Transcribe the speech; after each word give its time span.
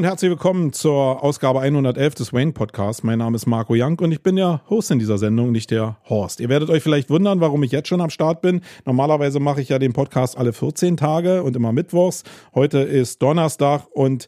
Und 0.00 0.06
herzlich 0.06 0.30
willkommen 0.30 0.72
zur 0.72 1.22
Ausgabe 1.22 1.60
111 1.60 2.14
des 2.14 2.32
Wayne 2.32 2.52
Podcasts. 2.52 3.02
Mein 3.02 3.18
Name 3.18 3.36
ist 3.36 3.44
Marco 3.44 3.74
Young 3.76 3.98
und 3.98 4.12
ich 4.12 4.22
bin 4.22 4.36
der 4.36 4.62
Host 4.70 4.90
in 4.90 4.98
dieser 4.98 5.18
Sendung, 5.18 5.52
nicht 5.52 5.70
der 5.70 5.98
Horst. 6.08 6.40
Ihr 6.40 6.48
werdet 6.48 6.70
euch 6.70 6.82
vielleicht 6.82 7.10
wundern, 7.10 7.40
warum 7.40 7.62
ich 7.64 7.70
jetzt 7.70 7.88
schon 7.88 8.00
am 8.00 8.08
Start 8.08 8.40
bin. 8.40 8.62
Normalerweise 8.86 9.40
mache 9.40 9.60
ich 9.60 9.68
ja 9.68 9.78
den 9.78 9.92
Podcast 9.92 10.38
alle 10.38 10.54
14 10.54 10.96
Tage 10.96 11.42
und 11.42 11.54
immer 11.54 11.72
mittwochs. 11.72 12.22
Heute 12.54 12.78
ist 12.78 13.20
Donnerstag 13.20 13.88
und 13.92 14.26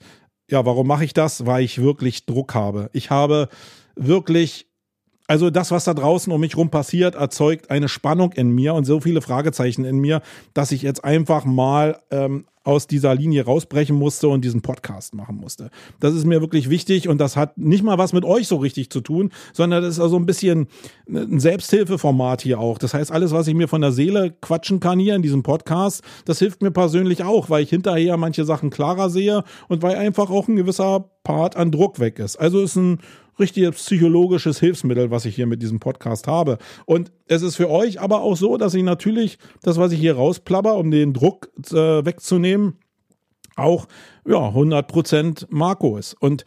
ja, 0.50 0.66
warum 0.66 0.86
mache 0.86 1.06
ich 1.06 1.14
das? 1.14 1.46
Weil 1.46 1.64
ich 1.64 1.80
wirklich 1.80 2.26
Druck 2.26 2.54
habe. 2.54 2.90
Ich 2.92 3.09
habe 3.09 3.48
wirklich 3.96 4.66
also 5.28 5.48
das, 5.48 5.70
was 5.70 5.84
da 5.84 5.95
draußen 5.95 6.30
um 6.30 6.42
mich 6.42 6.59
rum 6.59 6.68
passiert, 6.68 7.14
erzeugt 7.14 7.70
eine 7.70 7.88
Spannung 7.88 8.32
in 8.32 8.50
mir 8.50 8.74
und 8.74 8.84
so 8.84 9.00
viele 9.00 9.23
Fragezeichen 9.23 9.86
in 9.86 9.96
mir, 9.96 10.20
dass 10.52 10.70
ich 10.70 10.82
jetzt 10.82 11.02
einfach 11.02 11.46
mal 11.46 11.98
ähm, 12.10 12.45
aus 12.65 12.87
dieser 12.87 13.15
Linie 13.15 13.45
rausbrechen 13.45 13.96
musste 13.96 14.29
und 14.29 14.45
diesen 14.45 14.63
Podcast 14.63 15.15
machen 15.15 15.37
musste. 15.37 15.71
Das 16.01 16.15
ist 16.15 16.24
mir 16.24 16.41
wirklich 16.41 16.71
wichtig 16.71 17.09
und 17.09 17.19
das 17.19 17.37
hat 17.37 17.59
nicht 17.59 17.82
mal 17.82 17.99
was 17.99 18.13
mit 18.13 18.24
euch 18.24 18.46
so 18.46 18.57
richtig 18.57 18.91
zu 18.91 19.01
tun, 19.01 19.30
sondern 19.52 19.82
das 19.82 19.95
ist 19.95 20.01
also 20.01 20.16
ein 20.16 20.27
bisschen 20.27 20.69
ein 21.09 21.41
Selbsthilfeformat 21.41 22.43
hier 22.43 22.60
auch. 22.60 22.79
Das 22.79 22.95
heißt, 22.95 23.10
alles, 23.10 23.32
was 23.32 23.49
ich 23.49 23.54
mir 23.54 23.69
von 23.69 23.80
der 23.80 23.93
Seele 23.93 24.35
quatschen 24.41 24.80
kann 24.80 24.99
hier 24.99 25.16
in 25.16 25.23
diesem 25.23 25.43
Podcast, 25.43 26.02
das 26.24 26.38
hilft 26.38 26.63
mir 26.63 26.71
persönlich 26.71 27.24
auch, 27.24 27.51
weil 27.51 27.63
ich 27.63 27.71
hinterher 27.71 28.16
manche 28.16 28.45
Sachen 28.45 28.71
klarer 28.71 29.10
sehe 29.10 29.45
und 29.69 29.82
weil 29.82 29.97
einfach 29.97 30.30
auch 30.30 30.49
ein 30.49 30.57
gewisser 30.57 31.10
Part 31.24 31.57
an 31.57 31.71
Druck 31.71 32.01
weg 32.01 32.19
ist. 32.19 32.37
Also 32.37 32.60
ist 32.60 32.76
ein 32.76 32.99
richtiges 33.38 33.77
psychologisches 33.77 34.61
Hilfsmittel, 34.61 35.11
was 35.11 35.25
ich 35.25 35.35
hier 35.35 35.47
mit 35.47 35.63
diesem 35.63 35.80
Podcast 35.80 36.27
habe. 36.27 36.59
Und 36.85 37.13
es 37.27 37.43
ist 37.43 37.57
für 37.57 37.71
euch 37.71 38.01
aber 38.01 38.23
auch 38.23 38.37
so, 38.37 38.57
dass 38.57 38.75
ich 38.75 38.83
natürlich 38.83 39.38
das, 39.63 39.79
was 39.79 39.93
ich 39.93 40.01
hier 40.01 40.16
rausplapper, 40.16 40.77
um 40.77 40.91
den 40.91 41.13
Druck 41.13 41.51
äh, 41.71 42.05
wegzunehmen, 42.05 42.79
auch 43.57 43.87
ja 44.27 44.49
100% 44.49 45.47
Marco 45.51 45.97
ist. 45.97 46.15
Und 46.15 46.45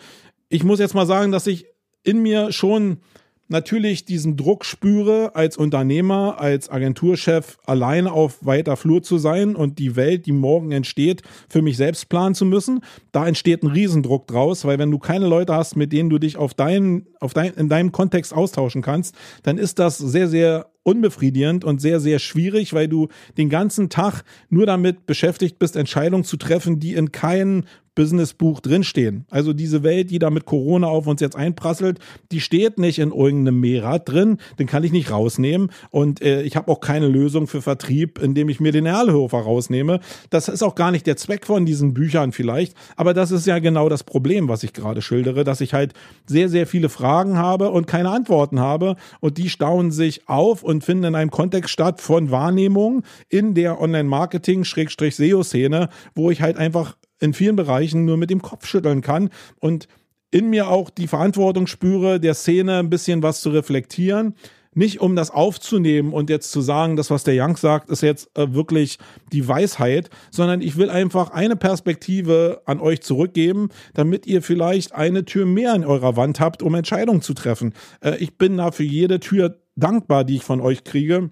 ich 0.49 0.63
muss 0.63 0.79
jetzt 0.79 0.95
mal 0.95 1.05
sagen, 1.05 1.31
dass 1.31 1.47
ich 1.47 1.65
in 2.03 2.21
mir 2.21 2.51
schon 2.51 2.99
natürlich 3.47 4.05
diesen 4.05 4.37
Druck 4.37 4.65
spüre, 4.65 5.35
als 5.35 5.57
Unternehmer, 5.57 6.39
als 6.39 6.69
Agenturchef 6.69 7.57
alleine 7.65 8.11
auf 8.11 8.45
weiter 8.45 8.75
Flur 8.75 9.03
zu 9.03 9.17
sein 9.17 9.55
und 9.55 9.79
die 9.79 9.95
Welt, 9.95 10.25
die 10.25 10.31
morgen 10.31 10.71
entsteht, 10.71 11.21
für 11.49 11.61
mich 11.61 11.77
selbst 11.77 12.09
planen 12.09 12.35
zu 12.35 12.45
müssen. 12.45 12.81
Da 13.11 13.27
entsteht 13.27 13.63
ein 13.63 13.71
Riesendruck 13.71 14.27
draus, 14.27 14.65
weil 14.65 14.79
wenn 14.79 14.91
du 14.91 14.99
keine 14.99 15.27
Leute 15.27 15.53
hast, 15.53 15.75
mit 15.75 15.91
denen 15.93 16.09
du 16.09 16.17
dich 16.17 16.37
auf 16.37 16.53
deinen, 16.53 17.07
auf 17.19 17.33
dein, 17.33 17.53
in 17.53 17.69
deinem 17.69 17.91
Kontext 17.91 18.33
austauschen 18.33 18.81
kannst, 18.81 19.15
dann 19.43 19.57
ist 19.57 19.79
das 19.79 19.97
sehr, 19.97 20.27
sehr 20.27 20.67
unbefriedigend 20.83 21.65
und 21.65 21.81
sehr, 21.81 21.99
sehr 21.99 22.19
schwierig, 22.19 22.73
weil 22.73 22.87
du 22.87 23.07
den 23.37 23.49
ganzen 23.49 23.89
Tag 23.89 24.23
nur 24.49 24.65
damit 24.67 25.07
beschäftigt 25.07 25.57
bist, 25.57 25.75
Entscheidungen 25.75 26.23
zu 26.23 26.37
treffen, 26.37 26.79
die 26.79 26.93
in 26.93 27.11
keinem 27.11 27.63
Businessbuch 27.95 28.59
drinstehen. 28.59 29.25
Also 29.29 29.53
diese 29.53 29.83
Welt, 29.83 30.11
die 30.11 30.19
da 30.19 30.29
mit 30.29 30.45
Corona 30.45 30.87
auf 30.87 31.07
uns 31.07 31.21
jetzt 31.21 31.35
einprasselt, 31.35 31.97
die 32.31 32.41
steht 32.41 32.77
nicht 32.77 32.99
in 32.99 33.11
irgendeinem 33.11 33.61
Mehrrad 33.61 34.09
drin, 34.09 34.37
den 34.59 34.67
kann 34.67 34.83
ich 34.83 34.91
nicht 34.91 35.09
rausnehmen 35.09 35.71
und 35.89 36.21
äh, 36.21 36.43
ich 36.43 36.57
habe 36.57 36.71
auch 36.71 36.81
keine 36.81 37.07
Lösung 37.07 37.47
für 37.47 37.61
Vertrieb, 37.61 38.19
indem 38.21 38.49
ich 38.49 38.59
mir 38.59 38.73
den 38.73 38.85
Erlhofer 38.85 39.39
rausnehme. 39.39 40.01
Das 40.29 40.49
ist 40.49 40.61
auch 40.61 40.75
gar 40.75 40.91
nicht 40.91 41.07
der 41.07 41.17
Zweck 41.17 41.45
von 41.45 41.65
diesen 41.65 41.93
Büchern 41.93 42.33
vielleicht, 42.33 42.75
aber 42.97 43.13
das 43.13 43.31
ist 43.31 43.47
ja 43.47 43.59
genau 43.59 43.87
das 43.89 44.03
Problem, 44.03 44.49
was 44.49 44.63
ich 44.63 44.73
gerade 44.73 45.01
schildere, 45.01 45.45
dass 45.45 45.61
ich 45.61 45.73
halt 45.73 45.93
sehr, 46.25 46.49
sehr 46.49 46.67
viele 46.67 46.89
Fragen 46.89 47.37
habe 47.37 47.71
und 47.71 47.87
keine 47.87 48.11
Antworten 48.11 48.59
habe 48.59 48.97
und 49.21 49.37
die 49.37 49.47
stauen 49.49 49.91
sich 49.91 50.27
auf 50.27 50.63
und 50.63 50.83
finden 50.83 51.05
in 51.05 51.15
einem 51.15 51.31
Kontext 51.31 51.71
statt 51.71 52.01
von 52.01 52.29
Wahrnehmung 52.29 53.03
in 53.29 53.53
der 53.53 53.79
Online-Marketing-SEO-Szene, 53.79 55.87
wo 56.13 56.31
ich 56.31 56.41
halt 56.41 56.57
einfach 56.57 56.97
in 57.19 57.33
vielen 57.33 57.55
Bereichen 57.55 58.05
nur 58.05 58.17
mit 58.17 58.29
dem 58.29 58.41
Kopf 58.41 58.65
schütteln 58.65 59.01
kann 59.01 59.29
und 59.59 59.87
in 60.31 60.49
mir 60.49 60.69
auch 60.69 60.89
die 60.89 61.07
Verantwortung 61.07 61.67
spüre, 61.67 62.19
der 62.19 62.33
Szene 62.33 62.79
ein 62.79 62.89
bisschen 62.89 63.23
was 63.23 63.41
zu 63.41 63.51
reflektieren. 63.51 64.35
Nicht 64.77 64.99
um 64.99 65.15
das 65.15 65.31
aufzunehmen 65.31 66.11
und 66.11 66.29
jetzt 66.29 66.51
zu 66.51 66.59
sagen, 66.59 66.97
das, 66.97 67.09
was 67.09 67.23
der 67.23 67.41
Young 67.41 67.55
sagt, 67.55 67.89
ist 67.89 68.01
jetzt 68.01 68.37
äh, 68.37 68.53
wirklich 68.53 68.99
die 69.31 69.47
Weisheit, 69.47 70.09
sondern 70.31 70.61
ich 70.61 70.75
will 70.75 70.89
einfach 70.89 71.31
eine 71.31 71.55
Perspektive 71.55 72.61
an 72.65 72.81
euch 72.81 73.01
zurückgeben, 73.01 73.69
damit 73.93 74.27
ihr 74.27 74.41
vielleicht 74.41 74.93
eine 74.93 75.23
Tür 75.23 75.45
mehr 75.45 75.73
in 75.73 75.85
eurer 75.85 76.17
Wand 76.17 76.41
habt, 76.41 76.61
um 76.61 76.75
Entscheidungen 76.75 77.21
zu 77.21 77.33
treffen. 77.33 77.73
Äh, 78.01 78.17
ich 78.17 78.37
bin 78.37 78.57
da 78.57 78.71
für 78.71 78.83
jede 78.83 79.21
Tür 79.21 79.61
dankbar, 79.77 80.25
die 80.25 80.35
ich 80.35 80.43
von 80.43 80.59
euch 80.59 80.83
kriege 80.83 81.29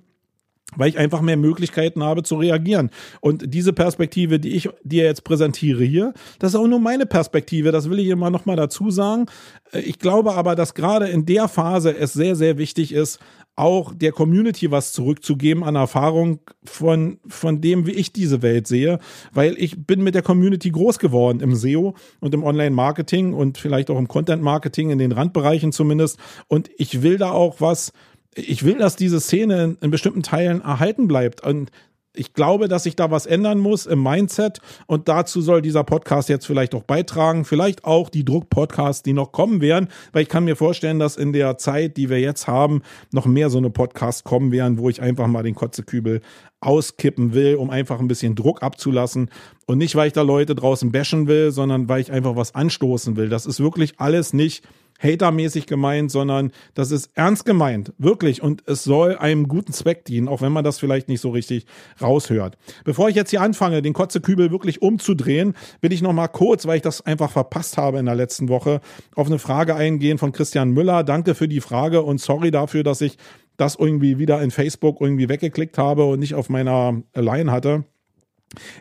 weil 0.75 0.89
ich 0.89 0.97
einfach 0.97 1.21
mehr 1.21 1.37
Möglichkeiten 1.37 2.03
habe 2.03 2.23
zu 2.23 2.35
reagieren. 2.35 2.89
Und 3.21 3.53
diese 3.53 3.73
Perspektive, 3.73 4.39
die 4.39 4.55
ich 4.55 4.69
dir 4.83 5.03
jetzt 5.03 5.23
präsentiere 5.23 5.83
hier, 5.83 6.13
das 6.39 6.53
ist 6.53 6.59
auch 6.59 6.67
nur 6.67 6.79
meine 6.79 7.05
Perspektive, 7.05 7.71
das 7.71 7.89
will 7.89 7.99
ich 7.99 8.07
immer 8.07 8.29
noch 8.29 8.45
mal 8.45 8.55
dazu 8.55 8.91
sagen. 8.91 9.25
Ich 9.71 9.99
glaube 9.99 10.33
aber, 10.33 10.55
dass 10.55 10.73
gerade 10.73 11.07
in 11.07 11.25
der 11.25 11.47
Phase 11.47 11.95
es 11.95 12.13
sehr, 12.13 12.35
sehr 12.35 12.57
wichtig 12.57 12.93
ist, 12.93 13.19
auch 13.55 13.93
der 13.93 14.11
Community 14.11 14.71
was 14.71 14.93
zurückzugeben 14.93 15.63
an 15.63 15.75
Erfahrung 15.75 16.39
von, 16.63 17.19
von 17.27 17.61
dem, 17.61 17.85
wie 17.85 17.91
ich 17.91 18.11
diese 18.11 18.41
Welt 18.41 18.67
sehe, 18.67 18.99
weil 19.31 19.55
ich 19.57 19.85
bin 19.85 20.03
mit 20.03 20.15
der 20.15 20.23
Community 20.23 20.71
groß 20.71 20.97
geworden 20.97 21.39
im 21.39 21.55
SEO 21.55 21.93
und 22.19 22.33
im 22.33 22.43
Online-Marketing 22.43 23.33
und 23.33 23.59
vielleicht 23.59 23.91
auch 23.91 23.99
im 23.99 24.07
Content-Marketing, 24.07 24.89
in 24.89 24.97
den 24.97 25.11
Randbereichen 25.11 25.71
zumindest. 25.71 26.17
Und 26.47 26.71
ich 26.77 27.03
will 27.03 27.17
da 27.17 27.31
auch 27.31 27.61
was 27.61 27.93
ich 28.35 28.63
will, 28.63 28.77
dass 28.77 28.95
diese 28.95 29.19
Szene 29.19 29.63
in, 29.63 29.77
in 29.81 29.91
bestimmten 29.91 30.23
Teilen 30.23 30.61
erhalten 30.61 31.07
bleibt. 31.07 31.41
Und 31.43 31.71
ich 32.15 32.33
glaube, 32.33 32.67
dass 32.67 32.83
sich 32.83 32.95
da 32.95 33.09
was 33.09 33.25
ändern 33.25 33.59
muss 33.59 33.87
im 33.87 34.03
Mindset 34.03 34.59
und 34.85 35.07
dazu 35.07 35.41
soll 35.41 35.61
dieser 35.63 35.83
Podcast 35.83 36.29
jetzt 36.29 36.45
vielleicht 36.45 36.75
auch 36.75 36.83
beitragen, 36.83 37.43
vielleicht 37.43 37.85
auch 37.85 38.09
die 38.09 38.23
Druck-Podcasts, 38.23 39.01
die 39.01 39.13
noch 39.13 39.31
kommen 39.31 39.61
werden, 39.61 39.89
weil 40.11 40.21
ich 40.21 40.29
kann 40.29 40.45
mir 40.45 40.55
vorstellen, 40.55 40.99
dass 40.99 41.17
in 41.17 41.33
der 41.33 41.57
Zeit, 41.57 41.97
die 41.97 42.11
wir 42.11 42.19
jetzt 42.19 42.47
haben, 42.47 42.83
noch 43.11 43.25
mehr 43.25 43.49
so 43.49 43.57
eine 43.57 43.71
Podcasts 43.71 44.23
kommen 44.23 44.51
werden, 44.51 44.77
wo 44.77 44.89
ich 44.89 45.01
einfach 45.01 45.25
mal 45.27 45.41
den 45.41 45.55
Kotzekübel 45.55 46.21
auskippen 46.59 47.33
will, 47.33 47.55
um 47.55 47.71
einfach 47.71 47.99
ein 47.99 48.07
bisschen 48.07 48.35
Druck 48.35 48.61
abzulassen 48.61 49.31
und 49.65 49.79
nicht, 49.79 49.95
weil 49.95 50.07
ich 50.07 50.13
da 50.13 50.21
Leute 50.21 50.53
draußen 50.53 50.91
bashen 50.91 51.27
will, 51.27 51.51
sondern 51.51 51.89
weil 51.89 52.01
ich 52.01 52.11
einfach 52.11 52.35
was 52.35 52.53
anstoßen 52.53 53.15
will. 53.17 53.29
Das 53.29 53.47
ist 53.47 53.59
wirklich 53.59 53.99
alles 53.99 54.33
nicht 54.33 54.63
hatermäßig 54.99 55.65
gemeint, 55.65 56.11
sondern 56.11 56.51
das 56.73 56.91
ist 56.91 57.11
ernst 57.15 57.45
gemeint, 57.45 57.93
wirklich. 57.97 58.41
Und 58.41 58.63
es 58.67 58.83
soll 58.83 59.17
einem 59.17 59.47
guten 59.47 59.73
Zweck 59.73 60.05
dienen, 60.05 60.27
auch 60.27 60.41
wenn 60.41 60.51
man 60.51 60.63
das 60.63 60.79
vielleicht 60.79 61.09
nicht 61.09 61.21
so 61.21 61.29
richtig 61.29 61.65
raushört. 62.01 62.57
Bevor 62.85 63.09
ich 63.09 63.15
jetzt 63.15 63.29
hier 63.29 63.41
anfange, 63.41 63.81
den 63.81 63.93
Kotzekübel 63.93 64.51
wirklich 64.51 64.81
umzudrehen, 64.81 65.55
will 65.81 65.93
ich 65.93 66.01
noch 66.01 66.13
mal 66.13 66.27
kurz, 66.27 66.65
weil 66.65 66.77
ich 66.77 66.81
das 66.81 67.05
einfach 67.05 67.31
verpasst 67.31 67.77
habe 67.77 67.99
in 67.99 68.05
der 68.05 68.15
letzten 68.15 68.49
Woche, 68.49 68.81
auf 69.15 69.27
eine 69.27 69.39
Frage 69.39 69.75
eingehen 69.75 70.17
von 70.17 70.31
Christian 70.31 70.71
Müller. 70.71 71.03
Danke 71.03 71.35
für 71.35 71.47
die 71.47 71.61
Frage 71.61 72.01
und 72.01 72.19
sorry 72.19 72.51
dafür, 72.51 72.83
dass 72.83 73.01
ich 73.01 73.17
das 73.57 73.75
irgendwie 73.75 74.17
wieder 74.17 74.41
in 74.41 74.51
Facebook 74.51 74.99
irgendwie 74.99 75.29
weggeklickt 75.29 75.77
habe 75.77 76.05
und 76.05 76.19
nicht 76.19 76.33
auf 76.33 76.49
meiner 76.49 77.01
Line 77.13 77.51
hatte. 77.51 77.85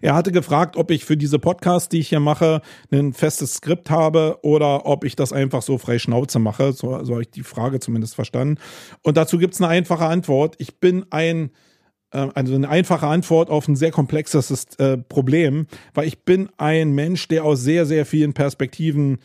Er 0.00 0.14
hatte 0.14 0.32
gefragt, 0.32 0.76
ob 0.76 0.90
ich 0.90 1.04
für 1.04 1.16
diese 1.16 1.38
Podcasts, 1.38 1.88
die 1.88 2.00
ich 2.00 2.08
hier 2.08 2.20
mache, 2.20 2.60
ein 2.90 3.12
festes 3.12 3.54
Skript 3.54 3.90
habe 3.90 4.38
oder 4.42 4.86
ob 4.86 5.04
ich 5.04 5.16
das 5.16 5.32
einfach 5.32 5.62
so 5.62 5.78
frei 5.78 5.98
Schnauze 5.98 6.38
mache. 6.38 6.72
So, 6.72 7.02
so 7.04 7.12
habe 7.12 7.22
ich 7.22 7.30
die 7.30 7.42
Frage 7.42 7.80
zumindest 7.80 8.14
verstanden. 8.14 8.58
Und 9.02 9.16
dazu 9.16 9.38
gibt 9.38 9.54
es 9.54 9.60
eine 9.60 9.69
einfache 9.69 10.06
Antwort. 10.06 10.56
Ich 10.58 10.78
bin 10.78 11.06
ein, 11.10 11.50
äh, 12.12 12.28
also 12.34 12.54
eine 12.54 12.69
einfache 12.69 13.06
Antwort 13.06 13.50
auf 13.50 13.69
ein 13.69 13.76
sehr 13.76 13.90
komplexes 13.90 14.76
äh, 14.78 14.98
Problem, 14.98 15.66
weil 15.94 16.06
ich 16.06 16.24
bin 16.24 16.50
ein 16.58 16.92
Mensch, 16.92 17.28
der 17.28 17.44
aus 17.44 17.60
sehr, 17.60 17.86
sehr 17.86 18.06
vielen 18.06 18.34
Perspektiven 18.34 19.19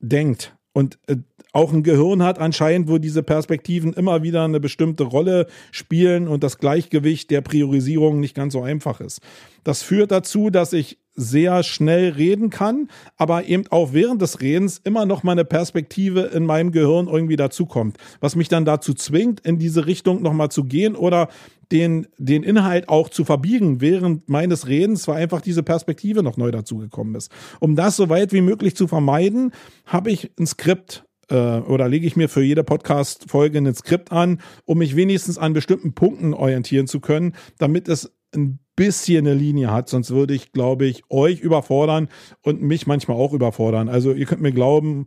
denkt. 0.00 0.56
Und 0.72 0.98
äh, 1.06 1.16
auch 1.56 1.72
ein 1.72 1.82
Gehirn 1.82 2.22
hat 2.22 2.38
anscheinend, 2.38 2.86
wo 2.86 2.98
diese 2.98 3.22
Perspektiven 3.22 3.94
immer 3.94 4.22
wieder 4.22 4.44
eine 4.44 4.60
bestimmte 4.60 5.04
Rolle 5.04 5.46
spielen 5.72 6.28
und 6.28 6.44
das 6.44 6.58
Gleichgewicht 6.58 7.30
der 7.30 7.40
Priorisierung 7.40 8.20
nicht 8.20 8.36
ganz 8.36 8.52
so 8.52 8.62
einfach 8.62 9.00
ist. 9.00 9.22
Das 9.64 9.82
führt 9.82 10.10
dazu, 10.10 10.50
dass 10.50 10.74
ich 10.74 10.98
sehr 11.14 11.62
schnell 11.62 12.10
reden 12.10 12.50
kann, 12.50 12.88
aber 13.16 13.46
eben 13.46 13.64
auch 13.70 13.94
während 13.94 14.20
des 14.20 14.42
Redens 14.42 14.82
immer 14.84 15.06
noch 15.06 15.22
mal 15.22 15.32
eine 15.32 15.46
Perspektive 15.46 16.20
in 16.34 16.44
meinem 16.44 16.72
Gehirn 16.72 17.08
irgendwie 17.08 17.36
dazukommt, 17.36 17.96
was 18.20 18.36
mich 18.36 18.48
dann 18.48 18.66
dazu 18.66 18.92
zwingt, 18.92 19.40
in 19.40 19.58
diese 19.58 19.86
Richtung 19.86 20.20
noch 20.20 20.34
mal 20.34 20.50
zu 20.50 20.64
gehen 20.64 20.94
oder 20.94 21.28
den, 21.72 22.06
den 22.18 22.42
Inhalt 22.42 22.90
auch 22.90 23.08
zu 23.08 23.24
verbiegen 23.24 23.80
während 23.80 24.28
meines 24.28 24.68
Redens, 24.68 25.08
weil 25.08 25.22
einfach 25.22 25.40
diese 25.40 25.62
Perspektive 25.62 26.22
noch 26.22 26.36
neu 26.36 26.50
dazugekommen 26.50 27.14
ist. 27.14 27.32
Um 27.60 27.76
das 27.76 27.96
so 27.96 28.10
weit 28.10 28.34
wie 28.34 28.42
möglich 28.42 28.76
zu 28.76 28.86
vermeiden, 28.86 29.52
habe 29.86 30.10
ich 30.10 30.30
ein 30.38 30.46
Skript 30.46 31.05
oder 31.28 31.88
lege 31.88 32.06
ich 32.06 32.16
mir 32.16 32.28
für 32.28 32.42
jede 32.42 32.62
Podcast-Folge 32.62 33.58
ein 33.58 33.74
Skript 33.74 34.12
an, 34.12 34.40
um 34.64 34.78
mich 34.78 34.94
wenigstens 34.94 35.38
an 35.38 35.52
bestimmten 35.52 35.92
Punkten 35.92 36.34
orientieren 36.34 36.86
zu 36.86 37.00
können, 37.00 37.34
damit 37.58 37.88
es 37.88 38.12
ein 38.34 38.58
bisschen 38.76 39.26
eine 39.26 39.34
Linie 39.34 39.72
hat, 39.72 39.88
sonst 39.88 40.10
würde 40.10 40.34
ich, 40.34 40.52
glaube 40.52 40.86
ich, 40.86 41.02
euch 41.10 41.40
überfordern 41.40 42.08
und 42.42 42.62
mich 42.62 42.86
manchmal 42.86 43.16
auch 43.16 43.32
überfordern. 43.32 43.88
Also 43.88 44.12
ihr 44.12 44.26
könnt 44.26 44.42
mir 44.42 44.52
glauben, 44.52 45.06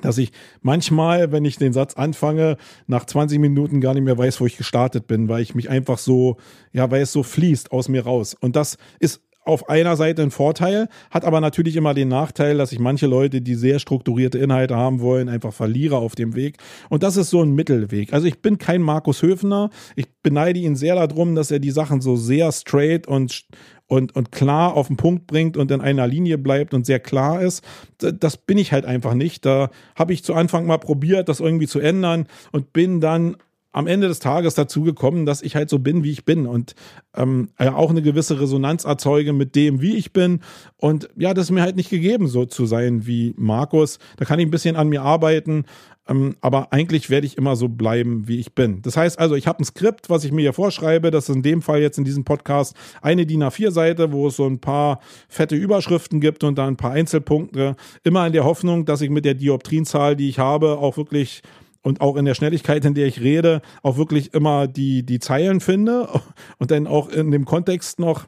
dass 0.00 0.18
ich 0.18 0.32
manchmal, 0.60 1.32
wenn 1.32 1.44
ich 1.44 1.56
den 1.56 1.72
Satz 1.72 1.94
anfange, 1.94 2.56
nach 2.86 3.04
20 3.04 3.38
Minuten 3.38 3.80
gar 3.80 3.94
nicht 3.94 4.04
mehr 4.04 4.18
weiß, 4.18 4.40
wo 4.40 4.46
ich 4.46 4.56
gestartet 4.56 5.06
bin, 5.06 5.28
weil 5.28 5.42
ich 5.42 5.54
mich 5.54 5.70
einfach 5.70 5.98
so, 5.98 6.36
ja, 6.72 6.90
weil 6.90 7.02
es 7.02 7.12
so 7.12 7.22
fließt 7.22 7.72
aus 7.72 7.88
mir 7.88 8.04
raus. 8.04 8.36
Und 8.38 8.56
das 8.56 8.76
ist 9.00 9.22
auf 9.46 9.68
einer 9.68 9.96
Seite 9.96 10.22
ein 10.22 10.30
Vorteil, 10.30 10.88
hat 11.10 11.24
aber 11.24 11.40
natürlich 11.40 11.76
immer 11.76 11.94
den 11.94 12.08
Nachteil, 12.08 12.58
dass 12.58 12.72
ich 12.72 12.80
manche 12.80 13.06
Leute, 13.06 13.40
die 13.40 13.54
sehr 13.54 13.78
strukturierte 13.78 14.38
Inhalte 14.38 14.76
haben 14.76 15.00
wollen, 15.00 15.28
einfach 15.28 15.52
verliere 15.52 15.96
auf 15.96 16.16
dem 16.16 16.34
Weg. 16.34 16.58
Und 16.90 17.02
das 17.02 17.16
ist 17.16 17.30
so 17.30 17.42
ein 17.42 17.54
Mittelweg. 17.54 18.12
Also 18.12 18.26
ich 18.26 18.42
bin 18.42 18.58
kein 18.58 18.82
Markus 18.82 19.22
Höfner. 19.22 19.70
Ich 19.94 20.06
beneide 20.22 20.58
ihn 20.58 20.74
sehr 20.74 20.94
darum, 20.94 21.36
dass 21.36 21.50
er 21.50 21.60
die 21.60 21.70
Sachen 21.70 22.00
so 22.00 22.16
sehr 22.16 22.50
straight 22.52 23.06
und 23.06 23.46
und, 23.88 24.16
und 24.16 24.32
klar 24.32 24.74
auf 24.74 24.88
den 24.88 24.96
Punkt 24.96 25.28
bringt 25.28 25.56
und 25.56 25.70
in 25.70 25.80
einer 25.80 26.08
Linie 26.08 26.38
bleibt 26.38 26.74
und 26.74 26.84
sehr 26.84 26.98
klar 26.98 27.40
ist. 27.40 27.62
Das 27.98 28.36
bin 28.36 28.58
ich 28.58 28.72
halt 28.72 28.84
einfach 28.84 29.14
nicht. 29.14 29.46
Da 29.46 29.70
habe 29.94 30.12
ich 30.12 30.24
zu 30.24 30.34
Anfang 30.34 30.66
mal 30.66 30.78
probiert, 30.78 31.28
das 31.28 31.38
irgendwie 31.38 31.68
zu 31.68 31.78
ändern 31.78 32.26
und 32.50 32.72
bin 32.72 33.00
dann 33.00 33.36
am 33.76 33.86
Ende 33.86 34.08
des 34.08 34.20
Tages 34.20 34.54
dazu 34.54 34.84
gekommen, 34.84 35.26
dass 35.26 35.42
ich 35.42 35.54
halt 35.54 35.68
so 35.68 35.78
bin, 35.78 36.02
wie 36.02 36.10
ich 36.10 36.24
bin 36.24 36.46
und 36.46 36.74
ähm, 37.14 37.50
auch 37.58 37.90
eine 37.90 38.00
gewisse 38.00 38.40
Resonanz 38.40 38.86
erzeuge 38.86 39.34
mit 39.34 39.54
dem, 39.54 39.82
wie 39.82 39.96
ich 39.96 40.14
bin. 40.14 40.40
Und 40.78 41.10
ja, 41.14 41.34
das 41.34 41.46
ist 41.46 41.50
mir 41.50 41.60
halt 41.60 41.76
nicht 41.76 41.90
gegeben, 41.90 42.26
so 42.26 42.46
zu 42.46 42.64
sein 42.64 43.06
wie 43.06 43.34
Markus. 43.36 43.98
Da 44.16 44.24
kann 44.24 44.38
ich 44.38 44.46
ein 44.46 44.50
bisschen 44.50 44.76
an 44.76 44.88
mir 44.88 45.02
arbeiten, 45.02 45.66
ähm, 46.08 46.36
aber 46.40 46.72
eigentlich 46.72 47.10
werde 47.10 47.26
ich 47.26 47.36
immer 47.36 47.54
so 47.54 47.68
bleiben, 47.68 48.26
wie 48.26 48.40
ich 48.40 48.54
bin. 48.54 48.80
Das 48.80 48.96
heißt 48.96 49.18
also, 49.18 49.34
ich 49.34 49.46
habe 49.46 49.62
ein 49.62 49.66
Skript, 49.66 50.08
was 50.08 50.24
ich 50.24 50.32
mir 50.32 50.40
hier 50.40 50.54
vorschreibe. 50.54 51.10
Das 51.10 51.28
ist 51.28 51.36
in 51.36 51.42
dem 51.42 51.60
Fall 51.60 51.82
jetzt 51.82 51.98
in 51.98 52.04
diesem 52.04 52.24
Podcast 52.24 52.74
eine 53.02 53.26
DIN 53.26 53.44
A4-Seite, 53.44 54.10
wo 54.10 54.28
es 54.28 54.36
so 54.36 54.46
ein 54.46 54.58
paar 54.58 55.00
fette 55.28 55.54
Überschriften 55.54 56.22
gibt 56.22 56.44
und 56.44 56.56
dann 56.56 56.68
ein 56.68 56.76
paar 56.78 56.92
Einzelpunkte. 56.92 57.76
Immer 58.04 58.26
in 58.26 58.32
der 58.32 58.44
Hoffnung, 58.44 58.86
dass 58.86 59.02
ich 59.02 59.10
mit 59.10 59.26
der 59.26 59.34
Dioptrienzahl, 59.34 60.16
die 60.16 60.30
ich 60.30 60.38
habe, 60.38 60.78
auch 60.78 60.96
wirklich 60.96 61.42
und 61.86 62.00
auch 62.00 62.16
in 62.16 62.24
der 62.24 62.34
Schnelligkeit, 62.34 62.84
in 62.84 62.94
der 62.94 63.06
ich 63.06 63.20
rede, 63.20 63.62
auch 63.84 63.96
wirklich 63.96 64.34
immer 64.34 64.66
die, 64.66 65.04
die 65.04 65.20
Zeilen 65.20 65.60
finde. 65.60 66.08
Und 66.58 66.72
dann 66.72 66.88
auch 66.88 67.08
in 67.08 67.30
dem 67.30 67.44
Kontext 67.44 68.00
noch 68.00 68.26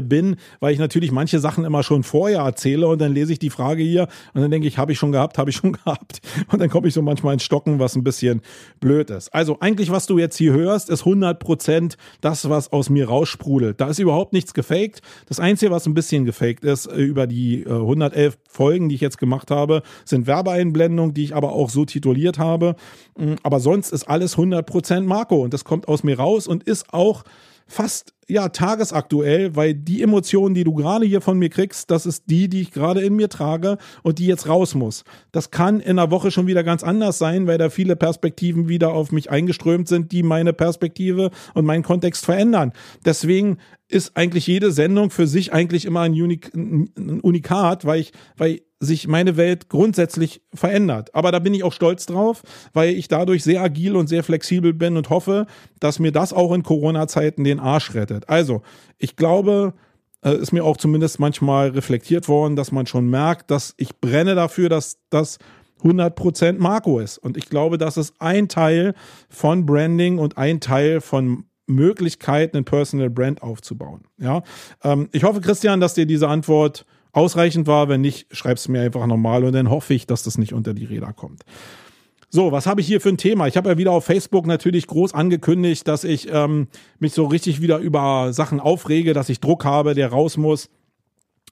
bin, 0.00 0.36
weil 0.60 0.72
ich 0.72 0.78
natürlich 0.78 1.12
manche 1.12 1.38
Sachen 1.38 1.64
immer 1.64 1.82
schon 1.82 2.02
vorher 2.02 2.40
erzähle 2.40 2.86
und 2.86 3.00
dann 3.00 3.12
lese 3.12 3.32
ich 3.32 3.38
die 3.38 3.50
Frage 3.50 3.82
hier 3.82 4.08
und 4.32 4.40
dann 4.40 4.50
denke 4.50 4.66
ich, 4.66 4.78
habe 4.78 4.92
ich 4.92 4.98
schon 4.98 5.12
gehabt, 5.12 5.38
habe 5.38 5.50
ich 5.50 5.56
schon 5.56 5.72
gehabt 5.84 6.20
und 6.50 6.60
dann 6.60 6.70
komme 6.70 6.88
ich 6.88 6.94
so 6.94 7.02
manchmal 7.02 7.34
ins 7.34 7.42
Stocken, 7.42 7.78
was 7.78 7.96
ein 7.96 8.04
bisschen 8.04 8.40
blöd 8.80 9.10
ist. 9.10 9.34
Also 9.34 9.58
eigentlich, 9.60 9.90
was 9.90 10.06
du 10.06 10.18
jetzt 10.18 10.36
hier 10.36 10.52
hörst, 10.52 10.88
ist 10.88 11.00
100 11.00 11.38
Prozent 11.38 11.96
das, 12.20 12.48
was 12.48 12.72
aus 12.72 12.88
mir 12.88 13.08
raussprudelt. 13.08 13.80
Da 13.80 13.88
ist 13.88 13.98
überhaupt 13.98 14.32
nichts 14.32 14.54
gefaked. 14.54 15.02
Das 15.28 15.40
Einzige, 15.40 15.70
was 15.70 15.86
ein 15.86 15.94
bisschen 15.94 16.24
gefaked 16.24 16.64
ist 16.64 16.86
äh, 16.86 16.96
über 16.96 17.26
die 17.26 17.64
111 17.66 18.34
äh, 18.34 18.36
Folgen, 18.48 18.88
die 18.88 18.94
ich 18.94 19.00
jetzt 19.00 19.18
gemacht 19.18 19.50
habe, 19.50 19.82
sind 20.04 20.26
Werbeeinblendungen, 20.26 21.14
die 21.14 21.24
ich 21.24 21.34
aber 21.34 21.52
auch 21.52 21.70
so 21.70 21.84
tituliert 21.84 22.38
habe. 22.38 22.76
Mm, 23.18 23.34
aber 23.42 23.60
sonst 23.60 23.92
ist 23.92 24.04
alles 24.04 24.34
100 24.34 24.64
Prozent 24.64 25.06
Marco 25.06 25.42
und 25.42 25.52
das 25.52 25.64
kommt 25.64 25.88
aus 25.88 26.04
mir 26.04 26.18
raus 26.18 26.46
und 26.46 26.62
ist 26.62 26.92
auch 26.92 27.24
fast 27.66 28.14
ja 28.28 28.48
tagesaktuell, 28.48 29.56
weil 29.56 29.74
die 29.74 30.02
Emotionen, 30.02 30.54
die 30.54 30.64
du 30.64 30.74
gerade 30.74 31.04
hier 31.04 31.20
von 31.20 31.38
mir 31.38 31.48
kriegst, 31.48 31.90
das 31.90 32.06
ist 32.06 32.24
die, 32.26 32.48
die 32.48 32.62
ich 32.62 32.70
gerade 32.70 33.00
in 33.00 33.14
mir 33.14 33.28
trage 33.28 33.78
und 34.02 34.18
die 34.18 34.26
jetzt 34.26 34.48
raus 34.48 34.74
muss. 34.74 35.04
Das 35.32 35.50
kann 35.50 35.80
in 35.80 35.98
einer 35.98 36.10
Woche 36.10 36.30
schon 36.30 36.46
wieder 36.46 36.62
ganz 36.62 36.82
anders 36.82 37.18
sein, 37.18 37.46
weil 37.46 37.58
da 37.58 37.70
viele 37.70 37.96
Perspektiven 37.96 38.68
wieder 38.68 38.92
auf 38.92 39.12
mich 39.12 39.30
eingeströmt 39.30 39.88
sind, 39.88 40.12
die 40.12 40.22
meine 40.22 40.52
Perspektive 40.52 41.30
und 41.54 41.64
meinen 41.64 41.82
Kontext 41.82 42.24
verändern. 42.24 42.72
Deswegen 43.04 43.58
ist 43.88 44.16
eigentlich 44.16 44.46
jede 44.46 44.72
Sendung 44.72 45.10
für 45.10 45.26
sich 45.26 45.52
eigentlich 45.52 45.84
immer 45.84 46.00
ein, 46.00 46.12
Unik 46.12 46.54
ein 46.54 47.20
Unikat, 47.20 47.84
weil 47.84 48.00
ich, 48.00 48.12
weil 48.36 48.60
sich 48.82 49.06
meine 49.06 49.36
Welt 49.36 49.68
grundsätzlich 49.68 50.42
verändert. 50.52 51.14
Aber 51.14 51.30
da 51.30 51.38
bin 51.38 51.54
ich 51.54 51.62
auch 51.62 51.72
stolz 51.72 52.04
drauf, 52.04 52.42
weil 52.72 52.94
ich 52.94 53.06
dadurch 53.06 53.44
sehr 53.44 53.62
agil 53.62 53.94
und 53.94 54.08
sehr 54.08 54.24
flexibel 54.24 54.72
bin 54.72 54.96
und 54.96 55.08
hoffe, 55.08 55.46
dass 55.78 56.00
mir 56.00 56.10
das 56.10 56.32
auch 56.32 56.52
in 56.52 56.64
Corona-Zeiten 56.64 57.44
den 57.44 57.60
Arsch 57.60 57.94
rettet. 57.94 58.21
Also, 58.28 58.62
ich 58.98 59.16
glaube, 59.16 59.74
äh, 60.24 60.36
ist 60.36 60.52
mir 60.52 60.64
auch 60.64 60.76
zumindest 60.76 61.18
manchmal 61.18 61.68
reflektiert 61.68 62.28
worden, 62.28 62.56
dass 62.56 62.72
man 62.72 62.86
schon 62.86 63.08
merkt, 63.08 63.50
dass 63.50 63.74
ich 63.76 63.96
brenne 64.00 64.34
dafür, 64.34 64.68
dass 64.68 64.98
das 65.10 65.38
100% 65.82 66.58
Marco 66.58 67.00
ist. 67.00 67.18
Und 67.18 67.36
ich 67.36 67.48
glaube, 67.48 67.78
das 67.78 67.96
ist 67.96 68.14
ein 68.20 68.48
Teil 68.48 68.94
von 69.28 69.66
Branding 69.66 70.18
und 70.18 70.38
ein 70.38 70.60
Teil 70.60 71.00
von 71.00 71.44
Möglichkeiten, 71.66 72.56
ein 72.56 72.64
Personal 72.64 73.10
Brand 73.10 73.42
aufzubauen. 73.42 74.02
Ja, 74.18 74.42
ähm, 74.82 75.08
ich 75.12 75.24
hoffe, 75.24 75.40
Christian, 75.40 75.80
dass 75.80 75.94
dir 75.94 76.06
diese 76.06 76.28
Antwort 76.28 76.86
ausreichend 77.12 77.66
war. 77.66 77.88
Wenn 77.88 78.00
nicht, 78.00 78.26
schreib 78.34 78.56
es 78.56 78.68
mir 78.68 78.80
einfach 78.80 79.06
nochmal 79.06 79.44
und 79.44 79.52
dann 79.52 79.70
hoffe 79.70 79.94
ich, 79.94 80.06
dass 80.06 80.22
das 80.22 80.38
nicht 80.38 80.52
unter 80.52 80.74
die 80.74 80.84
Räder 80.84 81.12
kommt. 81.12 81.42
So, 82.34 82.50
was 82.50 82.66
habe 82.66 82.80
ich 82.80 82.86
hier 82.86 83.02
für 83.02 83.10
ein 83.10 83.18
Thema? 83.18 83.46
Ich 83.46 83.58
habe 83.58 83.68
ja 83.68 83.76
wieder 83.76 83.92
auf 83.92 84.06
Facebook 84.06 84.46
natürlich 84.46 84.86
groß 84.86 85.12
angekündigt, 85.12 85.86
dass 85.86 86.02
ich 86.02 86.32
ähm, 86.32 86.68
mich 86.98 87.12
so 87.12 87.26
richtig 87.26 87.60
wieder 87.60 87.76
über 87.76 88.32
Sachen 88.32 88.58
aufrege, 88.58 89.12
dass 89.12 89.28
ich 89.28 89.38
Druck 89.38 89.66
habe, 89.66 89.92
der 89.92 90.08
raus 90.08 90.38
muss. 90.38 90.70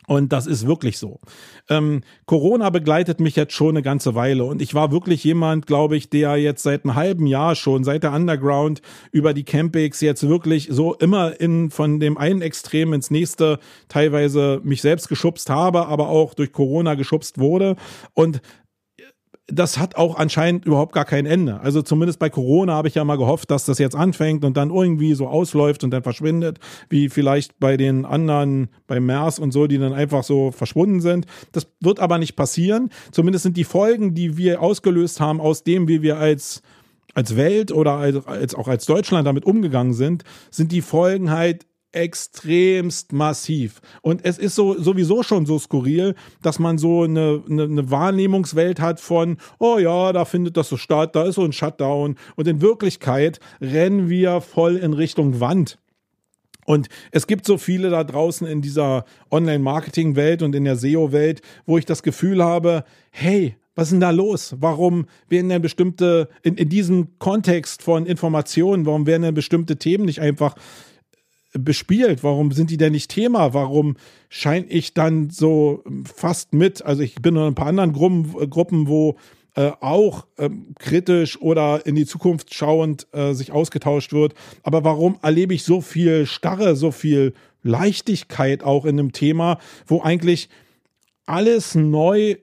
Und 0.06 0.32
das 0.32 0.47
ist 0.47 0.67
wirklich 0.67 0.99
so. 0.99 1.21
Ähm, 1.69 2.00
Corona 2.25 2.71
begleitet 2.71 3.21
mich 3.21 3.37
jetzt 3.37 3.53
schon 3.53 3.77
eine 3.77 3.82
ganze 3.82 4.15
Weile 4.15 4.43
und 4.44 4.61
ich 4.61 4.75
war 4.75 4.91
wirklich 4.91 5.23
jemand, 5.23 5.69
glaube 5.69 5.97
ich, 5.97 6.11
der 6.11 6.37
jetzt 6.37 6.62
seit 6.62 6.85
einem 6.85 6.97
halben 6.97 7.27
Jahr 7.27 7.55
schon, 7.55 7.85
seit 7.85 8.03
der 8.03 8.12
Underground 8.12 8.82
über 9.12 9.35
die 9.35 9.44
Campings 9.44 10.00
jetzt 10.00 10.27
wirklich 10.27 10.69
so 10.71 10.94
immer 10.94 11.38
in 11.41 11.71
von 11.71 12.00
dem 12.00 12.19
einen 12.19 12.43
Extrem 12.43 12.93
ins 12.93 13.11
nächste 13.11 13.61
teilweise 13.88 14.61
mich 14.65 14.81
selbst 14.81 15.09
geschubst 15.09 15.49
habe, 15.50 15.87
aber 15.87 16.09
auch 16.09 16.35
durch 16.35 16.50
Corona 16.50 16.94
geschubst 16.94 17.38
wurde. 17.38 17.77
Und 18.15 18.41
das 19.52 19.79
hat 19.79 19.97
auch 19.97 20.17
anscheinend 20.17 20.64
überhaupt 20.64 20.93
gar 20.93 21.05
kein 21.05 21.26
Ende. 21.26 21.61
Also 21.61 21.82
zumindest 21.82 22.19
bei 22.19 22.31
Corona 22.31 22.75
habe 22.75 22.88
ich 22.88 22.94
ja 22.94 23.05
mal 23.05 23.17
gehofft, 23.17 23.50
dass 23.50 23.64
das 23.64 23.79
jetzt 23.79 23.97
anfängt 23.97 24.44
und 24.44 24.56
dann 24.56 24.70
irgendwie 24.70 25.15
so 25.15 25.29
ausläuft 25.29 25.84
und 25.84 25.91
dann 25.91 26.03
verschwindet, 26.03 26.58
wie 26.89 27.08
vielleicht 27.08 27.58
bei 27.58 27.77
den 27.77 28.05
anderen, 28.05 28.69
bei 28.86 29.01
MERS 29.01 29.39
und 29.39 29.53
so, 29.53 29.67
die 29.67 29.79
dann 29.79 29.93
einfach 29.93 30.22
so 30.22 30.51
verschwunden 30.51 31.01
sind. 31.01 31.27
Das 31.53 31.67
wird 31.81 32.01
aber 32.01 32.19
nicht 32.19 32.36
passieren. 32.36 32.91
Zumindest 33.13 33.43
sind 33.43 33.56
die 33.56 33.65
Folgen, 33.65 34.15
die 34.15 34.36
wir 34.36 34.63
ausgelöst 34.63 35.20
haben 35.20 35.41
aus 35.41 35.65
dem, 35.65 35.89
wie 35.89 36.03
wir 36.03 36.19
als 36.19 36.63
als 37.13 37.36
Welt 37.36 37.72
oder 37.72 37.94
als, 37.94 38.25
als 38.27 38.55
auch 38.55 38.69
als 38.69 38.86
Deutschland 38.86 39.27
damit 39.27 39.44
umgegangen 39.44 39.94
sind, 39.94 40.22
sind 40.53 40.70
die 40.70 40.81
Folgen 40.81 41.32
halt 41.32 41.67
extremst 41.93 43.13
massiv. 43.13 43.81
Und 44.03 44.25
es 44.25 44.39
ist 44.39 44.55
so 44.55 44.81
sowieso 44.81 45.23
schon 45.23 45.47
so 45.47 45.59
skurril, 45.59 46.15
dass 46.43 46.59
man 46.59 46.79
so 46.79 47.03
eine, 47.03 47.43
eine, 47.49 47.65
eine, 47.65 47.91
Wahrnehmungswelt 47.91 48.81
hat 48.81 49.01
von, 49.01 49.39
oh 49.59 49.79
ja, 49.79 50.13
da 50.13 50.25
findet 50.25 50.56
das 50.56 50.69
so 50.69 50.77
statt, 50.77 51.17
da 51.17 51.25
ist 51.25 51.35
so 51.35 51.44
ein 51.44 51.53
Shutdown. 51.53 52.17
Und 52.37 52.49
in 52.49 52.61
Wirklichkeit 52.61 53.41
rennen 53.61 54.09
wir 54.09 54.41
voll 54.41 54.77
in 54.77 54.93
Richtung 54.93 55.41
Wand. 55.41 55.79
Und 56.67 56.89
es 57.11 57.27
gibt 57.27 57.47
so 57.47 57.59
viele 57.59 57.91
da 57.91 58.05
draußen 58.05 58.47
in 58.47 58.63
dieser 58.63 59.05
Online-Marketing-Welt 59.31 60.43
und 60.43 60.55
in 60.55 60.65
der 60.65 60.77
SEO-Welt, 60.77 61.43
wo 61.67 61.79
ich 61.79 61.85
das 61.85 62.03
Gefühl 62.05 62.44
habe, 62.44 62.85
hey, 63.11 63.56
was 63.75 63.89
ist 63.89 63.93
denn 63.93 64.01
da 64.01 64.11
los? 64.11 64.55
Warum 64.61 65.06
werden 65.29 65.49
denn 65.49 65.63
bestimmte, 65.63 66.29
in, 66.43 66.56
in 66.56 66.69
diesem 66.69 67.19
Kontext 67.19 67.82
von 67.82 68.06
Informationen, 68.06 68.85
warum 68.87 69.06
werden 69.06 69.23
denn 69.23 69.35
bestimmte 69.35 69.77
Themen 69.77 70.05
nicht 70.05 70.20
einfach 70.20 70.55
bespielt? 71.53 72.23
Warum 72.23 72.53
sind 72.53 72.71
die 72.71 72.77
denn 72.77 72.93
nicht 72.93 73.11
Thema? 73.11 73.55
Warum 73.55 73.97
scheine 74.29 74.67
ich 74.67 74.95
dann 74.95 75.31
so 75.31 75.83
fast 76.05 76.53
mit? 76.53 76.85
Also 76.85 77.03
ich 77.03 77.17
bin 77.17 77.37
in 77.37 77.43
ein 77.43 77.55
paar 77.55 77.67
anderen 77.67 77.93
Gruppen, 77.93 78.89
wo 78.89 79.17
äh, 79.57 79.73
auch 79.81 80.27
ähm, 80.39 80.75
kritisch 80.79 81.41
oder 81.41 81.85
in 81.85 81.97
die 81.97 82.07
Zukunft 82.07 82.55
schauend 82.55 83.09
äh, 83.13 83.33
sich 83.33 83.51
ausgetauscht 83.51 84.13
wird. 84.13 84.35
Aber 84.63 84.85
warum 84.85 85.19
erlebe 85.23 85.55
ich 85.55 85.65
so 85.65 85.81
viel 85.81 86.27
Starre, 86.27 86.77
so 86.77 86.93
viel 86.93 87.35
Leichtigkeit 87.63 88.63
auch 88.63 88.85
in 88.85 88.99
einem 88.99 89.13
Thema, 89.13 89.59
wo 89.87 90.03
eigentlich 90.03 90.49
alles 91.27 91.75
neu 91.75 92.37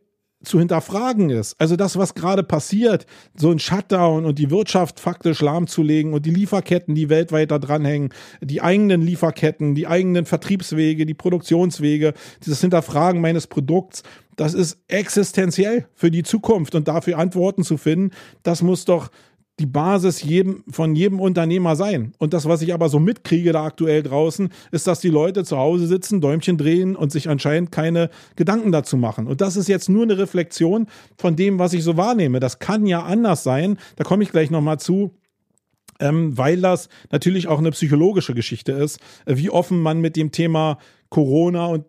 zu 0.44 0.60
hinterfragen 0.60 1.30
ist. 1.30 1.56
Also 1.60 1.76
das, 1.76 1.98
was 1.98 2.14
gerade 2.14 2.44
passiert, 2.44 3.06
so 3.36 3.52
ein 3.52 3.60
Shutdown 3.60 4.26
und 4.26 4.38
die 4.38 4.52
Wirtschaft 4.52 5.00
faktisch 5.00 5.42
lahmzulegen 5.42 6.14
und 6.14 6.26
die 6.26 6.32
Lieferketten, 6.32 6.94
die 6.94 7.10
weltweit 7.10 7.52
da 7.52 7.60
dranhängen, 7.60 8.14
die 8.42 8.62
eigenen 8.62 9.02
Lieferketten, 9.02 9.74
die 9.74 9.88
eigenen 9.88 10.26
Vertriebswege, 10.26 11.06
die 11.06 11.16
Produktionswege, 11.16 12.14
dieses 12.46 12.62
Hinterfragen 12.62 13.20
meines 13.20 13.48
Produkts, 13.48 14.04
das 14.36 14.54
ist 14.54 14.78
existenziell 14.88 15.88
für 15.96 16.12
die 16.12 16.24
Zukunft 16.24 16.76
und 16.76 16.88
dafür 16.88 17.18
Antworten 17.18 17.64
zu 17.64 17.78
finden, 17.78 18.12
das 18.44 18.62
muss 18.62 18.86
doch 18.86 19.10
die 19.60 19.66
Basis 19.66 20.22
jedem, 20.22 20.64
von 20.70 20.96
jedem 20.96 21.20
Unternehmer 21.20 21.76
sein. 21.76 22.14
Und 22.20 22.34
das, 22.34 22.48
was 22.48 22.62
ich 22.62 22.74
aber 22.74 22.90
so 22.90 23.00
mitkriege 23.00 23.52
da 23.52 23.64
aktuell 23.64 24.04
draußen, 24.04 24.50
ist, 24.72 24.86
dass 24.86 25.00
die 25.00 25.10
Leute 25.10 25.44
zu 25.44 25.58
Hause 25.58 25.88
sitzen, 25.88 26.22
Däumchen 26.22 26.58
drehen 26.58 26.96
und 26.96 27.12
sich 27.12 27.28
anscheinend 27.28 27.72
keine 27.72 28.10
Gedanken 28.36 28.72
dazu 28.72 28.98
machen. 28.98 29.26
Und 29.26 29.42
das 29.42 29.56
ist 29.56 29.68
jetzt 29.68 29.90
nur 29.90 30.04
eine 30.04 30.18
Reflexion 30.18 30.88
von 31.18 31.36
dem, 31.36 31.58
was 31.58 31.74
ich 31.74 31.84
so 31.84 31.98
wahrnehme. 31.98 32.40
Das 32.40 32.60
kann 32.60 32.86
ja 32.86 33.04
anders 33.04 33.44
sein. 33.44 33.78
Da 33.96 34.04
komme 34.04 34.24
ich 34.24 34.32
gleich 34.32 34.52
nochmal 34.52 34.80
zu. 34.80 35.16
Ähm, 36.00 36.38
weil 36.38 36.62
das 36.62 36.90
natürlich 37.12 37.48
auch 37.48 37.58
eine 37.58 37.72
psychologische 37.72 38.36
Geschichte 38.36 38.72
ist, 38.72 39.00
wie 39.26 39.50
offen 39.50 39.82
man 39.82 40.00
mit 40.00 40.16
dem 40.16 40.32
Thema 40.32 40.78
Corona 41.10 41.66
und 41.66 41.86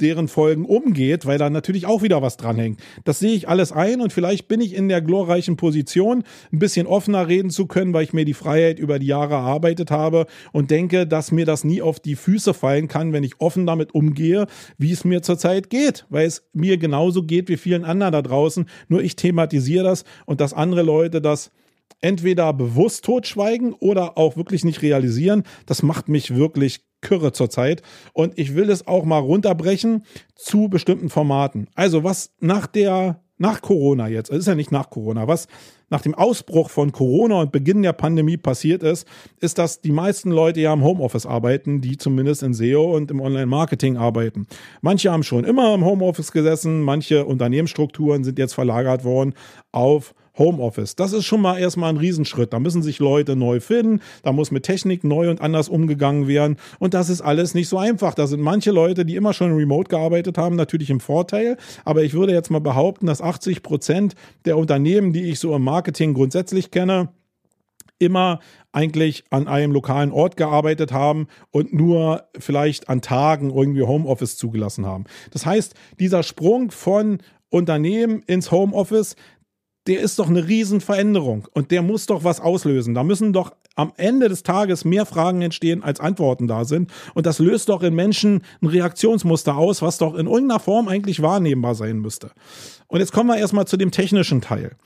deren 0.00 0.28
Folgen 0.28 0.64
umgeht, 0.64 1.26
weil 1.26 1.38
da 1.38 1.50
natürlich 1.50 1.86
auch 1.86 2.02
wieder 2.02 2.22
was 2.22 2.36
dranhängt. 2.36 2.80
Das 3.04 3.18
sehe 3.18 3.32
ich 3.32 3.48
alles 3.48 3.72
ein 3.72 4.00
und 4.00 4.12
vielleicht 4.12 4.48
bin 4.48 4.60
ich 4.60 4.74
in 4.74 4.88
der 4.88 5.00
glorreichen 5.00 5.56
Position, 5.56 6.24
ein 6.52 6.58
bisschen 6.58 6.86
offener 6.86 7.28
reden 7.28 7.50
zu 7.50 7.66
können, 7.66 7.92
weil 7.92 8.04
ich 8.04 8.12
mir 8.12 8.24
die 8.24 8.34
Freiheit 8.34 8.78
über 8.78 8.98
die 8.98 9.06
Jahre 9.06 9.34
erarbeitet 9.34 9.90
habe 9.90 10.26
und 10.52 10.70
denke, 10.70 11.06
dass 11.06 11.32
mir 11.32 11.46
das 11.46 11.64
nie 11.64 11.82
auf 11.82 12.00
die 12.00 12.16
Füße 12.16 12.54
fallen 12.54 12.88
kann, 12.88 13.12
wenn 13.12 13.24
ich 13.24 13.40
offen 13.40 13.66
damit 13.66 13.94
umgehe, 13.94 14.46
wie 14.78 14.92
es 14.92 15.04
mir 15.04 15.22
zurzeit 15.22 15.70
geht, 15.70 16.06
weil 16.08 16.26
es 16.26 16.48
mir 16.52 16.78
genauso 16.78 17.22
geht 17.22 17.48
wie 17.48 17.56
vielen 17.56 17.84
anderen 17.84 18.12
da 18.12 18.22
draußen. 18.22 18.66
Nur 18.88 19.02
ich 19.02 19.16
thematisiere 19.16 19.84
das 19.84 20.04
und 20.26 20.40
dass 20.40 20.52
andere 20.52 20.82
Leute 20.82 21.20
das 21.20 21.50
entweder 22.00 22.52
bewusst 22.52 23.04
totschweigen 23.04 23.72
oder 23.74 24.16
auch 24.16 24.36
wirklich 24.36 24.64
nicht 24.64 24.82
realisieren. 24.82 25.44
Das 25.66 25.82
macht 25.82 26.08
mich 26.08 26.34
wirklich 26.34 26.84
Kürre 27.00 27.32
zurzeit. 27.32 27.82
Und 28.12 28.38
ich 28.38 28.54
will 28.54 28.70
es 28.70 28.86
auch 28.86 29.04
mal 29.04 29.18
runterbrechen 29.18 30.04
zu 30.34 30.68
bestimmten 30.68 31.08
Formaten. 31.08 31.68
Also 31.74 32.04
was 32.04 32.32
nach 32.40 32.66
der, 32.66 33.22
nach 33.38 33.62
Corona 33.62 34.08
jetzt, 34.08 34.30
es 34.30 34.40
ist 34.40 34.48
ja 34.48 34.54
nicht 34.54 34.72
nach 34.72 34.90
Corona, 34.90 35.26
was 35.26 35.46
nach 35.90 36.02
dem 36.02 36.14
Ausbruch 36.14 36.70
von 36.70 36.92
Corona 36.92 37.40
und 37.40 37.52
Beginn 37.52 37.82
der 37.82 37.92
Pandemie 37.92 38.36
passiert 38.36 38.82
ist, 38.82 39.08
ist, 39.40 39.58
dass 39.58 39.80
die 39.80 39.90
meisten 39.90 40.30
Leute 40.30 40.60
ja 40.60 40.72
im 40.72 40.84
Homeoffice 40.84 41.26
arbeiten, 41.26 41.80
die 41.80 41.96
zumindest 41.96 42.44
in 42.44 42.54
SEO 42.54 42.96
und 42.96 43.10
im 43.10 43.20
Online-Marketing 43.20 43.96
arbeiten. 43.96 44.46
Manche 44.82 45.10
haben 45.10 45.24
schon 45.24 45.44
immer 45.44 45.74
im 45.74 45.84
Homeoffice 45.84 46.30
gesessen, 46.30 46.80
manche 46.82 47.24
Unternehmensstrukturen 47.24 48.22
sind 48.22 48.38
jetzt 48.38 48.54
verlagert 48.54 49.04
worden 49.04 49.34
auf 49.72 50.14
Homeoffice. 50.40 50.96
Das 50.96 51.12
ist 51.12 51.24
schon 51.24 51.40
mal 51.40 51.58
erstmal 51.58 51.90
ein 51.90 51.98
Riesenschritt. 51.98 52.52
Da 52.52 52.58
müssen 52.58 52.82
sich 52.82 52.98
Leute 52.98 53.36
neu 53.36 53.60
finden, 53.60 54.00
da 54.24 54.32
muss 54.32 54.50
mit 54.50 54.64
Technik 54.64 55.04
neu 55.04 55.30
und 55.30 55.40
anders 55.40 55.68
umgegangen 55.68 56.26
werden 56.26 56.56
und 56.80 56.94
das 56.94 57.08
ist 57.08 57.20
alles 57.20 57.54
nicht 57.54 57.68
so 57.68 57.78
einfach. 57.78 58.14
Da 58.14 58.26
sind 58.26 58.40
manche 58.40 58.72
Leute, 58.72 59.04
die 59.04 59.14
immer 59.14 59.32
schon 59.32 59.54
remote 59.54 59.88
gearbeitet 59.88 60.36
haben, 60.36 60.56
natürlich 60.56 60.90
im 60.90 60.98
Vorteil, 60.98 61.56
aber 61.84 62.02
ich 62.02 62.14
würde 62.14 62.32
jetzt 62.32 62.50
mal 62.50 62.60
behaupten, 62.60 63.06
dass 63.06 63.22
80 63.22 63.62
Prozent 63.62 64.16
der 64.46 64.58
Unternehmen, 64.58 65.12
die 65.12 65.30
ich 65.30 65.38
so 65.38 65.54
im 65.54 65.62
Marketing 65.62 66.14
grundsätzlich 66.14 66.72
kenne, 66.72 67.10
immer 68.00 68.40
eigentlich 68.72 69.24
an 69.30 69.46
einem 69.46 69.72
lokalen 69.72 70.10
Ort 70.10 70.36
gearbeitet 70.36 70.90
haben 70.90 71.28
und 71.50 71.72
nur 71.72 72.24
vielleicht 72.38 72.88
an 72.88 73.02
Tagen 73.02 73.50
irgendwie 73.50 73.82
Homeoffice 73.82 74.36
zugelassen 74.36 74.86
haben. 74.86 75.04
Das 75.30 75.46
heißt, 75.46 75.74
dieser 75.98 76.22
Sprung 76.22 76.70
von 76.70 77.18
Unternehmen 77.50 78.22
ins 78.26 78.50
Homeoffice, 78.50 79.16
der 79.86 80.00
ist 80.00 80.18
doch 80.18 80.28
eine 80.28 80.46
Riesenveränderung 80.46 81.48
und 81.52 81.70
der 81.70 81.82
muss 81.82 82.06
doch 82.06 82.24
was 82.24 82.40
auslösen. 82.40 82.94
Da 82.94 83.02
müssen 83.02 83.32
doch 83.32 83.52
am 83.76 83.92
Ende 83.96 84.28
des 84.28 84.42
Tages 84.42 84.84
mehr 84.84 85.06
Fragen 85.06 85.42
entstehen, 85.42 85.82
als 85.82 86.00
Antworten 86.00 86.46
da 86.46 86.64
sind. 86.64 86.90
Und 87.14 87.26
das 87.26 87.38
löst 87.38 87.68
doch 87.68 87.82
in 87.82 87.94
Menschen 87.94 88.42
ein 88.60 88.66
Reaktionsmuster 88.66 89.56
aus, 89.56 89.80
was 89.80 89.98
doch 89.98 90.14
in 90.14 90.26
irgendeiner 90.26 90.60
Form 90.60 90.88
eigentlich 90.88 91.22
wahrnehmbar 91.22 91.74
sein 91.74 91.98
müsste. 91.98 92.30
Und 92.88 93.00
jetzt 93.00 93.12
kommen 93.12 93.30
wir 93.30 93.38
erstmal 93.38 93.66
zu 93.66 93.76
dem 93.76 93.90
technischen 93.90 94.40
Teil. 94.40 94.76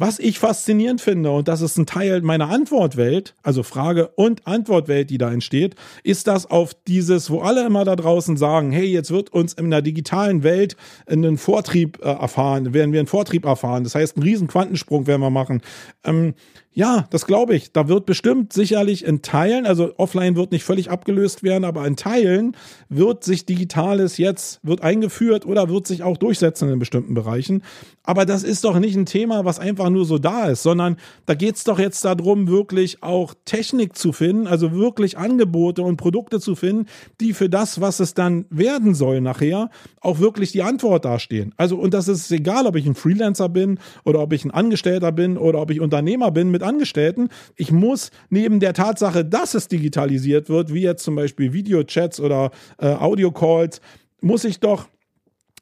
Was 0.00 0.20
ich 0.20 0.38
faszinierend 0.38 1.00
finde, 1.00 1.32
und 1.32 1.48
das 1.48 1.60
ist 1.60 1.76
ein 1.76 1.84
Teil 1.84 2.22
meiner 2.22 2.50
Antwortwelt, 2.50 3.34
also 3.42 3.64
Frage- 3.64 4.10
und 4.14 4.46
Antwortwelt, 4.46 5.10
die 5.10 5.18
da 5.18 5.32
entsteht, 5.32 5.74
ist 6.04 6.28
das 6.28 6.48
auf 6.48 6.72
dieses, 6.86 7.30
wo 7.30 7.40
alle 7.40 7.66
immer 7.66 7.84
da 7.84 7.96
draußen 7.96 8.36
sagen, 8.36 8.70
hey, 8.70 8.86
jetzt 8.86 9.10
wird 9.10 9.32
uns 9.32 9.54
in 9.54 9.70
der 9.72 9.82
digitalen 9.82 10.44
Welt 10.44 10.76
einen 11.06 11.36
Vortrieb 11.36 11.98
äh, 12.00 12.10
erfahren, 12.10 12.72
werden 12.72 12.92
wir 12.92 13.00
einen 13.00 13.08
Vortrieb 13.08 13.44
erfahren. 13.44 13.82
Das 13.82 13.96
heißt, 13.96 14.16
einen 14.16 14.22
riesen 14.22 14.46
Quantensprung 14.46 15.08
werden 15.08 15.20
wir 15.20 15.30
machen. 15.30 15.62
Ähm, 16.04 16.34
ja, 16.78 17.08
das 17.10 17.26
glaube 17.26 17.56
ich. 17.56 17.72
Da 17.72 17.88
wird 17.88 18.06
bestimmt 18.06 18.52
sicherlich 18.52 19.04
in 19.04 19.20
Teilen, 19.20 19.66
also 19.66 19.94
offline 19.96 20.36
wird 20.36 20.52
nicht 20.52 20.62
völlig 20.62 20.92
abgelöst 20.92 21.42
werden, 21.42 21.64
aber 21.64 21.84
in 21.84 21.96
Teilen 21.96 22.56
wird 22.88 23.24
sich 23.24 23.44
Digitales 23.44 24.16
jetzt, 24.16 24.60
wird 24.62 24.82
eingeführt 24.82 25.44
oder 25.44 25.68
wird 25.68 25.88
sich 25.88 26.04
auch 26.04 26.16
durchsetzen 26.16 26.68
in 26.68 26.78
bestimmten 26.78 27.14
Bereichen. 27.14 27.64
Aber 28.04 28.24
das 28.24 28.44
ist 28.44 28.62
doch 28.62 28.78
nicht 28.78 28.94
ein 28.94 29.06
Thema, 29.06 29.44
was 29.44 29.58
einfach 29.58 29.90
nur 29.90 30.04
so 30.04 30.18
da 30.18 30.46
ist, 30.46 30.62
sondern 30.62 30.98
da 31.26 31.34
geht 31.34 31.56
es 31.56 31.64
doch 31.64 31.80
jetzt 31.80 32.04
darum, 32.04 32.46
wirklich 32.46 33.02
auch 33.02 33.34
Technik 33.44 33.96
zu 33.96 34.12
finden, 34.12 34.46
also 34.46 34.72
wirklich 34.72 35.18
Angebote 35.18 35.82
und 35.82 35.96
Produkte 35.96 36.38
zu 36.38 36.54
finden, 36.54 36.86
die 37.20 37.32
für 37.32 37.50
das, 37.50 37.80
was 37.80 37.98
es 37.98 38.14
dann 38.14 38.46
werden 38.50 38.94
soll 38.94 39.20
nachher, 39.20 39.68
auch 40.00 40.20
wirklich 40.20 40.52
die 40.52 40.62
Antwort 40.62 41.04
dastehen. 41.04 41.52
Also, 41.56 41.76
und 41.76 41.92
das 41.92 42.06
ist 42.06 42.30
egal, 42.30 42.66
ob 42.66 42.76
ich 42.76 42.86
ein 42.86 42.94
Freelancer 42.94 43.48
bin 43.48 43.80
oder 44.04 44.20
ob 44.20 44.32
ich 44.32 44.44
ein 44.44 44.52
Angestellter 44.52 45.10
bin 45.10 45.36
oder 45.36 45.60
ob 45.60 45.72
ich 45.72 45.80
Unternehmer 45.80 46.30
bin 46.30 46.52
mit 46.52 46.62
Angestellten. 46.68 47.28
Ich 47.56 47.72
muss 47.72 48.10
neben 48.30 48.60
der 48.60 48.74
Tatsache, 48.74 49.24
dass 49.24 49.54
es 49.54 49.68
digitalisiert 49.68 50.48
wird, 50.48 50.72
wie 50.72 50.82
jetzt 50.82 51.02
zum 51.02 51.16
Beispiel 51.16 51.52
Videochats 51.52 52.20
oder 52.20 52.50
äh, 52.78 52.86
Audio-Calls, 52.86 53.80
muss 54.20 54.44
ich 54.44 54.60
doch 54.60 54.88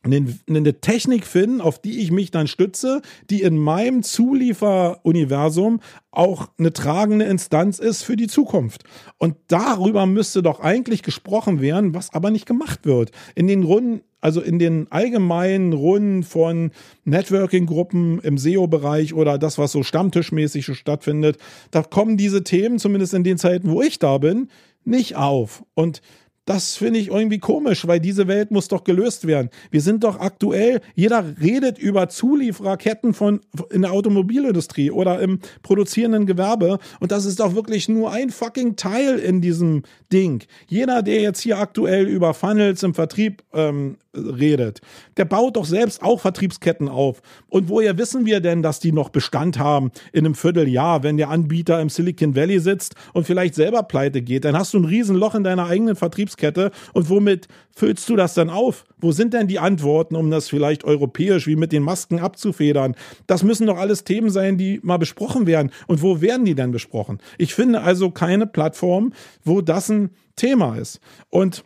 eine 0.06 0.80
Technik 0.80 1.26
finden, 1.26 1.60
auf 1.60 1.80
die 1.80 2.00
ich 2.00 2.10
mich 2.10 2.30
dann 2.30 2.46
stütze, 2.46 3.02
die 3.30 3.42
in 3.42 3.58
meinem 3.58 4.02
Zulieferuniversum 4.02 5.80
auch 6.10 6.48
eine 6.58 6.72
tragende 6.72 7.24
Instanz 7.26 7.78
ist 7.78 8.02
für 8.02 8.16
die 8.16 8.28
Zukunft. 8.28 8.84
Und 9.18 9.36
darüber 9.48 10.06
müsste 10.06 10.42
doch 10.42 10.60
eigentlich 10.60 11.02
gesprochen 11.02 11.60
werden, 11.60 11.94
was 11.94 12.14
aber 12.14 12.30
nicht 12.30 12.46
gemacht 12.46 12.86
wird. 12.86 13.10
In 13.34 13.46
den 13.46 13.62
Runden 13.62 14.00
also 14.22 14.40
in 14.40 14.58
den 14.58 14.90
allgemeinen 14.90 15.72
Runden 15.72 16.24
von 16.24 16.72
Networking-Gruppen 17.04 18.18
im 18.20 18.38
SEO-Bereich 18.38 19.14
oder 19.14 19.38
das, 19.38 19.56
was 19.56 19.70
so 19.70 19.84
stammtischmäßig 19.84 20.66
stattfindet, 20.66 21.36
da 21.70 21.84
kommen 21.84 22.16
diese 22.16 22.42
Themen, 22.42 22.80
zumindest 22.80 23.14
in 23.14 23.22
den 23.22 23.38
Zeiten, 23.38 23.70
wo 23.70 23.82
ich 23.82 24.00
da 24.00 24.18
bin, 24.18 24.48
nicht 24.84 25.14
auf. 25.14 25.62
Und 25.74 26.00
das 26.46 26.76
finde 26.76 27.00
ich 27.00 27.08
irgendwie 27.08 27.40
komisch, 27.40 27.86
weil 27.86 27.98
diese 27.98 28.28
Welt 28.28 28.52
muss 28.52 28.68
doch 28.68 28.84
gelöst 28.84 29.26
werden. 29.26 29.50
Wir 29.72 29.80
sind 29.80 30.04
doch 30.04 30.20
aktuell, 30.20 30.80
jeder 30.94 31.24
redet 31.40 31.76
über 31.76 32.08
Zuliefererketten 32.08 33.14
von 33.14 33.40
in 33.70 33.82
der 33.82 33.92
Automobilindustrie 33.92 34.92
oder 34.92 35.20
im 35.20 35.40
produzierenden 35.62 36.24
Gewerbe 36.24 36.78
und 37.00 37.10
das 37.10 37.24
ist 37.24 37.40
doch 37.40 37.54
wirklich 37.56 37.88
nur 37.88 38.12
ein 38.12 38.30
fucking 38.30 38.76
Teil 38.76 39.18
in 39.18 39.40
diesem 39.40 39.82
Ding. 40.12 40.44
Jeder, 40.68 41.02
der 41.02 41.20
jetzt 41.20 41.40
hier 41.40 41.58
aktuell 41.58 42.06
über 42.06 42.32
Funnels 42.32 42.84
im 42.84 42.94
Vertrieb 42.94 43.42
ähm, 43.52 43.96
redet, 44.14 44.80
der 45.16 45.24
baut 45.24 45.56
doch 45.56 45.64
selbst 45.64 46.00
auch 46.02 46.20
Vertriebsketten 46.20 46.88
auf. 46.88 47.22
Und 47.48 47.68
woher 47.68 47.98
wissen 47.98 48.24
wir 48.24 48.40
denn, 48.40 48.62
dass 48.62 48.78
die 48.78 48.92
noch 48.92 49.08
Bestand 49.08 49.58
haben 49.58 49.90
in 50.12 50.24
einem 50.24 50.36
Vierteljahr, 50.36 51.02
wenn 51.02 51.16
der 51.16 51.28
Anbieter 51.28 51.80
im 51.80 51.88
Silicon 51.88 52.36
Valley 52.36 52.60
sitzt 52.60 52.94
und 53.14 53.26
vielleicht 53.26 53.56
selber 53.56 53.82
pleite 53.82 54.22
geht? 54.22 54.44
Dann 54.44 54.56
hast 54.56 54.72
du 54.74 54.78
ein 54.78 54.84
Riesenloch 54.84 55.34
in 55.34 55.42
deiner 55.42 55.66
eigenen 55.66 55.96
Vertriebskette 55.96 56.35
Nahrungskette 56.36 56.70
und 56.92 57.08
womit 57.08 57.48
füllst 57.72 58.08
du 58.08 58.16
das 58.16 58.34
dann 58.34 58.50
auf? 58.50 58.84
Wo 58.98 59.12
sind 59.12 59.34
denn 59.34 59.48
die 59.48 59.58
Antworten, 59.58 60.16
um 60.16 60.30
das 60.30 60.48
vielleicht 60.48 60.84
europäisch 60.84 61.46
wie 61.46 61.56
mit 61.56 61.72
den 61.72 61.82
Masken 61.82 62.20
abzufedern? 62.20 62.94
Das 63.26 63.42
müssen 63.42 63.66
doch 63.66 63.78
alles 63.78 64.04
Themen 64.04 64.30
sein, 64.30 64.56
die 64.56 64.80
mal 64.82 64.98
besprochen 64.98 65.46
werden. 65.46 65.70
Und 65.86 66.02
wo 66.02 66.20
werden 66.20 66.44
die 66.44 66.54
denn 66.54 66.70
besprochen? 66.70 67.18
Ich 67.38 67.54
finde 67.54 67.82
also 67.82 68.10
keine 68.10 68.46
Plattform, 68.46 69.12
wo 69.44 69.60
das 69.60 69.90
ein 69.90 70.10
Thema 70.36 70.76
ist. 70.76 71.00
Und 71.30 71.64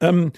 ähm, 0.00 0.32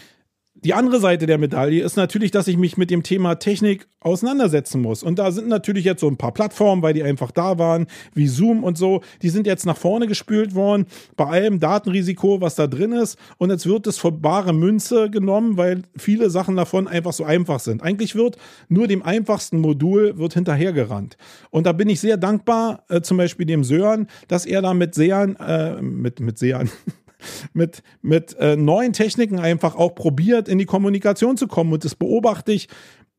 die 0.65 0.75
andere 0.75 0.99
Seite 0.99 1.27
der 1.27 1.39
Medaille 1.39 1.83
ist 1.83 1.97
natürlich, 1.97 2.31
dass 2.31 2.49
ich 2.49 2.57
mich 2.57 2.77
mit 2.77 2.91
dem 2.91 3.03
Thema 3.03 3.37
Technik 3.37 3.87
auseinandersetzen 4.01 4.83
muss. 4.83 5.03
Und 5.03 5.19
da 5.19 5.31
sind 5.31 5.49
natürlich 5.49 5.85
jetzt 5.85 6.01
so 6.01 6.09
ein 6.09 6.17
paar 6.17 6.33
Plattformen, 6.33 6.83
weil 6.83 6.95
die 6.95 7.03
einfach 7.03 7.31
da 7.31 7.59
waren, 7.59 7.87
wie 8.15 8.27
Zoom 8.27 8.65
und 8.65 8.77
so. 8.77 9.03
Die 9.23 9.29
sind 9.29 9.47
jetzt 9.47 9.67
nach 9.67 9.77
vorne 9.77 10.07
gespült 10.07 10.55
worden, 10.55 10.87
bei 11.17 11.27
allem 11.27 11.61
Datenrisiko, 11.61 12.41
was 12.41 12.57
da 12.57 12.67
drin 12.67 12.93
ist. 12.93 13.19
Und 13.39 13.51
jetzt 13.51 13.67
wird 13.67 13.87
es 13.87 13.99
für 13.99 14.11
bare 14.11 14.53
Münze 14.53 15.11
genommen, 15.11 15.57
weil 15.57 15.83
viele 15.97 16.31
Sachen 16.31 16.57
davon 16.57 16.89
einfach 16.89 17.13
so 17.13 17.25
einfach 17.25 17.61
sind. 17.61 17.83
Eigentlich 17.83 18.15
wird 18.15 18.37
nur 18.69 18.89
dem 18.89 19.03
einfachsten 19.03 19.61
Modul 19.61 20.19
wird 20.19 20.35
hinterhergerannt. 20.35 21.17
Und 21.51 21.67
da 21.67 21.73
bin 21.73 21.89
ich 21.89 22.01
sehr 22.01 22.17
dankbar, 22.17 22.85
äh, 22.89 23.01
zum 23.01 23.17
Beispiel 23.17 23.47
dem 23.47 23.63
Sören, 23.65 24.09
dass 24.27 24.45
er 24.45 24.63
da 24.63 24.75
mit 24.75 24.95
Sean, 24.95 25.37
äh, 25.37 25.81
mit, 25.81 26.21
mit 26.21 26.39
Sean, 26.39 26.69
mit, 27.53 27.83
mit 28.03 28.37
äh, 28.39 28.57
neuen 28.57 28.93
Techniken 28.93 29.39
einfach 29.39 29.75
auch 29.77 29.95
probiert, 29.95 30.49
in 30.49 30.59
die 30.59 30.67
Kommunikation 30.67 31.37
zu 31.37 31.47
kommen. 31.47 31.73
Und 31.73 31.85
das 31.85 31.95
beobachte 31.95 32.53
ich 32.53 32.69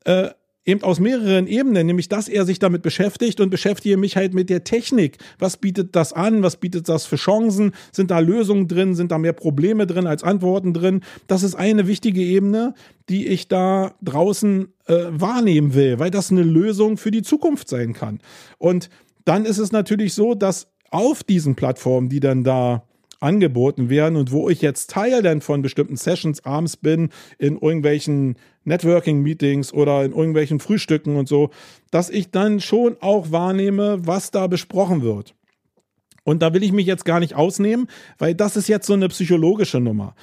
äh, 0.05 0.29
eben 0.65 0.83
aus 0.83 0.99
mehreren 0.99 1.47
Ebenen, 1.47 1.87
nämlich 1.87 2.09
dass 2.09 2.27
er 2.27 2.45
sich 2.45 2.59
damit 2.59 2.81
beschäftigt 2.81 3.39
und 3.39 3.49
beschäftige 3.49 3.97
mich 3.97 4.15
halt 4.15 4.33
mit 4.33 4.49
der 4.49 4.63
Technik. 4.63 5.17
Was 5.39 5.57
bietet 5.57 5.95
das 5.95 6.13
an? 6.13 6.43
Was 6.43 6.57
bietet 6.57 6.87
das 6.89 7.05
für 7.05 7.15
Chancen? 7.15 7.71
Sind 7.91 8.11
da 8.11 8.19
Lösungen 8.19 8.67
drin? 8.67 8.93
Sind 8.95 9.11
da 9.11 9.17
mehr 9.17 9.33
Probleme 9.33 9.87
drin 9.87 10.05
als 10.05 10.23
Antworten 10.23 10.73
drin? 10.73 11.01
Das 11.27 11.43
ist 11.43 11.55
eine 11.55 11.87
wichtige 11.87 12.21
Ebene, 12.21 12.75
die 13.09 13.27
ich 13.27 13.47
da 13.47 13.95
draußen 14.01 14.67
äh, 14.85 14.93
wahrnehmen 15.09 15.73
will, 15.73 15.97
weil 15.99 16.11
das 16.11 16.31
eine 16.31 16.43
Lösung 16.43 16.97
für 16.97 17.11
die 17.11 17.23
Zukunft 17.23 17.67
sein 17.67 17.93
kann. 17.93 18.19
Und 18.57 18.89
dann 19.25 19.45
ist 19.45 19.57
es 19.57 19.71
natürlich 19.71 20.13
so, 20.13 20.35
dass 20.35 20.67
auf 20.91 21.23
diesen 21.23 21.55
Plattformen, 21.55 22.09
die 22.09 22.19
dann 22.19 22.43
da 22.43 22.83
angeboten 23.19 23.89
werden 23.89 24.15
und 24.15 24.31
wo 24.31 24.49
ich 24.49 24.61
jetzt 24.61 24.89
Teil 24.89 25.21
dann 25.21 25.41
von 25.41 25.61
bestimmten 25.61 25.97
Sessions 25.97 26.45
abends 26.45 26.77
bin, 26.77 27.09
in 27.37 27.57
irgendwelchen 27.59 28.35
Networking-Meetings 28.63 29.73
oder 29.73 30.05
in 30.05 30.11
irgendwelchen 30.11 30.59
Frühstücken 30.59 31.15
und 31.15 31.27
so, 31.27 31.49
dass 31.91 32.09
ich 32.09 32.31
dann 32.31 32.59
schon 32.59 32.97
auch 33.01 33.31
wahrnehme, 33.31 34.05
was 34.05 34.31
da 34.31 34.47
besprochen 34.47 35.01
wird. 35.01 35.35
Und 36.23 36.41
da 36.41 36.53
will 36.53 36.63
ich 36.63 36.71
mich 36.71 36.85
jetzt 36.85 37.05
gar 37.05 37.19
nicht 37.19 37.35
ausnehmen, 37.35 37.87
weil 38.17 38.35
das 38.35 38.55
ist 38.55 38.67
jetzt 38.67 38.85
so 38.85 38.93
eine 38.93 39.07
psychologische 39.07 39.79
Nummer 39.79 40.15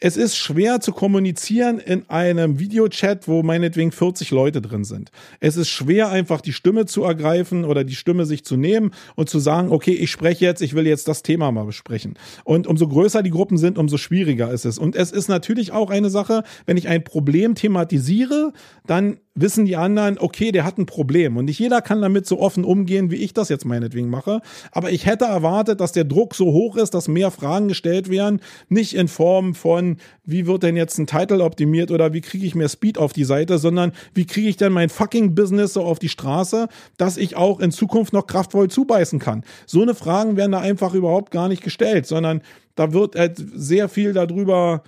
es 0.00 0.16
ist 0.16 0.36
schwer 0.36 0.80
zu 0.80 0.92
kommunizieren 0.92 1.78
in 1.78 2.08
einem 2.08 2.58
Videochat, 2.58 3.28
wo 3.28 3.42
meinetwegen 3.42 3.92
40 3.92 4.30
Leute 4.30 4.60
drin 4.60 4.84
sind. 4.84 5.10
Es 5.40 5.56
ist 5.56 5.68
schwer, 5.68 6.10
einfach 6.10 6.40
die 6.40 6.52
Stimme 6.52 6.86
zu 6.86 7.04
ergreifen 7.04 7.64
oder 7.64 7.84
die 7.84 7.94
Stimme 7.94 8.24
sich 8.24 8.44
zu 8.44 8.56
nehmen 8.56 8.92
und 9.16 9.28
zu 9.28 9.38
sagen, 9.38 9.70
okay, 9.70 9.92
ich 9.92 10.10
spreche 10.10 10.44
jetzt, 10.44 10.62
ich 10.62 10.74
will 10.74 10.86
jetzt 10.86 11.08
das 11.08 11.22
Thema 11.22 11.50
mal 11.52 11.64
besprechen. 11.64 12.14
Und 12.44 12.66
umso 12.66 12.88
größer 12.88 13.22
die 13.22 13.30
Gruppen 13.30 13.58
sind, 13.58 13.78
umso 13.78 13.96
schwieriger 13.96 14.50
ist 14.52 14.64
es. 14.64 14.78
Und 14.78 14.96
es 14.96 15.10
ist 15.10 15.28
natürlich 15.28 15.72
auch 15.72 15.90
eine 15.90 16.10
Sache, 16.10 16.44
wenn 16.66 16.76
ich 16.76 16.88
ein 16.88 17.04
Problem 17.04 17.54
thematisiere, 17.54 18.52
dann 18.86 19.18
wissen 19.40 19.64
die 19.64 19.76
anderen, 19.76 20.18
okay, 20.18 20.52
der 20.52 20.64
hat 20.64 20.78
ein 20.78 20.86
Problem. 20.86 21.36
Und 21.36 21.46
nicht 21.46 21.58
jeder 21.58 21.80
kann 21.80 22.02
damit 22.02 22.26
so 22.26 22.40
offen 22.40 22.64
umgehen, 22.64 23.10
wie 23.10 23.16
ich 23.16 23.34
das 23.34 23.48
jetzt 23.48 23.64
meinetwegen 23.64 24.08
mache. 24.08 24.40
Aber 24.72 24.90
ich 24.90 25.06
hätte 25.06 25.26
erwartet, 25.26 25.80
dass 25.80 25.92
der 25.92 26.04
Druck 26.04 26.34
so 26.34 26.46
hoch 26.46 26.76
ist, 26.76 26.94
dass 26.94 27.08
mehr 27.08 27.30
Fragen 27.30 27.68
gestellt 27.68 28.10
werden. 28.10 28.40
Nicht 28.68 28.94
in 28.94 29.08
Form 29.08 29.54
von, 29.54 29.96
wie 30.24 30.46
wird 30.46 30.62
denn 30.62 30.76
jetzt 30.76 30.98
ein 30.98 31.06
Titel 31.06 31.40
optimiert 31.40 31.90
oder 31.90 32.12
wie 32.12 32.20
kriege 32.20 32.46
ich 32.46 32.54
mehr 32.54 32.68
Speed 32.68 32.98
auf 32.98 33.12
die 33.12 33.24
Seite, 33.24 33.58
sondern 33.58 33.92
wie 34.14 34.26
kriege 34.26 34.48
ich 34.48 34.56
denn 34.56 34.72
mein 34.72 34.88
fucking 34.88 35.34
Business 35.34 35.74
so 35.74 35.82
auf 35.82 35.98
die 35.98 36.08
Straße, 36.08 36.68
dass 36.96 37.16
ich 37.16 37.36
auch 37.36 37.60
in 37.60 37.70
Zukunft 37.70 38.12
noch 38.12 38.26
kraftvoll 38.26 38.68
zubeißen 38.68 39.18
kann. 39.18 39.44
So 39.66 39.82
eine 39.82 39.94
Fragen 39.94 40.36
werden 40.36 40.52
da 40.52 40.60
einfach 40.60 40.94
überhaupt 40.94 41.30
gar 41.30 41.48
nicht 41.48 41.62
gestellt, 41.62 42.06
sondern 42.06 42.42
da 42.74 42.92
wird 42.92 43.16
halt 43.16 43.42
sehr 43.54 43.88
viel 43.88 44.12
darüber 44.12 44.82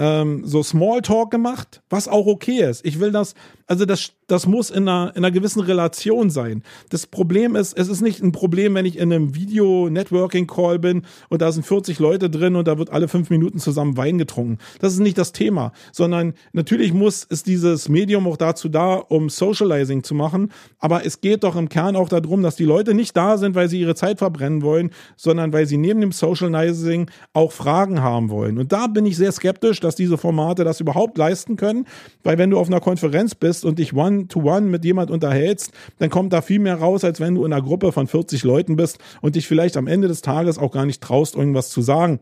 ähm, 0.00 0.42
so 0.44 0.62
Smalltalk 0.62 1.30
gemacht, 1.30 1.82
was 1.90 2.08
auch 2.08 2.26
okay 2.26 2.62
ist. 2.68 2.84
Ich 2.84 2.98
will 2.98 3.12
das, 3.12 3.34
also 3.70 3.84
das, 3.84 4.10
das 4.26 4.48
muss 4.48 4.68
in 4.70 4.88
einer, 4.88 5.12
in 5.14 5.24
einer 5.24 5.30
gewissen 5.30 5.60
Relation 5.60 6.28
sein. 6.28 6.64
Das 6.88 7.06
Problem 7.06 7.54
ist, 7.54 7.78
es 7.78 7.86
ist 7.86 8.00
nicht 8.00 8.20
ein 8.20 8.32
Problem, 8.32 8.74
wenn 8.74 8.84
ich 8.84 8.98
in 8.98 9.12
einem 9.12 9.36
Video-Networking-Call 9.36 10.80
bin 10.80 11.02
und 11.28 11.40
da 11.40 11.52
sind 11.52 11.64
40 11.64 12.00
Leute 12.00 12.28
drin 12.28 12.56
und 12.56 12.66
da 12.66 12.78
wird 12.78 12.90
alle 12.90 13.06
fünf 13.06 13.30
Minuten 13.30 13.60
zusammen 13.60 13.96
Wein 13.96 14.18
getrunken. 14.18 14.58
Das 14.80 14.92
ist 14.92 14.98
nicht 14.98 15.16
das 15.16 15.30
Thema, 15.30 15.72
sondern 15.92 16.34
natürlich 16.52 16.92
muss, 16.92 17.22
ist 17.22 17.46
dieses 17.46 17.88
Medium 17.88 18.26
auch 18.26 18.36
dazu 18.36 18.68
da, 18.68 18.94
um 18.94 19.30
Socializing 19.30 20.02
zu 20.02 20.16
machen. 20.16 20.50
Aber 20.80 21.06
es 21.06 21.20
geht 21.20 21.44
doch 21.44 21.54
im 21.54 21.68
Kern 21.68 21.94
auch 21.94 22.08
darum, 22.08 22.42
dass 22.42 22.56
die 22.56 22.64
Leute 22.64 22.92
nicht 22.92 23.16
da 23.16 23.38
sind, 23.38 23.54
weil 23.54 23.68
sie 23.68 23.78
ihre 23.78 23.94
Zeit 23.94 24.18
verbrennen 24.18 24.62
wollen, 24.62 24.90
sondern 25.16 25.52
weil 25.52 25.66
sie 25.66 25.76
neben 25.76 26.00
dem 26.00 26.10
Socializing 26.10 27.08
auch 27.34 27.52
Fragen 27.52 28.02
haben 28.02 28.30
wollen. 28.30 28.58
Und 28.58 28.72
da 28.72 28.88
bin 28.88 29.06
ich 29.06 29.16
sehr 29.16 29.30
skeptisch, 29.30 29.78
dass 29.78 29.94
diese 29.94 30.18
Formate 30.18 30.64
das 30.64 30.80
überhaupt 30.80 31.16
leisten 31.16 31.54
können, 31.54 31.86
weil 32.24 32.36
wenn 32.36 32.50
du 32.50 32.58
auf 32.58 32.66
einer 32.66 32.80
Konferenz 32.80 33.36
bist 33.36 33.59
und 33.64 33.78
dich 33.78 33.94
one-to-one 33.94 34.66
-one 34.66 34.70
mit 34.70 34.84
jemand 34.84 35.10
unterhältst, 35.10 35.72
dann 35.98 36.10
kommt 36.10 36.32
da 36.32 36.42
viel 36.42 36.58
mehr 36.58 36.76
raus, 36.76 37.04
als 37.04 37.20
wenn 37.20 37.34
du 37.34 37.44
in 37.44 37.52
einer 37.52 37.62
Gruppe 37.62 37.92
von 37.92 38.06
40 38.06 38.44
Leuten 38.44 38.76
bist 38.76 38.98
und 39.20 39.36
dich 39.36 39.46
vielleicht 39.46 39.76
am 39.76 39.86
Ende 39.86 40.08
des 40.08 40.22
Tages 40.22 40.58
auch 40.58 40.72
gar 40.72 40.86
nicht 40.86 41.02
traust, 41.02 41.36
irgendwas 41.36 41.70
zu 41.70 41.82
sagen. 41.82 42.20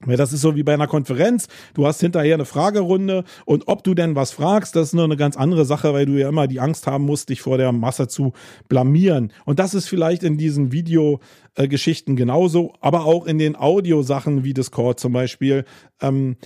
Weil 0.00 0.16
das 0.16 0.32
ist 0.32 0.42
so 0.42 0.54
wie 0.54 0.62
bei 0.62 0.74
einer 0.74 0.86
Konferenz. 0.86 1.48
Du 1.74 1.84
hast 1.84 2.00
hinterher 2.00 2.34
eine 2.34 2.44
Fragerunde 2.44 3.24
und 3.46 3.66
ob 3.66 3.82
du 3.82 3.94
denn 3.94 4.14
was 4.14 4.30
fragst, 4.30 4.76
das 4.76 4.88
ist 4.88 4.94
nur 4.94 5.04
eine 5.04 5.16
ganz 5.16 5.36
andere 5.36 5.64
Sache, 5.64 5.92
weil 5.92 6.06
du 6.06 6.12
ja 6.12 6.28
immer 6.28 6.46
die 6.46 6.60
Angst 6.60 6.86
haben 6.86 7.04
musst, 7.04 7.30
dich 7.30 7.40
vor 7.40 7.58
der 7.58 7.72
Masse 7.72 8.06
zu 8.06 8.32
blamieren. 8.68 9.32
Und 9.44 9.58
das 9.58 9.74
ist 9.74 9.88
vielleicht 9.88 10.22
in 10.22 10.38
diesen 10.38 10.70
Videogeschichten 10.70 12.14
genauso, 12.14 12.74
aber 12.80 13.06
auch 13.06 13.26
in 13.26 13.38
den 13.38 13.56
Audiosachen 13.56 14.44
wie 14.44 14.54
Discord 14.54 15.00
zum 15.00 15.12
Beispiel. 15.12 15.64
Ähm, 16.00 16.36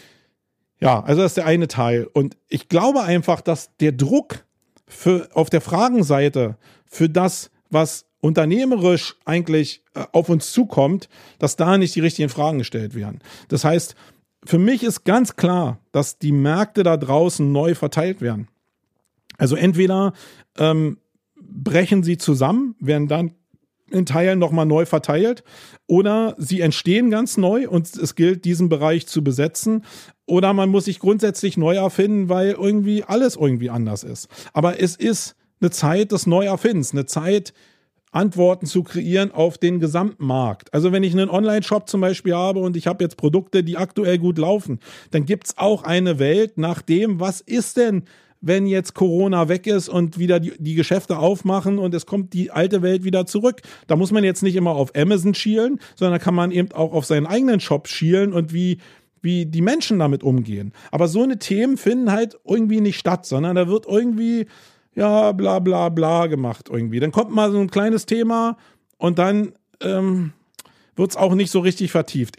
ja, 0.83 1.01
also 1.01 1.23
das 1.23 1.31
ist 1.31 1.37
der 1.37 1.47
eine 1.47 1.69
Teil. 1.69 2.09
Und 2.13 2.37
ich 2.49 2.69
glaube 2.69 3.03
einfach, 3.03 3.41
dass 3.41 3.71
der 3.77 3.93
Druck 3.93 4.45
für, 4.89 5.29
auf 5.33 5.49
der 5.49 5.61
Fragenseite 5.61 6.57
für 6.87 7.09
das, 7.09 7.53
was 7.71 8.07
unternehmerisch 8.21 9.15
eigentlich 9.25 9.85
äh, 9.95 10.05
auf 10.11 10.29
uns 10.29 10.51
zukommt, 10.51 11.09
dass 11.39 11.55
da 11.55 11.79
nicht 11.79 11.95
die 11.95 12.01
richtigen 12.01 12.29
Fragen 12.29 12.59
gestellt 12.59 12.97
werden. 12.97 13.21
Das 13.47 13.65
heißt, 13.65 13.95
für 14.45 14.59
mich 14.59 14.83
ist 14.83 15.05
ganz 15.05 15.37
klar, 15.37 15.79
dass 15.93 16.19
die 16.19 16.33
Märkte 16.33 16.83
da 16.83 16.97
draußen 16.97 17.53
neu 17.53 17.77
verteilt 17.77 18.21
werden. 18.21 18.49
Also 19.39 19.55
entweder 19.55 20.13
ähm, 20.59 20.99
brechen 21.41 22.03
sie 22.03 22.19
zusammen, 22.19 22.75
werden 22.81 23.07
dann 23.07 23.35
in 23.93 24.07
Teilen 24.07 24.39
nochmal 24.39 24.67
neu 24.67 24.85
verteilt 24.85 25.45
oder 25.87 26.35
sie 26.39 26.61
entstehen 26.61 27.11
ganz 27.11 27.37
neu 27.37 27.69
und 27.69 27.95
es 27.95 28.15
gilt, 28.15 28.45
diesen 28.45 28.69
Bereich 28.69 29.07
zu 29.07 29.23
besetzen 29.23 29.85
oder 30.33 30.55
man 30.55 30.71
muss 30.71 30.87
sich 30.87 30.99
grundsätzlich 30.99 31.59
neu 31.59 31.77
erfinden, 31.77 32.31
weil 32.31 32.53
irgendwie 32.53 33.05
alles 33.05 33.37
irgendwie 33.37 33.69
anders 33.69 34.03
ist. 34.03 34.29
Aber 34.55 34.81
es 34.81 34.97
ist 34.97 35.37
eine 35.61 35.69
Zeit 35.69 36.11
des 36.11 36.27
Neuerfindens, 36.27 36.93
eine 36.93 37.05
Zeit, 37.05 37.53
Antworten 38.13 38.65
zu 38.65 38.83
kreieren 38.83 39.31
auf 39.31 39.59
den 39.59 39.79
Gesamtmarkt. 39.79 40.73
Also 40.73 40.91
wenn 40.91 41.03
ich 41.03 41.13
einen 41.13 41.29
Online-Shop 41.29 41.87
zum 41.87 42.01
Beispiel 42.01 42.35
habe 42.35 42.61
und 42.61 42.79
ich 42.79 42.87
habe 42.87 43.05
jetzt 43.05 43.19
Produkte, 43.19 43.63
die 43.63 43.77
aktuell 43.77 44.17
gut 44.17 44.39
laufen, 44.39 44.81
dann 45.11 45.27
gibt 45.27 45.49
es 45.49 45.59
auch 45.59 45.83
eine 45.83 46.19
Welt 46.19 46.57
nach 46.57 46.81
dem, 46.81 47.21
was 47.21 47.43
ist 47.43 47.77
denn 47.77 48.05
wenn 48.43 48.67
jetzt 48.67 48.95
Corona 48.95 49.49
weg 49.49 49.67
ist 49.67 49.89
und 49.89 50.19
wieder 50.19 50.41
die, 50.41 50.53
die 50.59 50.75
Geschäfte 50.75 51.19
aufmachen 51.19 51.79
und 51.79 51.95
es 51.95 52.07
kommt 52.07 52.33
die 52.33 52.51
alte 52.51 52.83
Welt 52.83 53.05
wieder 53.05 53.25
zurück. 53.25 53.63
Da 53.87 53.97
muss 53.97 54.11
man 54.11 54.25
jetzt 54.25 54.43
nicht 54.43 54.57
immer 54.57 54.73
auf 54.73 54.97
Amazon 54.97 55.33
schielen, 55.33 55.79
sondern 55.95 56.19
da 56.19 56.25
kann 56.25 56.35
man 56.35 56.51
eben 56.51 56.73
auch 56.73 56.93
auf 56.93 57.05
seinen 57.05 57.27
eigenen 57.27 57.61
Shop 57.61 57.87
schielen 57.87 58.33
und 58.33 58.53
wie 58.53 58.79
wie 59.23 59.47
die 59.47 59.63
Menschen 59.63 59.99
damit 60.01 60.23
umgehen. 60.23 60.73
Aber 60.91 61.09
so 61.09 61.23
eine 61.23 61.39
Themen 61.39 61.77
finden 61.77 62.13
halt 62.13 62.39
irgendwie 62.45 62.81
nicht 62.81 62.99
statt, 62.99 63.25
sondern 63.25 63.57
da 63.57 63.69
wird 63.69 63.87
irgendwie, 63.87 64.47
ja, 64.95 65.33
bla 65.33 65.61
bla 65.61 65.89
bla 65.89 66.27
gemacht 66.27 66.69
irgendwie. 66.71 67.01
Dann 67.01 67.13
kommt 67.13 67.31
mal 67.31 67.51
so 67.51 67.59
ein 67.59 67.71
kleines 67.71 68.05
Thema 68.05 68.57
und 68.99 69.19
dann 69.19 69.53
ähm, 69.81 70.33
wird 70.97 71.13
es 71.13 71.17
auch 71.17 71.35
nicht 71.35 71.51
so 71.51 71.61
richtig 71.61 71.93
vertieft. 71.93 72.37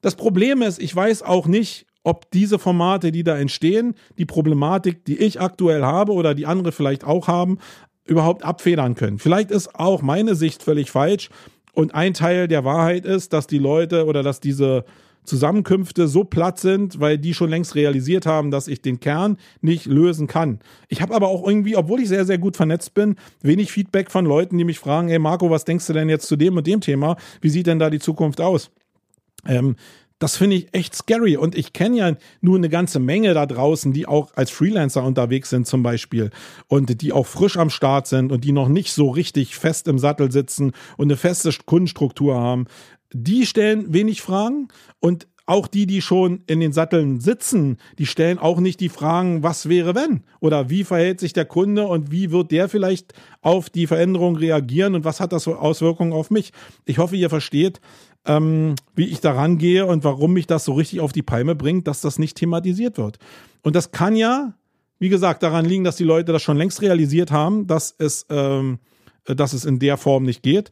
Das 0.00 0.16
Problem 0.16 0.60
ist, 0.62 0.80
ich 0.80 0.94
weiß 0.94 1.22
auch 1.22 1.46
nicht, 1.46 1.86
ob 2.04 2.30
diese 2.30 2.58
Formate, 2.58 3.12
die 3.12 3.24
da 3.24 3.36
entstehen, 3.36 3.94
die 4.16 4.24
Problematik, 4.24 5.04
die 5.04 5.18
ich 5.18 5.40
aktuell 5.40 5.82
habe 5.82 6.12
oder 6.12 6.34
die 6.34 6.46
andere 6.46 6.72
vielleicht 6.72 7.04
auch 7.04 7.28
haben, 7.28 7.58
überhaupt 8.04 8.44
abfedern 8.44 8.94
können. 8.94 9.18
Vielleicht 9.18 9.50
ist 9.50 9.74
auch 9.74 10.02
meine 10.02 10.34
Sicht 10.34 10.62
völlig 10.62 10.90
falsch 10.90 11.28
und 11.74 11.94
ein 11.94 12.14
Teil 12.14 12.48
der 12.48 12.64
Wahrheit 12.64 13.04
ist, 13.04 13.32
dass 13.32 13.46
die 13.46 13.58
Leute 13.58 14.06
oder 14.06 14.22
dass 14.22 14.40
diese 14.40 14.84
Zusammenkünfte 15.28 16.08
so 16.08 16.24
platt 16.24 16.58
sind, 16.58 17.00
weil 17.00 17.18
die 17.18 17.34
schon 17.34 17.50
längst 17.50 17.74
realisiert 17.74 18.26
haben, 18.26 18.50
dass 18.50 18.68
ich 18.68 18.82
den 18.82 19.00
Kern 19.00 19.36
nicht 19.60 19.86
lösen 19.86 20.26
kann. 20.26 20.60
Ich 20.88 21.02
habe 21.02 21.14
aber 21.14 21.28
auch 21.28 21.46
irgendwie, 21.46 21.76
obwohl 21.76 22.00
ich 22.00 22.08
sehr, 22.08 22.24
sehr 22.24 22.38
gut 22.38 22.56
vernetzt 22.56 22.94
bin, 22.94 23.16
wenig 23.42 23.70
Feedback 23.70 24.10
von 24.10 24.24
Leuten, 24.24 24.58
die 24.58 24.64
mich 24.64 24.78
fragen, 24.78 25.08
ey 25.08 25.18
Marco, 25.18 25.50
was 25.50 25.64
denkst 25.64 25.86
du 25.86 25.92
denn 25.92 26.08
jetzt 26.08 26.26
zu 26.26 26.36
dem 26.36 26.56
und 26.56 26.66
dem 26.66 26.80
Thema? 26.80 27.16
Wie 27.40 27.50
sieht 27.50 27.66
denn 27.66 27.78
da 27.78 27.90
die 27.90 28.00
Zukunft 28.00 28.40
aus? 28.40 28.70
Ähm, 29.46 29.76
das 30.18 30.36
finde 30.36 30.56
ich 30.56 30.74
echt 30.74 30.94
scary. 30.94 31.36
Und 31.36 31.56
ich 31.56 31.72
kenne 31.72 31.96
ja 31.96 32.16
nur 32.40 32.56
eine 32.56 32.68
ganze 32.68 32.98
Menge 32.98 33.34
da 33.34 33.46
draußen, 33.46 33.92
die 33.92 34.06
auch 34.06 34.32
als 34.34 34.50
Freelancer 34.50 35.04
unterwegs 35.04 35.50
sind 35.50 35.66
zum 35.66 35.82
Beispiel 35.82 36.30
und 36.66 37.00
die 37.02 37.12
auch 37.12 37.26
frisch 37.26 37.56
am 37.56 37.70
Start 37.70 38.06
sind 38.06 38.32
und 38.32 38.44
die 38.44 38.52
noch 38.52 38.68
nicht 38.68 38.92
so 38.92 39.10
richtig 39.10 39.56
fest 39.56 39.88
im 39.88 39.98
Sattel 39.98 40.32
sitzen 40.32 40.72
und 40.96 41.06
eine 41.06 41.16
feste 41.16 41.50
Kundenstruktur 41.64 42.36
haben. 42.36 42.66
Die 43.12 43.46
stellen 43.46 43.92
wenig 43.92 44.20
Fragen 44.20 44.68
und 45.00 45.26
auch 45.48 45.66
die, 45.66 45.86
die 45.86 46.02
schon 46.02 46.42
in 46.46 46.60
den 46.60 46.74
Satteln 46.74 47.20
sitzen, 47.20 47.78
die 47.98 48.04
stellen 48.04 48.38
auch 48.38 48.60
nicht 48.60 48.80
die 48.80 48.90
Fragen, 48.90 49.42
was 49.42 49.66
wäre 49.68 49.94
wenn? 49.94 50.22
Oder 50.40 50.68
wie 50.68 50.84
verhält 50.84 51.20
sich 51.20 51.32
der 51.32 51.46
Kunde 51.46 51.86
und 51.86 52.10
wie 52.10 52.30
wird 52.30 52.50
der 52.50 52.68
vielleicht 52.68 53.14
auf 53.40 53.70
die 53.70 53.86
Veränderung 53.86 54.36
reagieren 54.36 54.94
und 54.94 55.06
was 55.06 55.20
hat 55.20 55.32
das 55.32 55.44
für 55.44 55.58
Auswirkungen 55.58 56.12
auf 56.12 56.30
mich? 56.30 56.52
Ich 56.84 56.98
hoffe, 56.98 57.16
ihr 57.16 57.30
versteht, 57.30 57.80
ähm, 58.24 58.74
wie 58.94 59.06
ich 59.06 59.20
daran 59.20 59.58
gehe 59.58 59.86
und 59.86 60.04
warum 60.04 60.32
mich 60.32 60.46
das 60.46 60.64
so 60.64 60.72
richtig 60.72 61.00
auf 61.00 61.12
die 61.12 61.22
Palme 61.22 61.54
bringt, 61.54 61.86
dass 61.86 62.00
das 62.00 62.18
nicht 62.18 62.36
thematisiert 62.36 62.98
wird. 62.98 63.18
Und 63.62 63.76
das 63.76 63.90
kann 63.90 64.16
ja, 64.16 64.54
wie 64.98 65.08
gesagt, 65.08 65.42
daran 65.42 65.64
liegen, 65.64 65.84
dass 65.84 65.96
die 65.96 66.04
Leute 66.04 66.32
das 66.32 66.42
schon 66.42 66.56
längst 66.56 66.82
realisiert 66.82 67.30
haben, 67.30 67.66
dass 67.66 67.94
es, 67.98 68.26
ähm, 68.30 68.78
dass 69.24 69.52
es 69.52 69.64
in 69.64 69.78
der 69.78 69.96
Form 69.96 70.24
nicht 70.24 70.42
geht. 70.42 70.70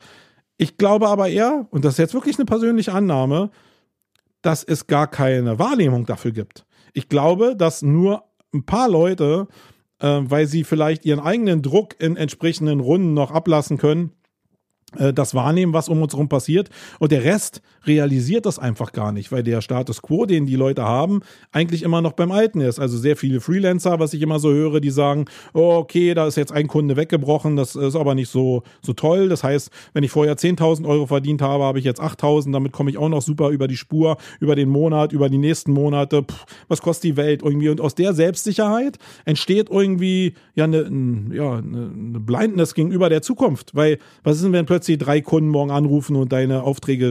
Ich 0.59 0.77
glaube 0.77 1.09
aber 1.09 1.29
eher, 1.29 1.67
und 1.71 1.85
das 1.85 1.95
ist 1.95 1.99
jetzt 1.99 2.15
wirklich 2.15 2.39
eine 2.39 2.47
persönliche 2.47 2.93
Annahme, 2.93 3.51
dass 4.43 4.65
es 4.65 4.87
gar 4.87 5.07
keine 5.07 5.59
Wahrnehmung 5.59 6.07
dafür 6.07 6.33
gibt. 6.33 6.67
Ich 6.93 7.09
glaube, 7.09 7.57
dass 7.57 7.83
nur 7.83 8.25
ein 8.55 8.65
paar 8.65 8.89
Leute, 8.89 9.49
äh, 9.99 10.21
weil 10.23 10.47
sie 10.47 10.65
vielleicht 10.65 11.05
ihren 11.05 11.21
eigenen 11.21 11.63
Druck 11.63 12.01
in 12.01 12.17
entsprechenden 12.17 12.81
Runden 12.81 13.13
noch 13.13 13.31
ablassen 13.31 13.77
können, 13.77 14.13
das 14.93 15.35
wahrnehmen, 15.35 15.73
was 15.73 15.89
um 15.89 16.03
uns 16.03 16.13
herum 16.13 16.29
passiert. 16.29 16.71
Und 16.99 17.13
der 17.13 17.25
Rest 17.25 17.61
realisiert 17.87 18.47
das 18.47 18.59
einfach 18.59 18.93
gar 18.93 19.13
nicht, 19.13 19.33
weil 19.33 19.43
der 19.43 19.61
Status 19.61 20.03
quo, 20.03 20.27
den 20.27 20.47
die 20.47 20.57
Leute 20.57 20.85
haben, 20.85 21.21
eigentlich 21.53 21.83
immer 21.83 22.01
noch 22.01 22.13
beim 22.13 22.33
Alten 22.33 22.61
ist. 22.61 22.79
Also 22.79 22.99
sehr 22.99 23.17
viele 23.17 23.41
Freelancer, 23.41 23.99
was 23.99 24.15
ich 24.15 24.23
immer 24.23 24.39
so 24.39 24.53
höre, 24.53 24.81
die 24.81 24.91
sagen, 24.91 25.27
oh, 25.55 25.77
okay, 25.77 26.15
da 26.15 26.27
ist 26.27 26.37
jetzt 26.37 26.53
ein 26.53 26.67
Kunde 26.67 26.97
weggebrochen, 26.97 27.57
das 27.57 27.77
ist 27.77 27.97
aber 27.97 28.15
nicht 28.15 28.29
so, 28.29 28.63
so 28.83 28.93
toll. 28.93 29.29
Das 29.29 29.45
heißt, 29.45 29.71
wenn 29.93 30.05
ich 30.05 30.11
vorher 30.11 30.37
10.000 30.37 30.87
Euro 30.87 31.07
verdient 31.07 31.43
habe, 31.43 31.65
habe 31.65 31.79
ich 31.79 31.85
jetzt 31.85 32.01
8.000, 32.01 32.53
damit 32.53 32.73
komme 32.73 32.91
ich 32.91 32.99
auch 32.99 33.09
noch 33.09 33.23
super 33.23 33.51
über 33.51 33.69
die 33.69 33.77
Spur, 33.77 34.17
über 34.41 34.55
den 34.55 34.69
Monat, 34.69 35.13
über 35.13 35.29
die 35.29 35.39
nächsten 35.39 35.73
Monate. 35.73 36.23
Puh, 36.23 36.35
was 36.69 36.83
kostet 36.83 37.05
die 37.05 37.17
Welt 37.17 37.43
irgendwie? 37.43 37.69
Und 37.69 37.81
aus 37.81 37.95
der 37.95 38.15
Selbstsicherheit 38.15 38.99
entsteht 39.25 39.71
irgendwie 39.71 40.35
ja 40.55 40.65
eine, 40.65 41.31
ja, 41.33 41.59
eine 41.59 42.21
Blindness 42.21 42.75
gegenüber 42.75 43.09
der 43.09 43.23
Zukunft. 43.23 43.75
Weil 43.75 43.99
was 44.23 44.37
ist 44.37 44.45
denn, 44.45 44.53
wenn 44.53 44.67
plötzlich 44.67 44.99
drei 44.99 45.21
Kunden 45.21 45.49
morgen 45.51 45.71
anrufen 45.71 46.17
und 46.17 46.33
deine 46.33 46.63
Aufträge 46.63 47.07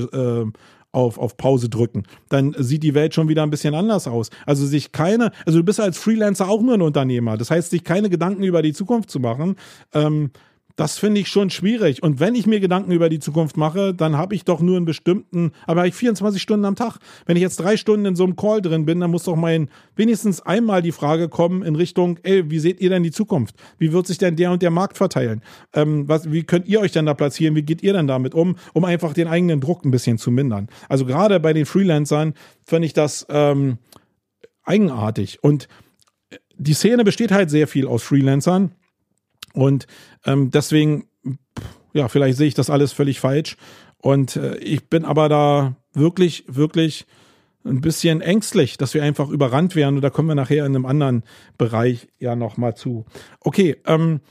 äh, 0.46 0.52
auf, 0.96 1.18
auf 1.18 1.38
Pause 1.38 1.70
drücken. 1.70 2.04
Dann 2.30 2.56
sieht 2.58 2.84
die 2.84 2.94
Welt 2.94 3.14
schon 3.14 3.28
wieder 3.28 3.44
ein 3.44 3.50
bisschen 3.50 3.76
anders 3.76 4.08
aus. 4.08 4.30
Also 4.46 4.66
sich 4.66 4.92
keine, 4.92 5.32
also 5.46 5.60
du 5.60 5.66
bist 5.66 5.80
als 5.80 5.98
Freelancer 5.98 6.48
auch 6.50 6.62
nur 6.62 6.74
ein 6.74 6.82
Unternehmer. 6.82 7.38
Das 7.38 7.52
heißt, 7.52 7.70
sich 7.70 7.84
keine 7.84 8.10
Gedanken 8.10 8.44
über 8.44 8.62
die 8.62 8.74
Zukunft 8.74 9.12
zu 9.12 9.20
machen. 9.20 9.56
Ähm, 9.94 10.32
das 10.76 10.98
finde 10.98 11.22
ich 11.22 11.30
schon 11.30 11.50
schwierig. 11.50 12.04
Und 12.04 12.20
wenn 12.20 12.36
ich 12.36 12.48
mir 12.48 12.60
Gedanken 12.60 12.92
über 12.92 13.10
die 13.10 13.20
Zukunft 13.20 13.56
mache, 13.56 13.94
dann 13.94 14.18
habe 14.18 14.36
ich 14.36 14.44
doch 14.44 14.60
nur 14.60 14.76
einen 14.76 14.86
bestimmten, 14.86 15.52
aber 15.66 15.88
ich 15.88 15.94
24 15.94 16.42
Stunden 16.42 16.66
am 16.66 16.76
Tag. 16.76 16.98
Wenn 17.26 17.38
ich 17.38 17.42
jetzt 17.42 17.60
drei 17.60 17.78
Stunden 17.78 18.06
in 18.06 18.16
so 18.16 18.24
einem 18.24 18.36
Call 18.36 18.62
drin 18.62 18.86
bin, 18.86 19.00
dann 19.00 19.12
muss 19.12 19.24
doch 19.24 19.36
mein 19.36 19.70
wenigstens 19.96 20.42
einmal 20.42 20.82
die 20.82 20.92
Frage 20.92 21.30
kommen 21.30 21.64
in 21.64 21.76
Richtung, 21.76 22.20
ey, 22.24 22.50
wie 22.50 22.60
seht 22.60 22.82
ihr 22.82 22.90
denn 22.90 23.04
die 23.04 23.12
Zukunft? 23.12 23.56
Wie 23.78 23.94
wird 23.94 24.08
sich 24.08 24.18
denn 24.18 24.36
der 24.36 24.52
und 24.52 24.62
der 24.62 24.72
Markt 24.72 24.98
verteilen? 24.98 25.42
Ähm, 25.74 26.08
was, 26.08 26.32
wie 26.32 26.44
könnt 26.44 26.68
ihr 26.68 26.82
euch 26.82 26.92
denn 26.92 27.06
da 27.06 27.14
platzieren? 27.14 27.56
Wie 27.56 27.64
geht 27.64 27.82
ihr 27.82 27.94
denn 27.94 28.08
damit 28.08 28.36
um, 28.36 28.56
um 28.74 28.84
einfach 28.84 29.14
den 29.14 29.28
eigenen 29.28 29.62
Druck 29.62 29.86
ein 29.86 29.92
bisschen 29.92 30.18
zu 30.18 30.30
mindern? 30.30 30.68
Also 30.90 31.06
gerade 31.06 31.40
bei 31.40 31.54
den 31.54 31.66
Freelancern 31.66 32.34
finde 32.66 32.88
ich 32.88 32.94
das 32.94 33.26
ähm, 33.30 33.78
eigenartig. 34.64 35.42
Und 35.42 35.70
die 36.58 36.74
Szene 36.74 37.04
besteht 37.04 37.32
halt 37.32 37.50
sehr 37.50 37.68
viel 37.68 37.88
aus 37.88 38.04
Freelancern. 38.04 38.72
Und 39.56 39.88
ähm, 40.26 40.52
deswegen, 40.52 41.08
ja, 41.94 42.08
vielleicht 42.08 42.38
sehe 42.38 42.48
ich 42.48 42.54
das 42.54 42.70
alles 42.70 42.92
völlig 42.94 43.20
falsch. 43.20 43.58
Und 43.98 44.36
äh, 44.36 44.58
ich 44.58 44.90
bin 44.90 45.06
aber 45.06 45.30
da 45.30 45.76
wirklich, 45.94 46.44
wirklich 46.48 47.06
ein 47.64 47.82
bisschen 47.82 48.22
ängstlich, 48.22 48.78
dass 48.78 48.94
wir 48.94 49.02
einfach 49.02 49.30
überrannt 49.30 49.76
werden. 49.76 49.96
Und 49.96 50.02
da 50.02 50.10
kommen 50.10 50.28
wir 50.28 50.36
nachher 50.36 50.66
in 50.66 50.76
einem 50.76 50.86
anderen 50.86 51.24
Bereich 51.58 52.08
ja 52.20 52.36
nochmal 52.36 52.76
zu. 52.76 53.06
Okay, 53.40 53.78
ähm, 53.86 54.22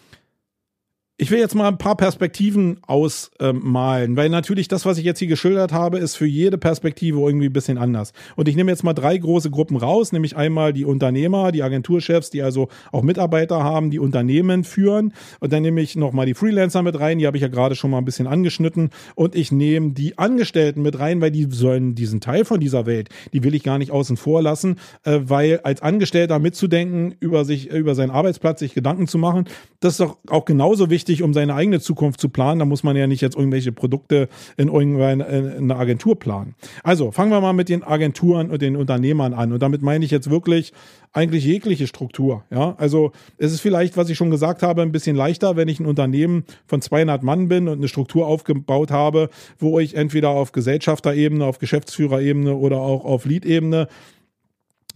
ich 1.25 1.31
will 1.31 1.39
jetzt 1.39 1.55
mal 1.55 1.69
ein 1.69 1.79
paar 1.79 1.97
Perspektiven 1.97 2.81
ausmalen, 2.87 4.15
weil 4.15 4.29
natürlich 4.29 4.69
das, 4.69 4.85
was 4.85 4.99
ich 4.99 5.07
jetzt 5.07 5.21
hier 5.21 5.29
geschildert 5.29 5.73
habe, 5.73 5.97
ist 5.97 6.17
für 6.17 6.27
jede 6.27 6.59
Perspektive 6.59 7.19
irgendwie 7.19 7.47
ein 7.47 7.53
bisschen 7.55 7.79
anders. 7.79 8.13
Und 8.37 8.47
ich 8.47 8.57
nehme 8.57 8.71
jetzt 8.71 8.85
mal 8.85 8.93
drei 8.93 9.17
große 9.17 9.51
Gruppen 9.51 9.79
raus, 9.79 10.13
nämlich 10.13 10.37
einmal 10.37 10.75
die 10.75 10.85
Unternehmer, 10.85 11.51
die 11.51 11.63
Agenturchefs, 11.63 12.29
die 12.29 12.43
also 12.43 12.69
auch 12.93 13.03
Mitarbeiter 13.03 13.65
haben, 13.65 13.91
die 13.91 14.01
Unternehmen 14.01 14.65
führen. 14.65 15.15
Und 15.41 15.51
dann 15.55 15.63
nehme 15.63 15.81
ich 15.81 15.97
nochmal 15.97 16.27
die 16.27 16.35
Freelancer 16.35 16.83
mit 16.83 17.01
rein, 17.01 17.19
die 17.19 17.27
habe 17.27 17.39
ich 17.39 17.43
ja 17.43 17.49
gerade 17.49 17.75
schon 17.75 17.91
mal 17.91 17.97
ein 17.97 18.05
bisschen 18.05 18.27
angeschnitten. 18.27 18.91
Und 19.15 19.35
ich 19.35 19.51
nehme 19.51 19.93
die 19.93 20.19
Angestellten 20.19 20.83
mit 20.83 20.99
rein, 20.99 21.23
weil 21.23 21.31
die 21.31 21.47
sollen 21.49 21.95
diesen 21.95 22.21
Teil 22.21 22.45
von 22.45 22.61
dieser 22.61 22.85
Welt, 22.85 23.09
die 23.33 23.43
will 23.45 23.55
ich 23.55 23.63
gar 23.63 23.79
nicht 23.79 23.93
außen 23.93 24.19
vor 24.19 24.43
lassen, 24.43 24.77
äh, 25.05 25.21
weil 25.23 25.61
als 25.61 25.81
Angestellter 25.81 26.39
mitzudenken, 26.39 27.15
über 27.19 27.47
sich, 27.47 27.71
über 27.71 27.95
seinen 27.95 28.11
Arbeitsplatz 28.11 28.61
sich 28.61 28.75
Gedanken 28.75 29.07
zu 29.07 29.17
machen, 29.17 29.47
das 29.81 29.95
ist 29.95 30.01
doch 30.01 30.19
auch 30.29 30.45
genauso 30.45 30.91
wichtig 30.91 31.14
wichtig, 31.15 31.23
um 31.23 31.33
seine 31.33 31.55
eigene 31.55 31.81
Zukunft 31.81 32.21
zu 32.21 32.29
planen. 32.29 32.59
Da 32.59 32.65
muss 32.65 32.83
man 32.83 32.97
ja 32.97 33.07
nicht 33.07 33.21
jetzt 33.21 33.37
irgendwelche 33.37 33.73
Produkte 33.73 34.29
in 34.57 34.69
irgendeiner 34.69 35.79
Agentur 35.79 36.19
planen. 36.19 36.55
Also 36.83 37.13
fangen 37.13 37.31
wir 37.31 37.41
mal 37.41 37.53
mit 37.53 37.69
den 37.69 37.85
Agenturen 37.85 38.51
und 38.51 38.61
den 38.61 38.77
Unternehmern 38.77 39.33
an. 39.33 39.53
Und 39.53 39.63
damit 39.63 39.83
meine 39.83 40.05
ich 40.05 40.11
jetzt 40.11 40.31
wirklich 40.31 40.73
eigentlich 41.13 41.45
jegliche 41.45 41.87
Struktur. 41.87 42.43
Ja, 42.51 42.75
also 42.79 43.13
es 43.39 43.53
ist 43.53 43.61
vielleicht, 43.61 43.97
was 43.97 44.11
ich 44.11 44.17
schon 44.17 44.31
gesagt 44.31 44.63
habe, 44.63 44.83
ein 44.83 44.91
bisschen 44.91 45.15
leichter, 45.15 45.55
wenn 45.55 45.69
ich 45.69 45.79
ein 45.79 45.87
Unternehmen 45.87 46.45
von 46.67 46.83
200 46.83 47.23
Mann 47.23 47.47
bin 47.49 47.69
und 47.69 47.79
eine 47.79 47.89
Struktur 47.89 48.27
aufgebaut 48.27 48.91
habe, 48.91 49.31
wo 49.59 49.79
ich 49.79 49.95
entweder 49.95 50.31
auf 50.31 50.51
Gesellschafterebene, 50.51 51.45
auf 51.45 51.59
Geschäftsführerebene 51.59 52.57
oder 52.57 52.79
auch 52.79 53.05
auf 53.05 53.27
Lead-Ebene 53.27 53.87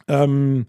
ähm, 0.09 0.66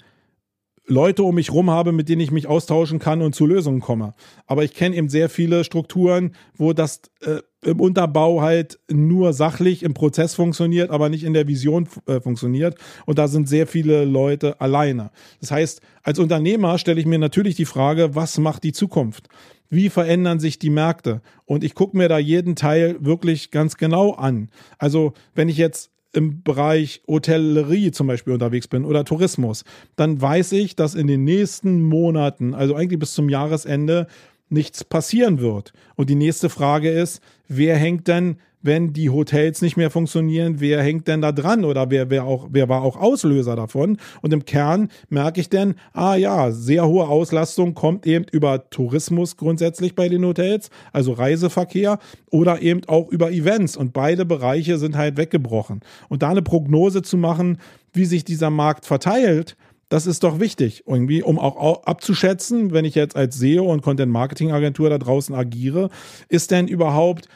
Leute 0.89 1.23
um 1.23 1.35
mich 1.35 1.51
rum 1.51 1.69
habe, 1.69 1.91
mit 1.91 2.09
denen 2.09 2.21
ich 2.21 2.31
mich 2.31 2.47
austauschen 2.47 2.97
kann 2.99 3.21
und 3.21 3.35
zu 3.35 3.45
Lösungen 3.45 3.79
komme. 3.79 4.13
Aber 4.47 4.63
ich 4.63 4.73
kenne 4.73 4.95
eben 4.95 5.07
sehr 5.07 5.29
viele 5.29 5.63
Strukturen, 5.63 6.33
wo 6.57 6.73
das 6.73 7.01
äh, 7.21 7.41
im 7.61 7.79
Unterbau 7.79 8.41
halt 8.41 8.79
nur 8.89 9.33
sachlich 9.33 9.83
im 9.83 9.93
Prozess 9.93 10.33
funktioniert, 10.33 10.89
aber 10.89 11.09
nicht 11.09 11.23
in 11.23 11.33
der 11.33 11.47
Vision 11.47 11.87
äh, 12.07 12.19
funktioniert. 12.19 12.75
Und 13.05 13.19
da 13.19 13.27
sind 13.27 13.47
sehr 13.47 13.67
viele 13.67 14.03
Leute 14.03 14.59
alleine. 14.59 15.11
Das 15.41 15.51
heißt, 15.51 15.81
als 16.01 16.17
Unternehmer 16.17 16.77
stelle 16.79 16.99
ich 16.99 17.05
mir 17.05 17.19
natürlich 17.19 17.55
die 17.55 17.65
Frage, 17.65 18.15
was 18.15 18.39
macht 18.39 18.63
die 18.63 18.73
Zukunft? 18.73 19.27
Wie 19.69 19.89
verändern 19.89 20.39
sich 20.39 20.57
die 20.57 20.71
Märkte? 20.71 21.21
Und 21.45 21.63
ich 21.63 21.75
gucke 21.75 21.95
mir 21.95 22.09
da 22.09 22.17
jeden 22.17 22.55
Teil 22.55 22.97
wirklich 22.99 23.51
ganz 23.51 23.77
genau 23.77 24.13
an. 24.13 24.49
Also 24.79 25.13
wenn 25.35 25.49
ich 25.49 25.57
jetzt 25.57 25.91
im 26.13 26.41
Bereich 26.43 27.01
Hotellerie 27.07 27.91
zum 27.91 28.07
Beispiel 28.07 28.33
unterwegs 28.33 28.67
bin 28.67 28.85
oder 28.85 29.05
Tourismus, 29.05 29.63
dann 29.95 30.21
weiß 30.21 30.53
ich, 30.53 30.75
dass 30.75 30.95
in 30.95 31.07
den 31.07 31.23
nächsten 31.23 31.83
Monaten, 31.83 32.53
also 32.53 32.75
eigentlich 32.75 32.99
bis 32.99 33.13
zum 33.13 33.29
Jahresende, 33.29 34.07
nichts 34.49 34.83
passieren 34.83 35.39
wird. 35.39 35.73
Und 35.95 36.09
die 36.09 36.15
nächste 36.15 36.49
Frage 36.49 36.89
ist, 36.89 37.21
wer 37.47 37.77
hängt 37.77 38.07
denn 38.07 38.37
wenn 38.61 38.93
die 38.93 39.09
Hotels 39.09 39.61
nicht 39.61 39.77
mehr 39.77 39.89
funktionieren, 39.89 40.59
wer 40.59 40.81
hängt 40.81 41.07
denn 41.07 41.21
da 41.21 41.31
dran 41.31 41.63
oder 41.63 41.89
wer, 41.89 42.09
wer, 42.09 42.25
auch, 42.25 42.49
wer 42.51 42.67
war 42.67 42.81
auch 42.81 42.97
Auslöser 42.97 43.55
davon? 43.55 43.97
Und 44.21 44.33
im 44.33 44.45
Kern 44.45 44.89
merke 45.09 45.39
ich 45.39 45.49
denn, 45.49 45.75
ah 45.93 46.15
ja, 46.15 46.51
sehr 46.51 46.87
hohe 46.87 47.07
Auslastung 47.07 47.73
kommt 47.73 48.05
eben 48.05 48.25
über 48.31 48.69
Tourismus 48.69 49.37
grundsätzlich 49.37 49.95
bei 49.95 50.09
den 50.09 50.25
Hotels, 50.25 50.69
also 50.91 51.13
Reiseverkehr 51.13 51.99
oder 52.29 52.61
eben 52.61 52.81
auch 52.87 53.09
über 53.09 53.31
Events. 53.31 53.77
Und 53.77 53.93
beide 53.93 54.25
Bereiche 54.25 54.77
sind 54.77 54.97
halt 54.97 55.17
weggebrochen. 55.17 55.81
Und 56.09 56.21
da 56.21 56.29
eine 56.29 56.41
Prognose 56.41 57.01
zu 57.01 57.17
machen, 57.17 57.59
wie 57.93 58.05
sich 58.05 58.25
dieser 58.25 58.49
Markt 58.49 58.85
verteilt, 58.85 59.55
das 59.89 60.05
ist 60.05 60.23
doch 60.23 60.39
wichtig, 60.39 60.83
irgendwie, 60.85 61.23
um 61.23 61.39
auch 61.39 61.83
abzuschätzen, 61.83 62.71
wenn 62.71 62.85
ich 62.85 62.93
jetzt 62.93 63.15
als 63.15 63.39
SEO 63.39 63.71
und 63.71 63.81
Content 63.81 64.11
Marketing 64.11 64.51
Agentur 64.51 64.89
da 64.91 64.99
draußen 64.99 65.33
agiere, 65.33 65.89
ist 66.27 66.51
denn 66.51 66.67
überhaupt 66.67 67.27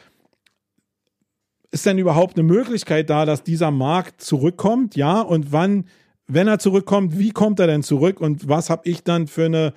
ist 1.74 1.88
denn 1.88 1.98
überhaupt 1.98 2.38
eine 2.38 2.48
Möglichkeit 2.48 3.10
da, 3.10 3.26
dass 3.26 3.44
dieser 3.44 3.72
Markt 3.72 4.22
zurückkommt? 4.22 4.96
Ja, 4.96 5.22
und 5.22 5.52
wann, 5.52 5.86
wenn 6.28 6.48
er 6.48 6.60
zurückkommt, 6.60 7.18
wie 7.18 7.32
kommt 7.32 7.60
er 7.60 7.66
denn 7.66 7.82
zurück 7.82 8.22
und 8.22 8.48
was 8.48 8.70
habe 8.70 8.88
ich 8.88 9.04
dann 9.04 9.26
für, 9.26 9.46
eine, 9.46 9.74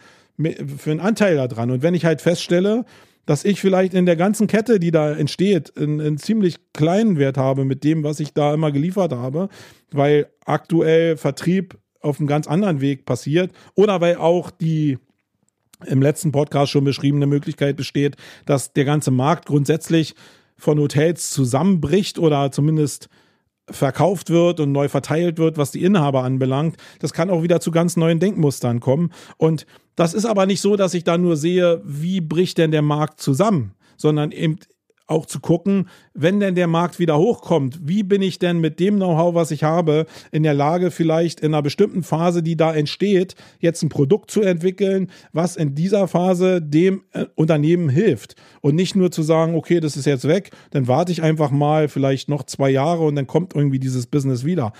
für 0.76 0.90
einen 0.90 1.00
Anteil 1.00 1.36
daran? 1.36 1.70
Und 1.70 1.82
wenn 1.82 1.94
ich 1.94 2.04
halt 2.04 2.20
feststelle, 2.20 2.84
dass 3.24 3.46
ich 3.46 3.60
vielleicht 3.62 3.94
in 3.94 4.04
der 4.04 4.14
ganzen 4.14 4.46
Kette, 4.46 4.78
die 4.78 4.90
da 4.90 5.10
entsteht, 5.10 5.76
einen, 5.78 6.00
einen 6.00 6.18
ziemlich 6.18 6.58
kleinen 6.74 7.18
Wert 7.18 7.38
habe 7.38 7.64
mit 7.64 7.82
dem, 7.82 8.04
was 8.04 8.20
ich 8.20 8.34
da 8.34 8.52
immer 8.52 8.70
geliefert 8.70 9.12
habe, 9.12 9.48
weil 9.90 10.26
aktuell 10.44 11.16
Vertrieb 11.16 11.78
auf 12.00 12.20
einem 12.20 12.28
ganz 12.28 12.46
anderen 12.46 12.82
Weg 12.82 13.06
passiert 13.06 13.52
oder 13.74 14.02
weil 14.02 14.16
auch 14.16 14.50
die 14.50 14.98
im 15.86 16.02
letzten 16.02 16.30
Podcast 16.30 16.72
schon 16.72 16.84
beschriebene 16.84 17.26
Möglichkeit 17.26 17.76
besteht, 17.76 18.16
dass 18.44 18.72
der 18.74 18.84
ganze 18.84 19.10
Markt 19.10 19.46
grundsätzlich 19.46 20.14
von 20.56 20.78
Hotels 20.78 21.30
zusammenbricht 21.30 22.18
oder 22.18 22.50
zumindest 22.50 23.08
verkauft 23.68 24.30
wird 24.30 24.60
und 24.60 24.72
neu 24.72 24.88
verteilt 24.88 25.38
wird, 25.38 25.58
was 25.58 25.72
die 25.72 25.82
Inhaber 25.82 26.22
anbelangt. 26.22 26.76
Das 27.00 27.12
kann 27.12 27.30
auch 27.30 27.42
wieder 27.42 27.60
zu 27.60 27.70
ganz 27.70 27.96
neuen 27.96 28.20
Denkmustern 28.20 28.80
kommen. 28.80 29.12
Und 29.36 29.66
das 29.96 30.14
ist 30.14 30.24
aber 30.24 30.46
nicht 30.46 30.60
so, 30.60 30.76
dass 30.76 30.94
ich 30.94 31.04
da 31.04 31.18
nur 31.18 31.36
sehe, 31.36 31.80
wie 31.84 32.20
bricht 32.20 32.58
denn 32.58 32.70
der 32.70 32.82
Markt 32.82 33.20
zusammen, 33.20 33.74
sondern 33.96 34.30
eben 34.30 34.58
auch 35.06 35.26
zu 35.26 35.40
gucken, 35.40 35.88
wenn 36.14 36.40
denn 36.40 36.54
der 36.54 36.66
Markt 36.66 36.98
wieder 36.98 37.18
hochkommt, 37.18 37.80
wie 37.82 38.02
bin 38.02 38.22
ich 38.22 38.38
denn 38.38 38.58
mit 38.58 38.80
dem 38.80 38.96
Know-how, 38.96 39.34
was 39.34 39.50
ich 39.50 39.62
habe, 39.62 40.06
in 40.32 40.42
der 40.42 40.54
Lage, 40.54 40.90
vielleicht 40.90 41.40
in 41.40 41.54
einer 41.54 41.62
bestimmten 41.62 42.02
Phase, 42.02 42.42
die 42.42 42.56
da 42.56 42.74
entsteht, 42.74 43.34
jetzt 43.60 43.82
ein 43.82 43.88
Produkt 43.88 44.30
zu 44.30 44.42
entwickeln, 44.42 45.10
was 45.32 45.56
in 45.56 45.74
dieser 45.74 46.08
Phase 46.08 46.60
dem 46.60 47.02
äh, 47.12 47.26
Unternehmen 47.34 47.88
hilft. 47.88 48.34
Und 48.60 48.74
nicht 48.74 48.96
nur 48.96 49.10
zu 49.10 49.22
sagen, 49.22 49.54
okay, 49.54 49.80
das 49.80 49.96
ist 49.96 50.06
jetzt 50.06 50.26
weg, 50.26 50.50
dann 50.70 50.88
warte 50.88 51.12
ich 51.12 51.22
einfach 51.22 51.50
mal 51.50 51.88
vielleicht 51.88 52.28
noch 52.28 52.42
zwei 52.42 52.70
Jahre 52.70 53.04
und 53.04 53.14
dann 53.14 53.26
kommt 53.26 53.54
irgendwie 53.54 53.78
dieses 53.78 54.06
Business 54.06 54.44
wieder 54.44 54.72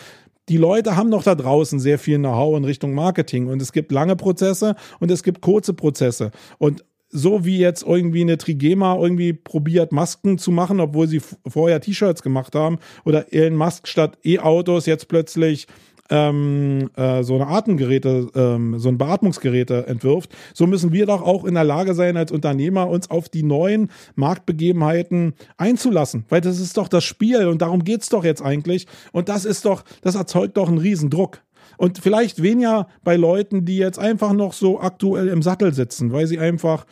die 0.49 0.57
Leute 0.57 0.97
haben 0.97 1.09
noch 1.09 1.25
da 1.25 1.35
draußen 1.35 1.81
sehr 1.81 1.99
viel 1.99 2.19
Know-how 2.19 2.57
in 2.57 2.65
Richtung 2.65 2.95
Marketing 2.95 3.49
und 3.49 3.61
es 3.61 3.73
gibt 3.73 3.91
lange 3.91 4.15
Prozesse 4.15 4.77
und 5.01 5.11
es 5.11 5.23
gibt 5.23 5.41
kurze 5.41 5.75
Prozesse. 5.75 6.31
Und 6.59 6.85
so 7.17 7.45
wie 7.45 7.59
jetzt 7.59 7.83
irgendwie 7.83 8.21
eine 8.21 8.37
Trigema 8.37 8.97
irgendwie 8.97 9.33
probiert, 9.33 9.91
Masken 9.91 10.39
zu 10.39 10.51
machen, 10.51 10.81
obwohl 10.81 11.09
sie 11.09 11.23
vorher 11.47 11.81
T-Shirts 11.81 12.23
gemacht 12.23 12.55
haben, 12.55 12.79
oder 13.05 13.33
Elon 13.33 13.57
Musk 13.57 13.89
statt 13.89 14.19
E-Autos 14.25 14.87
jetzt 14.87 15.09
plötzlich 15.09 15.67
ähm, 16.11 16.91
äh, 16.97 17.23
so 17.23 17.35
eine 17.35 17.49
Atemgeräte, 17.49 18.29
ähm, 18.35 18.79
so 18.79 18.89
ein 18.89 18.99
Beatmungsgeräte 18.99 19.87
entwirft, 19.87 20.31
so 20.55 20.67
müssen 20.67 20.93
wir 20.93 21.07
doch 21.07 21.23
auch 21.23 21.45
in 21.45 21.55
der 21.55 21.65
Lage 21.65 21.95
sein, 21.95 22.17
als 22.17 22.31
Unternehmer 22.31 22.89
uns 22.89 23.11
auf 23.11 23.29
die 23.29 23.43
neuen 23.43 23.91
Marktbegebenheiten 24.15 25.35
einzulassen. 25.57 26.25
Weil 26.29 26.43
das 26.43 26.61
ist 26.61 26.77
doch 26.77 26.89
das 26.89 27.05
Spiel 27.05 27.47
und 27.47 27.63
darum 27.63 27.83
geht's 27.83 28.09
doch 28.09 28.25
jetzt 28.25 28.43
eigentlich. 28.43 28.87
Und 29.13 29.29
das 29.29 29.45
ist 29.45 29.65
doch, 29.65 29.85
das 30.03 30.15
erzeugt 30.15 30.57
doch 30.57 30.69
einen 30.69 30.79
Riesendruck. 30.79 31.41
Und 31.79 31.99
vielleicht 31.99 32.43
weniger 32.43 32.89
bei 33.05 33.17
Leuten, 33.17 33.65
die 33.65 33.77
jetzt 33.77 33.99
einfach 33.99 34.33
noch 34.33 34.53
so 34.53 34.81
aktuell 34.81 35.29
im 35.29 35.43
Sattel 35.43 35.75
sitzen, 35.75 36.13
weil 36.13 36.27
sie 36.27 36.39
einfach 36.39 36.87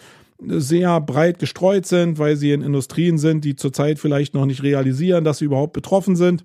sehr 0.46 1.00
breit 1.00 1.38
gestreut 1.38 1.86
sind, 1.86 2.18
weil 2.18 2.36
sie 2.36 2.52
in 2.52 2.62
Industrien 2.62 3.18
sind, 3.18 3.44
die 3.44 3.56
zurzeit 3.56 3.98
vielleicht 3.98 4.34
noch 4.34 4.46
nicht 4.46 4.62
realisieren, 4.62 5.24
dass 5.24 5.38
sie 5.38 5.46
überhaupt 5.46 5.72
betroffen 5.72 6.16
sind. 6.16 6.44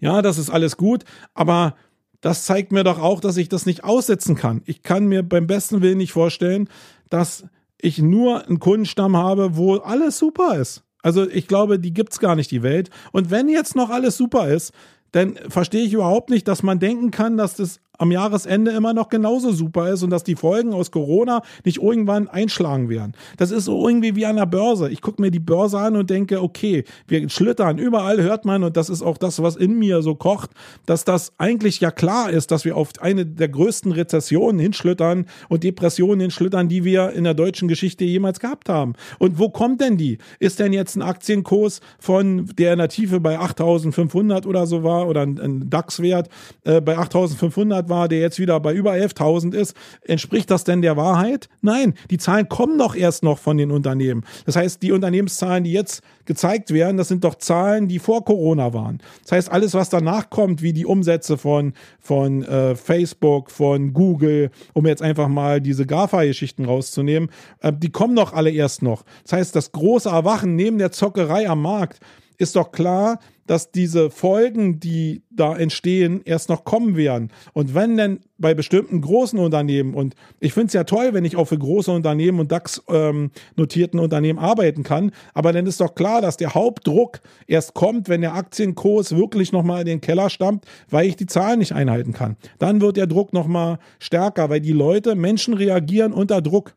Ja, 0.00 0.20
das 0.20 0.38
ist 0.38 0.50
alles 0.50 0.76
gut, 0.76 1.04
aber 1.34 1.76
das 2.20 2.44
zeigt 2.44 2.72
mir 2.72 2.84
doch 2.84 3.00
auch, 3.00 3.20
dass 3.20 3.36
ich 3.36 3.48
das 3.48 3.66
nicht 3.66 3.84
aussetzen 3.84 4.36
kann. 4.36 4.62
Ich 4.66 4.82
kann 4.82 5.06
mir 5.06 5.22
beim 5.22 5.46
besten 5.46 5.82
Willen 5.82 5.98
nicht 5.98 6.12
vorstellen, 6.12 6.68
dass 7.10 7.44
ich 7.78 7.98
nur 7.98 8.46
einen 8.46 8.60
Kundenstamm 8.60 9.16
habe, 9.16 9.56
wo 9.56 9.76
alles 9.76 10.18
super 10.18 10.56
ist. 10.56 10.84
Also 11.02 11.28
ich 11.28 11.48
glaube, 11.48 11.80
die 11.80 11.92
gibt's 11.92 12.20
gar 12.20 12.36
nicht, 12.36 12.50
die 12.52 12.62
Welt. 12.62 12.90
Und 13.10 13.30
wenn 13.30 13.48
jetzt 13.48 13.74
noch 13.74 13.90
alles 13.90 14.16
super 14.16 14.48
ist, 14.48 14.72
dann 15.12 15.36
verstehe 15.48 15.84
ich 15.84 15.92
überhaupt 15.92 16.30
nicht, 16.30 16.48
dass 16.48 16.62
man 16.62 16.78
denken 16.78 17.10
kann, 17.10 17.36
dass 17.36 17.56
das 17.56 17.80
am 18.02 18.10
Jahresende 18.10 18.72
immer 18.72 18.92
noch 18.94 19.08
genauso 19.08 19.52
super 19.52 19.90
ist 19.90 20.02
und 20.02 20.10
dass 20.10 20.24
die 20.24 20.34
Folgen 20.34 20.72
aus 20.72 20.90
Corona 20.90 21.42
nicht 21.64 21.80
irgendwann 21.80 22.26
einschlagen 22.26 22.88
werden. 22.88 23.12
Das 23.36 23.52
ist 23.52 23.66
so 23.66 23.86
irgendwie 23.86 24.16
wie 24.16 24.26
an 24.26 24.34
der 24.34 24.46
Börse. 24.46 24.90
Ich 24.90 25.00
gucke 25.00 25.22
mir 25.22 25.30
die 25.30 25.38
Börse 25.38 25.78
an 25.78 25.94
und 25.94 26.10
denke, 26.10 26.42
okay, 26.42 26.82
wir 27.06 27.28
schlittern. 27.28 27.78
Überall 27.78 28.20
hört 28.20 28.44
man, 28.44 28.64
und 28.64 28.76
das 28.76 28.90
ist 28.90 29.02
auch 29.02 29.18
das, 29.18 29.40
was 29.40 29.54
in 29.54 29.78
mir 29.78 30.02
so 30.02 30.16
kocht, 30.16 30.50
dass 30.84 31.04
das 31.04 31.32
eigentlich 31.38 31.78
ja 31.78 31.92
klar 31.92 32.28
ist, 32.30 32.50
dass 32.50 32.64
wir 32.64 32.76
auf 32.76 32.90
eine 33.00 33.24
der 33.24 33.48
größten 33.48 33.92
Rezessionen 33.92 34.58
hinschlittern 34.58 35.26
und 35.48 35.62
Depressionen 35.62 36.18
hinschlittern, 36.18 36.68
die 36.68 36.82
wir 36.82 37.12
in 37.12 37.22
der 37.22 37.34
deutschen 37.34 37.68
Geschichte 37.68 38.04
jemals 38.04 38.40
gehabt 38.40 38.68
haben. 38.68 38.94
Und 39.20 39.38
wo 39.38 39.48
kommt 39.48 39.80
denn 39.80 39.96
die? 39.96 40.18
Ist 40.40 40.58
denn 40.58 40.72
jetzt 40.72 40.96
ein 40.96 41.02
Aktienkurs 41.02 41.80
von 42.00 42.46
der 42.58 42.72
in 42.72 42.80
der 42.80 42.88
Tiefe 42.88 43.20
bei 43.20 43.38
8500 43.38 44.44
oder 44.44 44.66
so 44.66 44.82
war 44.82 45.06
oder 45.06 45.22
ein, 45.22 45.70
DAX-Wert 45.70 46.28
äh, 46.64 46.80
bei 46.80 46.98
8500 46.98 47.91
war, 47.92 48.08
der 48.08 48.20
jetzt 48.20 48.38
wieder 48.38 48.58
bei 48.60 48.72
über 48.72 48.92
11.000 48.92 49.54
ist, 49.54 49.76
entspricht 50.00 50.50
das 50.50 50.64
denn 50.64 50.80
der 50.80 50.96
Wahrheit? 50.96 51.50
Nein, 51.60 51.92
die 52.10 52.16
Zahlen 52.16 52.48
kommen 52.48 52.78
doch 52.78 52.96
erst 52.96 53.22
noch 53.22 53.38
von 53.38 53.58
den 53.58 53.70
Unternehmen. 53.70 54.24
Das 54.46 54.56
heißt, 54.56 54.82
die 54.82 54.92
Unternehmenszahlen, 54.92 55.64
die 55.64 55.72
jetzt 55.72 56.02
gezeigt 56.24 56.72
werden, 56.72 56.96
das 56.96 57.08
sind 57.08 57.24
doch 57.24 57.34
Zahlen, 57.34 57.88
die 57.88 57.98
vor 57.98 58.24
Corona 58.24 58.72
waren. 58.72 59.00
Das 59.22 59.32
heißt, 59.32 59.52
alles, 59.52 59.74
was 59.74 59.90
danach 59.90 60.30
kommt, 60.30 60.62
wie 60.62 60.72
die 60.72 60.86
Umsätze 60.86 61.36
von, 61.36 61.74
von 62.00 62.42
äh, 62.44 62.74
Facebook, 62.74 63.50
von 63.50 63.92
Google, 63.92 64.50
um 64.72 64.86
jetzt 64.86 65.02
einfach 65.02 65.28
mal 65.28 65.60
diese 65.60 65.84
GAFA-Geschichten 65.84 66.64
rauszunehmen, 66.64 67.30
äh, 67.60 67.72
die 67.76 67.90
kommen 67.90 68.16
doch 68.16 68.32
alle 68.32 68.50
erst 68.50 68.82
noch. 68.82 69.04
Das 69.24 69.34
heißt, 69.34 69.56
das 69.56 69.72
große 69.72 70.08
Erwachen 70.08 70.56
neben 70.56 70.78
der 70.78 70.92
Zockerei 70.92 71.48
am 71.48 71.60
Markt 71.60 72.00
ist 72.38 72.56
doch 72.56 72.72
klar, 72.72 73.18
dass 73.46 73.70
diese 73.72 74.10
Folgen, 74.10 74.80
die 74.80 75.22
da 75.30 75.56
entstehen, 75.56 76.20
erst 76.24 76.48
noch 76.48 76.64
kommen 76.64 76.96
werden. 76.96 77.30
Und 77.52 77.74
wenn 77.74 77.96
denn 77.96 78.20
bei 78.38 78.54
bestimmten 78.54 79.00
großen 79.00 79.38
Unternehmen, 79.38 79.94
und 79.94 80.14
ich 80.40 80.52
finde 80.52 80.68
es 80.68 80.72
ja 80.72 80.84
toll, 80.84 81.10
wenn 81.12 81.24
ich 81.24 81.36
auch 81.36 81.46
für 81.46 81.58
große 81.58 81.90
Unternehmen 81.90 82.40
und 82.40 82.52
DAX-notierten 82.52 83.98
ähm, 83.98 84.04
Unternehmen 84.04 84.38
arbeiten 84.38 84.82
kann, 84.82 85.12
aber 85.34 85.52
dann 85.52 85.66
ist 85.66 85.80
doch 85.80 85.94
klar, 85.94 86.20
dass 86.20 86.36
der 86.36 86.54
Hauptdruck 86.54 87.20
erst 87.46 87.74
kommt, 87.74 88.08
wenn 88.08 88.20
der 88.20 88.34
Aktienkurs 88.34 89.16
wirklich 89.16 89.52
nochmal 89.52 89.80
in 89.80 89.86
den 89.86 90.00
Keller 90.00 90.30
stammt, 90.30 90.64
weil 90.90 91.06
ich 91.06 91.16
die 91.16 91.26
Zahlen 91.26 91.60
nicht 91.60 91.72
einhalten 91.72 92.12
kann. 92.12 92.36
Dann 92.58 92.80
wird 92.80 92.96
der 92.96 93.06
Druck 93.06 93.32
nochmal 93.32 93.78
stärker, 93.98 94.50
weil 94.50 94.60
die 94.60 94.72
Leute, 94.72 95.14
Menschen 95.14 95.54
reagieren 95.54 96.12
unter 96.12 96.42
Druck. 96.42 96.74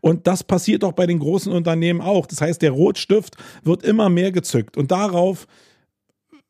Und 0.00 0.26
das 0.26 0.44
passiert 0.44 0.84
auch 0.84 0.92
bei 0.92 1.06
den 1.06 1.18
großen 1.18 1.52
Unternehmen 1.52 2.00
auch. 2.00 2.26
Das 2.26 2.40
heißt, 2.40 2.62
der 2.62 2.72
Rotstift 2.72 3.36
wird 3.62 3.82
immer 3.82 4.08
mehr 4.08 4.32
gezückt. 4.32 4.76
Und 4.76 4.90
darauf 4.90 5.46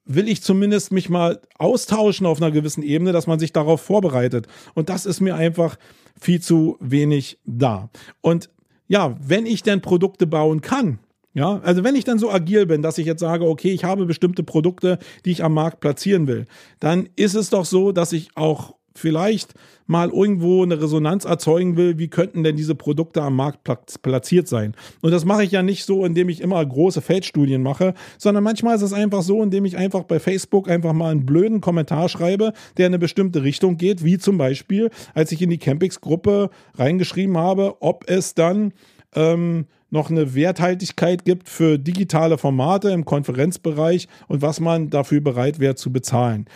will 0.04 0.28
ich 0.28 0.42
zumindest 0.42 0.92
mich 0.92 1.08
mal 1.08 1.40
austauschen 1.58 2.26
auf 2.26 2.40
einer 2.40 2.50
gewissen 2.50 2.82
Ebene, 2.82 3.12
dass 3.12 3.26
man 3.26 3.38
sich 3.38 3.52
darauf 3.52 3.80
vorbereitet. 3.80 4.46
Und 4.74 4.88
das 4.88 5.06
ist 5.06 5.20
mir 5.20 5.34
einfach 5.34 5.76
viel 6.20 6.40
zu 6.40 6.76
wenig 6.80 7.38
da. 7.44 7.90
Und 8.20 8.50
ja, 8.86 9.16
wenn 9.20 9.46
ich 9.46 9.62
denn 9.62 9.80
Produkte 9.80 10.26
bauen 10.26 10.60
kann, 10.60 10.98
ja, 11.32 11.58
also 11.64 11.82
wenn 11.82 11.96
ich 11.96 12.04
dann 12.04 12.20
so 12.20 12.30
agil 12.30 12.66
bin, 12.66 12.82
dass 12.82 12.98
ich 12.98 13.06
jetzt 13.06 13.20
sage, 13.20 13.46
okay, 13.46 13.72
ich 13.72 13.82
habe 13.82 14.06
bestimmte 14.06 14.44
Produkte, 14.44 14.98
die 15.24 15.32
ich 15.32 15.42
am 15.42 15.54
Markt 15.54 15.80
platzieren 15.80 16.28
will, 16.28 16.44
dann 16.78 17.08
ist 17.16 17.34
es 17.34 17.50
doch 17.50 17.64
so, 17.64 17.90
dass 17.90 18.12
ich 18.12 18.28
auch 18.36 18.76
vielleicht 18.96 19.54
mal 19.86 20.10
irgendwo 20.10 20.62
eine 20.62 20.80
Resonanz 20.80 21.24
erzeugen 21.24 21.76
will, 21.76 21.98
wie 21.98 22.08
könnten 22.08 22.42
denn 22.42 22.56
diese 22.56 22.74
Produkte 22.74 23.22
am 23.22 23.36
Markt 23.36 23.64
platziert 24.02 24.48
sein. 24.48 24.74
Und 25.02 25.10
das 25.10 25.24
mache 25.24 25.44
ich 25.44 25.50
ja 25.50 25.62
nicht 25.62 25.84
so, 25.84 26.04
indem 26.04 26.28
ich 26.28 26.40
immer 26.40 26.64
große 26.64 27.02
Feldstudien 27.02 27.62
mache, 27.62 27.94
sondern 28.18 28.44
manchmal 28.44 28.76
ist 28.76 28.82
es 28.82 28.92
einfach 28.92 29.22
so, 29.22 29.42
indem 29.42 29.64
ich 29.64 29.76
einfach 29.76 30.04
bei 30.04 30.20
Facebook 30.20 30.70
einfach 30.70 30.92
mal 30.92 31.10
einen 31.10 31.26
blöden 31.26 31.60
Kommentar 31.60 32.08
schreibe, 32.08 32.52
der 32.76 32.86
in 32.86 32.90
eine 32.90 32.98
bestimmte 32.98 33.42
Richtung 33.42 33.76
geht, 33.76 34.04
wie 34.04 34.18
zum 34.18 34.38
Beispiel, 34.38 34.90
als 35.12 35.32
ich 35.32 35.42
in 35.42 35.50
die 35.50 35.58
Campix-Gruppe 35.58 36.50
reingeschrieben 36.76 37.36
habe, 37.36 37.76
ob 37.80 38.04
es 38.08 38.34
dann 38.34 38.72
ähm, 39.14 39.66
noch 39.90 40.10
eine 40.10 40.34
Werthaltigkeit 40.34 41.24
gibt 41.24 41.48
für 41.48 41.78
digitale 41.78 42.36
Formate 42.36 42.90
im 42.90 43.04
Konferenzbereich 43.04 44.08
und 44.28 44.42
was 44.42 44.60
man 44.60 44.90
dafür 44.90 45.20
bereit 45.20 45.60
wäre 45.60 45.76
zu 45.76 45.92
bezahlen. 45.92 46.46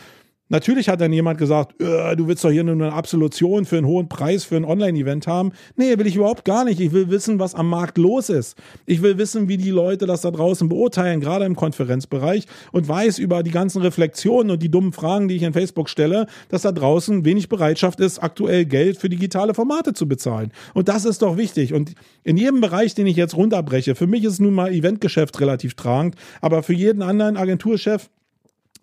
Natürlich 0.50 0.88
hat 0.88 1.00
dann 1.00 1.12
jemand 1.12 1.38
gesagt, 1.38 1.80
äh, 1.80 2.16
du 2.16 2.26
willst 2.26 2.42
doch 2.42 2.50
hier 2.50 2.64
nur 2.64 2.74
eine 2.74 2.92
Absolution 2.92 3.66
für 3.66 3.76
einen 3.76 3.86
hohen 3.86 4.08
Preis 4.08 4.44
für 4.44 4.56
ein 4.56 4.64
Online-Event 4.64 5.26
haben. 5.26 5.52
Nee, 5.76 5.98
will 5.98 6.06
ich 6.06 6.16
überhaupt 6.16 6.46
gar 6.46 6.64
nicht. 6.64 6.80
Ich 6.80 6.92
will 6.92 7.10
wissen, 7.10 7.38
was 7.38 7.54
am 7.54 7.68
Markt 7.68 7.98
los 7.98 8.30
ist. 8.30 8.56
Ich 8.86 9.02
will 9.02 9.18
wissen, 9.18 9.48
wie 9.48 9.58
die 9.58 9.70
Leute 9.70 10.06
das 10.06 10.22
da 10.22 10.30
draußen 10.30 10.68
beurteilen, 10.68 11.20
gerade 11.20 11.44
im 11.44 11.54
Konferenzbereich 11.54 12.46
und 12.72 12.88
weiß 12.88 13.18
über 13.18 13.42
die 13.42 13.50
ganzen 13.50 13.82
Reflexionen 13.82 14.50
und 14.50 14.62
die 14.62 14.70
dummen 14.70 14.92
Fragen, 14.92 15.28
die 15.28 15.36
ich 15.36 15.42
in 15.42 15.52
Facebook 15.52 15.90
stelle, 15.90 16.26
dass 16.48 16.62
da 16.62 16.72
draußen 16.72 17.26
wenig 17.26 17.50
Bereitschaft 17.50 18.00
ist, 18.00 18.18
aktuell 18.18 18.64
Geld 18.64 18.96
für 18.96 19.10
digitale 19.10 19.52
Formate 19.52 19.92
zu 19.92 20.08
bezahlen. 20.08 20.52
Und 20.72 20.88
das 20.88 21.04
ist 21.04 21.20
doch 21.20 21.36
wichtig. 21.36 21.74
Und 21.74 21.92
in 22.24 22.38
jedem 22.38 22.62
Bereich, 22.62 22.94
den 22.94 23.06
ich 23.06 23.16
jetzt 23.16 23.36
runterbreche, 23.36 23.94
für 23.94 24.06
mich 24.06 24.24
ist 24.24 24.40
nun 24.40 24.54
mal 24.54 24.72
Eventgeschäft 24.72 25.40
relativ 25.40 25.74
tragend, 25.74 26.14
aber 26.40 26.62
für 26.62 26.72
jeden 26.72 27.02
anderen 27.02 27.36
Agenturchef 27.36 28.08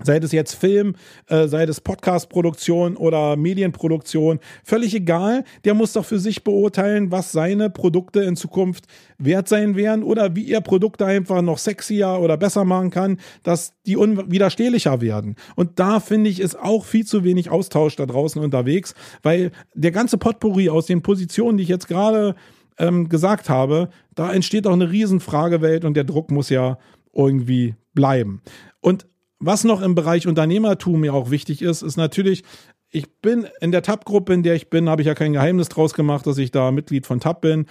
sei 0.03 0.17
es 0.17 0.31
jetzt 0.31 0.53
Film, 0.53 0.95
äh, 1.27 1.47
sei 1.47 1.63
es 1.63 1.81
Podcast-Produktion 1.81 2.97
oder 2.97 3.35
Medienproduktion, 3.35 4.39
völlig 4.63 4.93
egal. 4.93 5.43
Der 5.63 5.73
muss 5.73 5.93
doch 5.93 6.05
für 6.05 6.19
sich 6.19 6.43
beurteilen, 6.43 7.11
was 7.11 7.31
seine 7.31 7.69
Produkte 7.69 8.21
in 8.21 8.35
Zukunft 8.35 8.85
wert 9.17 9.47
sein 9.47 9.75
werden 9.75 10.03
oder 10.03 10.35
wie 10.35 10.51
er 10.51 10.61
Produkte 10.61 11.05
einfach 11.05 11.41
noch 11.41 11.57
sexier 11.57 12.19
oder 12.19 12.37
besser 12.37 12.65
machen 12.65 12.89
kann, 12.89 13.19
dass 13.43 13.73
die 13.85 13.97
unwiderstehlicher 13.97 15.01
werden. 15.01 15.35
Und 15.55 15.79
da 15.79 15.99
finde 15.99 16.29
ich, 16.29 16.39
ist 16.39 16.59
auch 16.59 16.85
viel 16.85 17.05
zu 17.05 17.23
wenig 17.23 17.49
Austausch 17.49 17.95
da 17.95 18.05
draußen 18.05 18.41
unterwegs, 18.41 18.93
weil 19.23 19.51
der 19.73 19.91
ganze 19.91 20.17
Potpourri 20.17 20.69
aus 20.69 20.85
den 20.85 21.01
Positionen, 21.01 21.57
die 21.57 21.63
ich 21.63 21.69
jetzt 21.69 21.87
gerade 21.87 22.35
ähm, 22.77 23.09
gesagt 23.09 23.49
habe, 23.49 23.89
da 24.15 24.31
entsteht 24.31 24.67
auch 24.67 24.73
eine 24.73 24.91
Riesenfragewelt 24.91 25.85
und 25.85 25.95
der 25.95 26.03
Druck 26.03 26.31
muss 26.31 26.49
ja 26.49 26.77
irgendwie 27.13 27.75
bleiben. 27.93 28.41
Und 28.81 29.07
was 29.45 29.63
noch 29.63 29.81
im 29.81 29.95
Bereich 29.95 30.27
Unternehmertum 30.27 31.01
mir 31.01 31.13
auch 31.13 31.29
wichtig 31.29 31.61
ist, 31.61 31.81
ist 31.81 31.97
natürlich, 31.97 32.43
ich 32.89 33.11
bin 33.21 33.47
in 33.61 33.71
der 33.71 33.81
TAP-Gruppe, 33.81 34.33
in 34.33 34.43
der 34.43 34.55
ich 34.55 34.69
bin, 34.69 34.89
habe 34.89 35.01
ich 35.01 35.07
ja 35.07 35.15
kein 35.15 35.33
Geheimnis 35.33 35.69
draus 35.69 35.93
gemacht, 35.93 36.25
dass 36.27 36.37
ich 36.37 36.51
da 36.51 36.71
Mitglied 36.71 37.05
von 37.05 37.19
TAP 37.19 37.41
bin. 37.41 37.65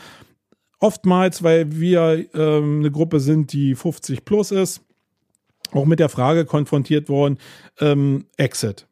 Oftmals, 0.80 1.42
weil 1.42 1.78
wir 1.78 2.26
ähm, 2.34 2.80
eine 2.80 2.90
Gruppe 2.90 3.20
sind, 3.20 3.52
die 3.52 3.74
50 3.74 4.24
plus 4.24 4.50
ist, 4.50 4.82
auch 5.72 5.86
mit 5.86 5.98
der 5.98 6.08
Frage 6.08 6.44
konfrontiert 6.44 7.08
worden, 7.08 7.38
ähm, 7.80 8.26
Exit. 8.36 8.86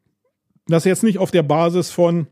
Das 0.67 0.85
jetzt 0.85 1.03
nicht 1.03 1.19
auf 1.19 1.31
der 1.31 1.43
Basis 1.43 1.91
von, 1.91 2.27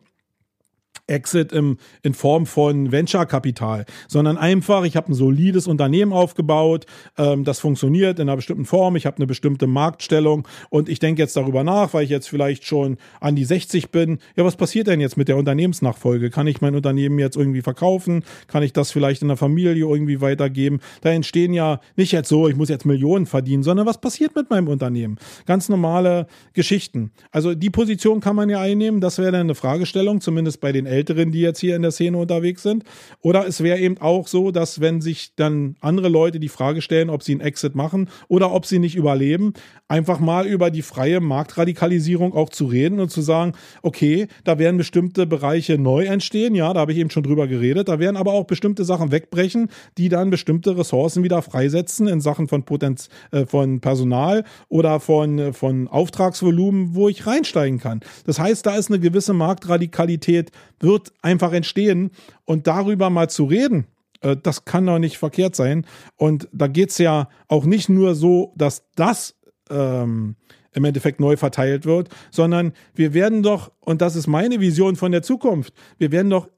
Exit 1.12 1.52
im, 1.52 1.78
in 2.02 2.13
Form 2.13 2.45
von 2.45 2.91
Venture-Kapital, 2.91 3.86
sondern 4.08 4.38
einfach, 4.38 4.84
ich 4.84 4.95
habe 4.95 5.12
ein 5.12 5.13
solides 5.13 5.67
Unternehmen 5.67 6.13
aufgebaut, 6.13 6.86
ähm, 7.17 7.43
das 7.43 7.60
funktioniert 7.60 8.19
in 8.19 8.30
einer 8.30 8.38
bestimmten 8.38 8.65
Form, 8.65 8.95
ich 8.95 9.06
habe 9.06 9.17
eine 9.17 9.28
bestimmte 9.28 9.67
Marktstellung 9.67 10.47
und 10.69 10.89
ich 10.89 11.00
denke 11.00 11.21
jetzt 11.21 11.36
darüber 11.36 11.63
nach, 11.63 11.93
weil 11.93 12.04
ich 12.04 12.10
jetzt 12.10 12.30
vielleicht 12.30 12.65
schon 12.65 12.97
an 13.19 13.36
die 13.36 13.45
60 13.45 13.91
bin, 13.91 14.19
ja, 14.36 14.45
was 14.45 14.56
passiert 14.56 14.88
denn 14.88 15.02
jetzt 15.02 15.17
mit 15.17 15.28
der 15.28 15.38
Unternehmensnachfolge? 15.38 16.30
Kann 16.30 16.47
ich 16.47 16.62
mein 16.62 16.76
Unternehmen 16.76 17.19
jetzt 17.19 17.36
irgendwie 17.36 17.62
verkaufen? 17.62 18.24
Kann 18.47 18.63
ich 18.63 18.74
das 18.74 18.91
vielleicht 18.91 19.21
in 19.21 19.28
der 19.28 19.38
Familie 19.38 19.86
irgendwie 19.86 20.21
weitergeben? 20.21 20.80
Da 21.02 21.10
entstehen 21.10 21.54
ja 21.54 21.80
nicht 21.95 22.12
jetzt 22.12 22.30
so, 22.30 22.47
ich 22.47 22.56
muss 22.56 22.69
jetzt 22.69 22.86
Millionen 22.86 23.26
verdienen, 23.26 23.63
sondern 23.63 23.86
was 23.86 24.00
passiert 24.00 24.36
mit 24.36 24.50
meinem 24.50 24.67
Unternehmen? 24.67 25.17
Ganz 25.45 25.69
normale 25.69 26.28
Geschichten. 26.54 27.12
Also 27.32 27.54
die 27.54 27.69
Position 27.69 28.19
kann 28.19 28.36
man 28.36 28.50
ja 28.50 28.62
einnehmen, 28.62 29.02
das 29.02 29.17
wäre 29.17 29.32
dann 29.32 29.41
eine 29.41 29.56
Fragestellung, 29.56 30.21
zumindest 30.21 30.62
bei 30.62 30.71
den 30.71 30.86
Älteren, 31.02 31.32
die 31.32 31.42
jetzt 31.42 31.60
hier 31.60 31.76
in 31.76 31.82
der 31.82 31.90
Szene 31.90 32.18
unterwegs 32.18 32.62
sind. 32.62 32.84
Oder 33.22 33.48
es 33.48 33.64
wäre 33.64 33.80
eben 33.80 33.98
auch 33.98 34.28
so, 34.28 34.52
dass 34.52 34.82
wenn 34.82 35.02
sich 35.02 35.34
dann 35.36 35.76
andere 35.82 36.10
Leute 36.10 36.40
die 36.40 36.48
Frage 36.48 36.82
stellen, 36.82 37.10
ob 37.10 37.24
sie 37.24 37.32
einen 37.32 37.42
Exit 37.42 37.74
machen 37.74 38.10
oder 38.28 38.52
ob 38.52 38.68
sie 38.68 38.78
nicht 38.78 38.96
überleben, 38.96 39.54
einfach 39.88 40.20
mal 40.20 40.46
über 40.46 40.70
die 40.70 40.84
freie 40.84 41.20
Marktradikalisierung 41.20 42.34
auch 42.34 42.50
zu 42.50 42.66
reden 42.66 43.00
und 43.00 43.10
zu 43.10 43.22
sagen, 43.22 43.54
okay, 43.82 44.28
da 44.44 44.60
werden 44.60 44.78
bestimmte 44.78 45.26
Bereiche 45.26 45.80
neu 45.80 46.06
entstehen, 46.06 46.54
ja, 46.54 46.72
da 46.72 46.82
habe 46.82 46.92
ich 46.92 47.00
eben 47.00 47.10
schon 47.10 47.24
drüber 47.24 47.48
geredet, 47.48 47.90
da 47.90 47.98
werden 47.98 48.16
aber 48.16 48.34
auch 48.34 48.46
bestimmte 48.46 48.86
Sachen 48.86 49.12
wegbrechen, 49.12 49.70
die 49.98 50.10
dann 50.10 50.30
bestimmte 50.30 50.78
Ressourcen 50.78 51.24
wieder 51.24 51.42
freisetzen 51.42 52.08
in 52.08 52.22
Sachen 52.22 52.48
von 52.48 52.64
Potenz, 52.64 53.10
äh, 53.32 53.46
von 53.48 53.82
Personal 53.82 54.44
oder 54.70 55.00
von, 55.00 55.40
äh, 55.40 55.54
von 55.54 55.88
Auftragsvolumen, 55.88 56.94
wo 56.94 57.10
ich 57.10 57.26
reinsteigen 57.26 57.80
kann. 57.80 58.02
Das 58.26 58.40
heißt, 58.40 58.66
da 58.66 58.76
ist 58.76 58.90
eine 58.90 59.00
gewisse 59.00 59.34
Marktradikalität 59.34 60.52
wird 60.82 61.13
einfach 61.22 61.54
entstehen. 61.54 62.12
Und 62.46 62.67
darüber 62.67 63.10
mal 63.10 63.30
zu 63.30 63.46
reden, 63.46 63.88
äh, 64.22 64.38
das 64.41 64.65
kann 64.65 64.86
doch 64.86 65.00
nicht 65.00 65.17
verkehrt 65.17 65.56
sein. 65.56 65.86
Und 66.15 66.48
da 66.52 66.67
geht 66.67 66.91
es 66.91 66.98
ja 66.98 67.30
auch 67.48 67.65
nicht 67.65 67.89
nur 67.89 68.15
so, 68.15 68.54
dass 68.56 68.84
das 68.96 69.36
ähm, 69.70 70.36
im 70.74 70.86
Endeffekt 70.86 71.20
neu 71.20 71.36
verteilt 71.38 71.86
wird, 71.86 72.10
sondern 72.32 72.74
wir 72.96 73.13
werden 73.13 73.44
doch, 73.44 73.72
und 73.80 74.02
das 74.02 74.15
ist 74.15 74.28
meine 74.28 74.60
Vision 74.60 74.96
von 74.96 75.12
der 75.12 75.22
Zukunft, 75.22 75.74
wir 75.98 76.12
werden 76.12 76.30
doch 76.30 76.50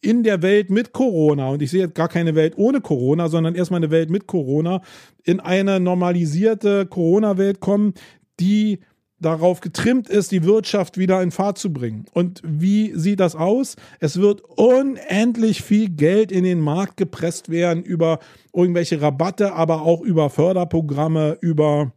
in 0.00 0.24
der 0.24 0.42
Welt 0.42 0.68
mit 0.68 0.92
Corona, 0.92 1.50
und 1.50 1.62
ich 1.62 1.70
sehe 1.70 1.82
jetzt 1.82 1.94
gar 1.94 2.08
keine 2.08 2.34
Welt 2.34 2.54
ohne 2.56 2.80
Corona, 2.80 3.28
sondern 3.28 3.54
erstmal 3.54 3.78
eine 3.78 3.92
Welt 3.92 4.10
mit 4.10 4.26
Corona, 4.26 4.82
in 5.22 5.38
eine 5.38 5.78
normalisierte 5.78 6.86
Corona-Welt 6.86 7.60
kommen, 7.60 7.94
die 8.40 8.80
darauf 9.22 9.60
getrimmt 9.60 10.08
ist, 10.08 10.32
die 10.32 10.44
Wirtschaft 10.44 10.98
wieder 10.98 11.22
in 11.22 11.30
Fahrt 11.30 11.58
zu 11.58 11.72
bringen. 11.72 12.06
Und 12.12 12.42
wie 12.44 12.92
sieht 12.94 13.20
das 13.20 13.34
aus? 13.36 13.76
Es 14.00 14.20
wird 14.20 14.42
unendlich 14.42 15.62
viel 15.62 15.88
Geld 15.88 16.32
in 16.32 16.44
den 16.44 16.60
Markt 16.60 16.96
gepresst 16.96 17.48
werden 17.48 17.82
über 17.82 18.18
irgendwelche 18.52 19.00
Rabatte, 19.00 19.54
aber 19.54 19.82
auch 19.82 20.02
über 20.02 20.28
Förderprogramme, 20.30 21.38
über 21.40 21.92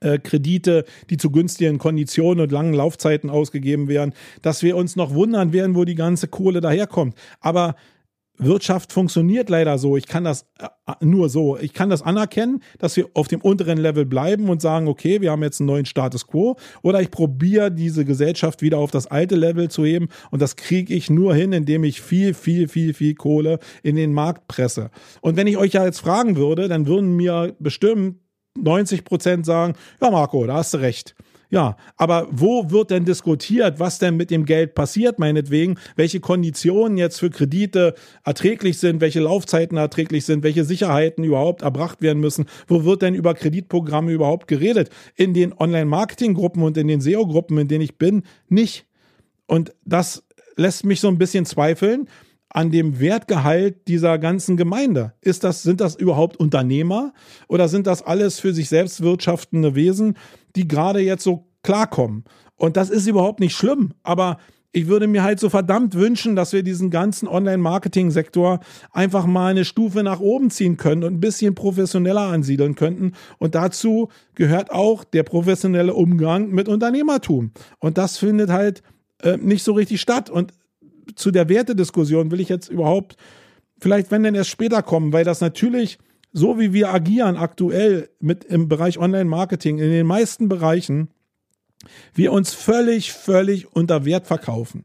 äh, 0.00 0.18
Kredite, 0.18 0.84
die 1.10 1.16
zu 1.16 1.30
günstigen 1.30 1.78
Konditionen 1.78 2.42
und 2.42 2.52
langen 2.52 2.74
Laufzeiten 2.74 3.30
ausgegeben 3.30 3.88
werden, 3.88 4.14
dass 4.42 4.62
wir 4.62 4.76
uns 4.76 4.96
noch 4.96 5.14
wundern 5.14 5.52
werden, 5.52 5.74
wo 5.74 5.84
die 5.84 5.94
ganze 5.94 6.28
Kohle 6.28 6.60
daherkommt. 6.60 7.14
Aber 7.40 7.74
Wirtschaft 8.38 8.92
funktioniert 8.92 9.48
leider 9.50 9.78
so. 9.78 9.96
Ich 9.96 10.06
kann 10.06 10.24
das 10.24 10.46
äh, 10.58 10.92
nur 11.00 11.28
so. 11.28 11.58
Ich 11.58 11.72
kann 11.72 11.90
das 11.90 12.02
anerkennen, 12.02 12.62
dass 12.78 12.96
wir 12.96 13.08
auf 13.14 13.28
dem 13.28 13.40
unteren 13.40 13.78
Level 13.78 14.06
bleiben 14.06 14.48
und 14.48 14.62
sagen, 14.62 14.88
okay, 14.88 15.20
wir 15.20 15.30
haben 15.30 15.42
jetzt 15.42 15.60
einen 15.60 15.66
neuen 15.66 15.86
Status 15.86 16.26
quo. 16.26 16.56
Oder 16.82 17.00
ich 17.00 17.10
probiere 17.10 17.70
diese 17.70 18.04
Gesellschaft 18.04 18.62
wieder 18.62 18.78
auf 18.78 18.90
das 18.90 19.06
alte 19.06 19.36
Level 19.36 19.68
zu 19.68 19.84
heben. 19.84 20.08
Und 20.30 20.40
das 20.40 20.56
kriege 20.56 20.94
ich 20.94 21.10
nur 21.10 21.34
hin, 21.34 21.52
indem 21.52 21.84
ich 21.84 22.00
viel, 22.00 22.34
viel, 22.34 22.68
viel, 22.68 22.94
viel 22.94 23.14
Kohle 23.14 23.58
in 23.82 23.96
den 23.96 24.12
Markt 24.12 24.48
presse. 24.48 24.90
Und 25.20 25.36
wenn 25.36 25.46
ich 25.46 25.56
euch 25.56 25.72
ja 25.72 25.84
jetzt 25.84 26.00
fragen 26.00 26.36
würde, 26.36 26.68
dann 26.68 26.86
würden 26.86 27.16
mir 27.16 27.54
bestimmt 27.58 28.16
90 28.56 29.04
Prozent 29.04 29.46
sagen, 29.46 29.74
ja 30.00 30.10
Marco, 30.10 30.46
da 30.46 30.54
hast 30.54 30.74
du 30.74 30.78
recht. 30.78 31.14
Ja, 31.50 31.76
aber 31.96 32.28
wo 32.30 32.70
wird 32.70 32.90
denn 32.90 33.06
diskutiert, 33.06 33.80
was 33.80 33.98
denn 33.98 34.16
mit 34.16 34.30
dem 34.30 34.44
Geld 34.44 34.74
passiert, 34.74 35.18
meinetwegen, 35.18 35.78
welche 35.96 36.20
Konditionen 36.20 36.98
jetzt 36.98 37.18
für 37.20 37.30
Kredite 37.30 37.94
erträglich 38.22 38.78
sind, 38.78 39.00
welche 39.00 39.20
Laufzeiten 39.20 39.78
erträglich 39.78 40.26
sind, 40.26 40.42
welche 40.42 40.64
Sicherheiten 40.64 41.24
überhaupt 41.24 41.62
erbracht 41.62 42.02
werden 42.02 42.20
müssen? 42.20 42.44
Wo 42.66 42.84
wird 42.84 43.00
denn 43.00 43.14
über 43.14 43.32
Kreditprogramme 43.32 44.12
überhaupt 44.12 44.46
geredet? 44.46 44.90
In 45.14 45.32
den 45.32 45.54
Online-Marketing-Gruppen 45.58 46.62
und 46.62 46.76
in 46.76 46.86
den 46.86 47.00
SEO-Gruppen, 47.00 47.56
in 47.56 47.68
denen 47.68 47.82
ich 47.82 47.96
bin, 47.96 48.24
nicht. 48.50 48.84
Und 49.46 49.72
das 49.86 50.24
lässt 50.56 50.84
mich 50.84 51.00
so 51.00 51.08
ein 51.08 51.16
bisschen 51.16 51.46
zweifeln, 51.46 52.08
an 52.50 52.70
dem 52.70 52.98
Wertgehalt 52.98 53.88
dieser 53.88 54.18
ganzen 54.18 54.56
Gemeinde? 54.56 55.12
Ist 55.20 55.44
das, 55.44 55.62
sind 55.62 55.80
das 55.80 55.96
überhaupt 55.96 56.38
Unternehmer 56.38 57.12
oder 57.46 57.68
sind 57.68 57.86
das 57.86 58.02
alles 58.02 58.40
für 58.40 58.54
sich 58.54 58.68
selbst 58.68 59.02
wirtschaftende 59.02 59.74
Wesen, 59.74 60.16
die 60.58 60.68
gerade 60.68 61.00
jetzt 61.00 61.24
so 61.24 61.46
klarkommen? 61.62 62.24
Und 62.56 62.76
das 62.76 62.90
ist 62.90 63.06
überhaupt 63.06 63.40
nicht 63.40 63.56
schlimm, 63.56 63.94
aber 64.02 64.38
ich 64.72 64.86
würde 64.86 65.06
mir 65.06 65.22
halt 65.22 65.40
so 65.40 65.48
verdammt 65.48 65.94
wünschen, 65.94 66.36
dass 66.36 66.52
wir 66.52 66.62
diesen 66.62 66.90
ganzen 66.90 67.26
Online-Marketing-Sektor 67.26 68.60
einfach 68.92 69.24
mal 69.24 69.50
eine 69.50 69.64
Stufe 69.64 70.02
nach 70.02 70.20
oben 70.20 70.50
ziehen 70.50 70.76
können 70.76 71.04
und 71.04 71.14
ein 71.14 71.20
bisschen 71.20 71.54
professioneller 71.54 72.20
ansiedeln 72.20 72.74
könnten. 72.74 73.12
Und 73.38 73.54
dazu 73.54 74.08
gehört 74.34 74.70
auch 74.70 75.04
der 75.04 75.22
professionelle 75.22 75.94
Umgang 75.94 76.50
mit 76.50 76.68
Unternehmertum. 76.68 77.52
Und 77.78 77.96
das 77.96 78.18
findet 78.18 78.50
halt 78.50 78.82
äh, 79.22 79.38
nicht 79.38 79.64
so 79.64 79.72
richtig 79.72 80.02
statt. 80.02 80.28
Und 80.28 80.52
zu 81.16 81.30
der 81.30 81.48
Wertediskussion 81.48 82.30
will 82.30 82.40
ich 82.40 82.50
jetzt 82.50 82.68
überhaupt 82.68 83.16
vielleicht, 83.80 84.10
wenn 84.10 84.22
denn 84.22 84.34
erst 84.34 84.50
später 84.50 84.82
kommen, 84.82 85.14
weil 85.14 85.24
das 85.24 85.40
natürlich 85.40 85.98
so 86.32 86.58
wie 86.58 86.72
wir 86.72 86.92
agieren 86.92 87.36
aktuell 87.36 88.10
mit 88.20 88.44
im 88.44 88.68
Bereich 88.68 88.98
Online-Marketing 88.98 89.78
in 89.78 89.90
den 89.90 90.06
meisten 90.06 90.48
Bereichen, 90.48 91.08
wir 92.14 92.32
uns 92.32 92.52
völlig, 92.54 93.12
völlig 93.12 93.72
unter 93.74 94.04
Wert 94.04 94.26
verkaufen. 94.26 94.84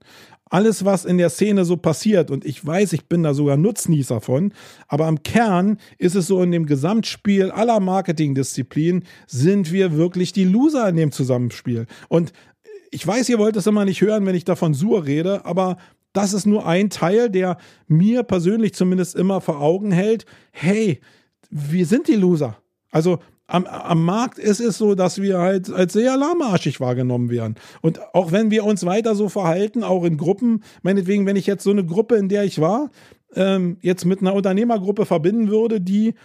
Alles, 0.49 0.85
was 0.85 1.03
in 1.03 1.17
der 1.17 1.31
Szene 1.31 1.65
so 1.65 1.77
passiert, 1.77 2.29
und 2.29 2.45
ich 2.45 2.63
weiß, 2.63 2.93
ich 2.93 3.07
bin 3.07 3.23
da 3.23 3.33
sogar 3.33 3.57
Nutznießer 3.57 4.21
von, 4.21 4.53
aber 4.87 5.07
am 5.07 5.23
Kern 5.23 5.79
ist 5.97 6.15
es 6.15 6.27
so, 6.27 6.43
in 6.43 6.51
dem 6.51 6.67
Gesamtspiel 6.67 7.49
aller 7.49 7.79
Marketingdisziplinen 7.79 9.03
sind 9.25 9.71
wir 9.71 9.97
wirklich 9.97 10.31
die 10.31 10.43
Loser 10.43 10.87
in 10.87 10.95
dem 10.95 11.11
Zusammenspiel. 11.11 11.87
Und 12.07 12.33
ich 12.91 13.05
weiß, 13.05 13.29
ihr 13.29 13.39
wollt 13.39 13.55
es 13.55 13.65
immer 13.65 13.85
nicht 13.85 14.01
hören, 14.01 14.27
wenn 14.27 14.35
ich 14.35 14.45
davon 14.45 14.75
sur 14.75 15.05
rede, 15.05 15.43
aber 15.45 15.77
das 16.13 16.33
ist 16.33 16.45
nur 16.45 16.67
ein 16.67 16.91
Teil, 16.91 17.31
der 17.31 17.57
mir 17.87 18.21
persönlich 18.21 18.75
zumindest 18.75 19.15
immer 19.15 19.41
vor 19.41 19.59
Augen 19.59 19.91
hält, 19.91 20.27
hey, 20.51 21.01
wir 21.53 21.85
sind 21.85 22.07
die 22.07 22.15
Loser. 22.15 22.57
Also 22.91 23.19
am, 23.45 23.65
am 23.65 24.03
Markt 24.03 24.39
ist 24.39 24.59
es 24.59 24.77
so, 24.77 24.95
dass 24.95 25.21
wir 25.21 25.37
halt 25.37 25.71
als 25.71 25.93
sehr 25.93 26.17
lahmarschig 26.17 26.79
wahrgenommen 26.79 27.29
werden. 27.29 27.55
Und 27.81 28.01
auch 28.15 28.31
wenn 28.31 28.51
wir 28.51 28.63
uns 28.63 28.85
weiter 28.85 29.15
so 29.15 29.29
verhalten, 29.29 29.83
auch 29.83 30.03
in 30.03 30.17
Gruppen, 30.17 30.63
meinetwegen, 30.81 31.25
wenn 31.25 31.35
ich 31.35 31.45
jetzt 31.45 31.63
so 31.63 31.71
eine 31.71 31.85
Gruppe, 31.85 32.15
in 32.15 32.29
der 32.29 32.43
ich 32.45 32.59
war, 32.59 32.89
ähm, 33.35 33.77
jetzt 33.81 34.05
mit 34.05 34.21
einer 34.21 34.33
Unternehmergruppe 34.33 35.05
verbinden 35.05 35.49
würde, 35.49 35.79
die 35.79 36.15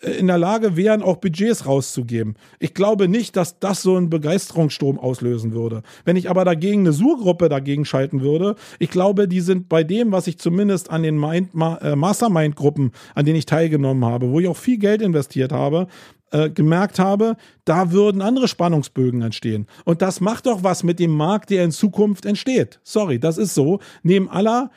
in 0.00 0.26
der 0.26 0.38
Lage 0.38 0.76
wären, 0.76 1.02
auch 1.02 1.16
Budgets 1.16 1.66
rauszugeben. 1.66 2.34
Ich 2.58 2.72
glaube 2.72 3.08
nicht, 3.08 3.36
dass 3.36 3.58
das 3.58 3.82
so 3.82 3.96
einen 3.96 4.08
Begeisterungsstrom 4.08 4.98
auslösen 4.98 5.52
würde. 5.52 5.82
Wenn 6.04 6.16
ich 6.16 6.30
aber 6.30 6.44
dagegen 6.44 6.80
eine 6.80 6.92
Surgruppe 6.92 7.48
dagegen 7.48 7.84
schalten 7.84 8.22
würde, 8.22 8.56
ich 8.78 8.90
glaube, 8.90 9.28
die 9.28 9.40
sind 9.40 9.68
bei 9.68 9.84
dem, 9.84 10.10
was 10.10 10.26
ich 10.26 10.38
zumindest 10.38 10.90
an 10.90 11.02
den 11.02 11.18
Mind, 11.18 11.50
äh, 11.54 11.96
Mastermind-Gruppen, 11.96 12.92
an 13.14 13.24
denen 13.26 13.36
ich 13.36 13.46
teilgenommen 13.46 14.04
habe, 14.04 14.30
wo 14.30 14.40
ich 14.40 14.48
auch 14.48 14.56
viel 14.56 14.78
Geld 14.78 15.02
investiert 15.02 15.52
habe, 15.52 15.86
äh, 16.30 16.48
gemerkt 16.48 16.98
habe, 16.98 17.36
da 17.64 17.92
würden 17.92 18.22
andere 18.22 18.48
Spannungsbögen 18.48 19.20
entstehen. 19.20 19.66
Und 19.84 20.00
das 20.00 20.20
macht 20.20 20.46
doch 20.46 20.62
was 20.62 20.82
mit 20.82 20.98
dem 20.98 21.10
Markt, 21.10 21.50
der 21.50 21.64
in 21.64 21.72
Zukunft 21.72 22.24
entsteht. 22.24 22.80
Sorry, 22.82 23.18
das 23.18 23.36
ist 23.36 23.54
so. 23.54 23.80
Neben 24.02 24.30
aller 24.30 24.70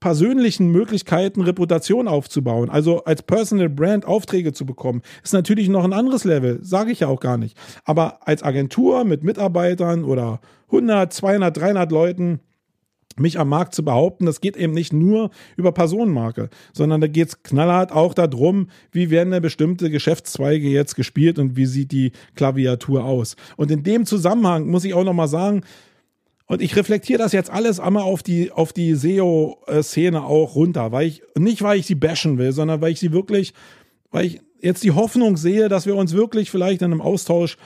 persönlichen 0.00 0.70
Möglichkeiten, 0.70 1.42
Reputation 1.42 2.08
aufzubauen, 2.08 2.70
also 2.70 3.04
als 3.04 3.22
Personal 3.22 3.68
Brand 3.68 4.06
Aufträge 4.06 4.52
zu 4.52 4.66
bekommen, 4.66 5.02
ist 5.22 5.34
natürlich 5.34 5.68
noch 5.68 5.84
ein 5.84 5.92
anderes 5.92 6.24
Level, 6.24 6.58
sage 6.62 6.90
ich 6.90 7.00
ja 7.00 7.08
auch 7.08 7.20
gar 7.20 7.36
nicht. 7.36 7.56
Aber 7.84 8.26
als 8.26 8.42
Agentur 8.42 9.04
mit 9.04 9.22
Mitarbeitern 9.22 10.04
oder 10.04 10.40
100, 10.68 11.12
200, 11.12 11.56
300 11.56 11.92
Leuten, 11.92 12.40
mich 13.16 13.38
am 13.38 13.48
Markt 13.48 13.74
zu 13.74 13.84
behaupten, 13.84 14.26
das 14.26 14.40
geht 14.40 14.56
eben 14.56 14.72
nicht 14.72 14.92
nur 14.92 15.30
über 15.56 15.72
Personenmarke, 15.72 16.48
sondern 16.72 17.00
da 17.00 17.06
geht 17.06 17.28
es 17.28 17.42
knallhart 17.42 17.92
auch 17.92 18.14
darum, 18.14 18.68
wie 18.92 19.10
werden 19.10 19.32
eine 19.32 19.40
bestimmte 19.40 19.90
Geschäftszweige 19.90 20.68
jetzt 20.68 20.94
gespielt 20.94 21.38
und 21.38 21.56
wie 21.56 21.66
sieht 21.66 21.92
die 21.92 22.12
Klaviatur 22.34 23.04
aus. 23.04 23.36
Und 23.56 23.70
in 23.70 23.82
dem 23.82 24.06
Zusammenhang 24.06 24.68
muss 24.68 24.84
ich 24.84 24.94
auch 24.94 25.04
nochmal 25.04 25.28
sagen, 25.28 25.62
und 26.50 26.60
ich 26.60 26.74
reflektiere 26.74 27.20
das 27.20 27.30
jetzt 27.30 27.48
alles 27.48 27.78
einmal 27.78 28.02
auf 28.02 28.24
die, 28.24 28.50
auf 28.50 28.72
die 28.72 28.96
SEO-Szene 28.96 30.24
auch 30.24 30.56
runter, 30.56 30.90
weil 30.90 31.06
ich, 31.06 31.22
nicht 31.38 31.62
weil 31.62 31.78
ich 31.78 31.86
sie 31.86 31.94
bashen 31.94 32.38
will, 32.38 32.50
sondern 32.50 32.80
weil 32.80 32.90
ich 32.90 32.98
sie 32.98 33.12
wirklich, 33.12 33.54
weil 34.10 34.26
ich 34.26 34.40
jetzt 34.60 34.82
die 34.82 34.90
Hoffnung 34.90 35.36
sehe, 35.36 35.68
dass 35.68 35.86
wir 35.86 35.94
uns 35.94 36.12
wirklich 36.12 36.50
vielleicht 36.50 36.82
in 36.82 36.90
einem 36.90 37.02
Austausch 37.02 37.56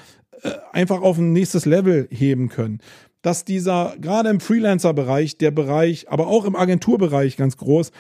äh, 0.43 0.51
einfach 0.73 1.01
auf 1.01 1.17
ein 1.17 1.33
nächstes 1.33 1.65
Level 1.65 2.09
heben 2.11 2.51
können. 2.51 2.81
Dass 3.23 3.47
dieser, 3.47 3.95
gerade 4.03 4.29
im 4.29 4.41
Freelancer-Bereich, 4.41 5.39
der 5.39 5.51
Bereich, 5.51 6.11
aber 6.11 6.27
auch 6.27 6.45
im 6.45 6.55
Agenturbereich 6.55 7.39
ganz 7.39 7.57
groß, 7.57 7.91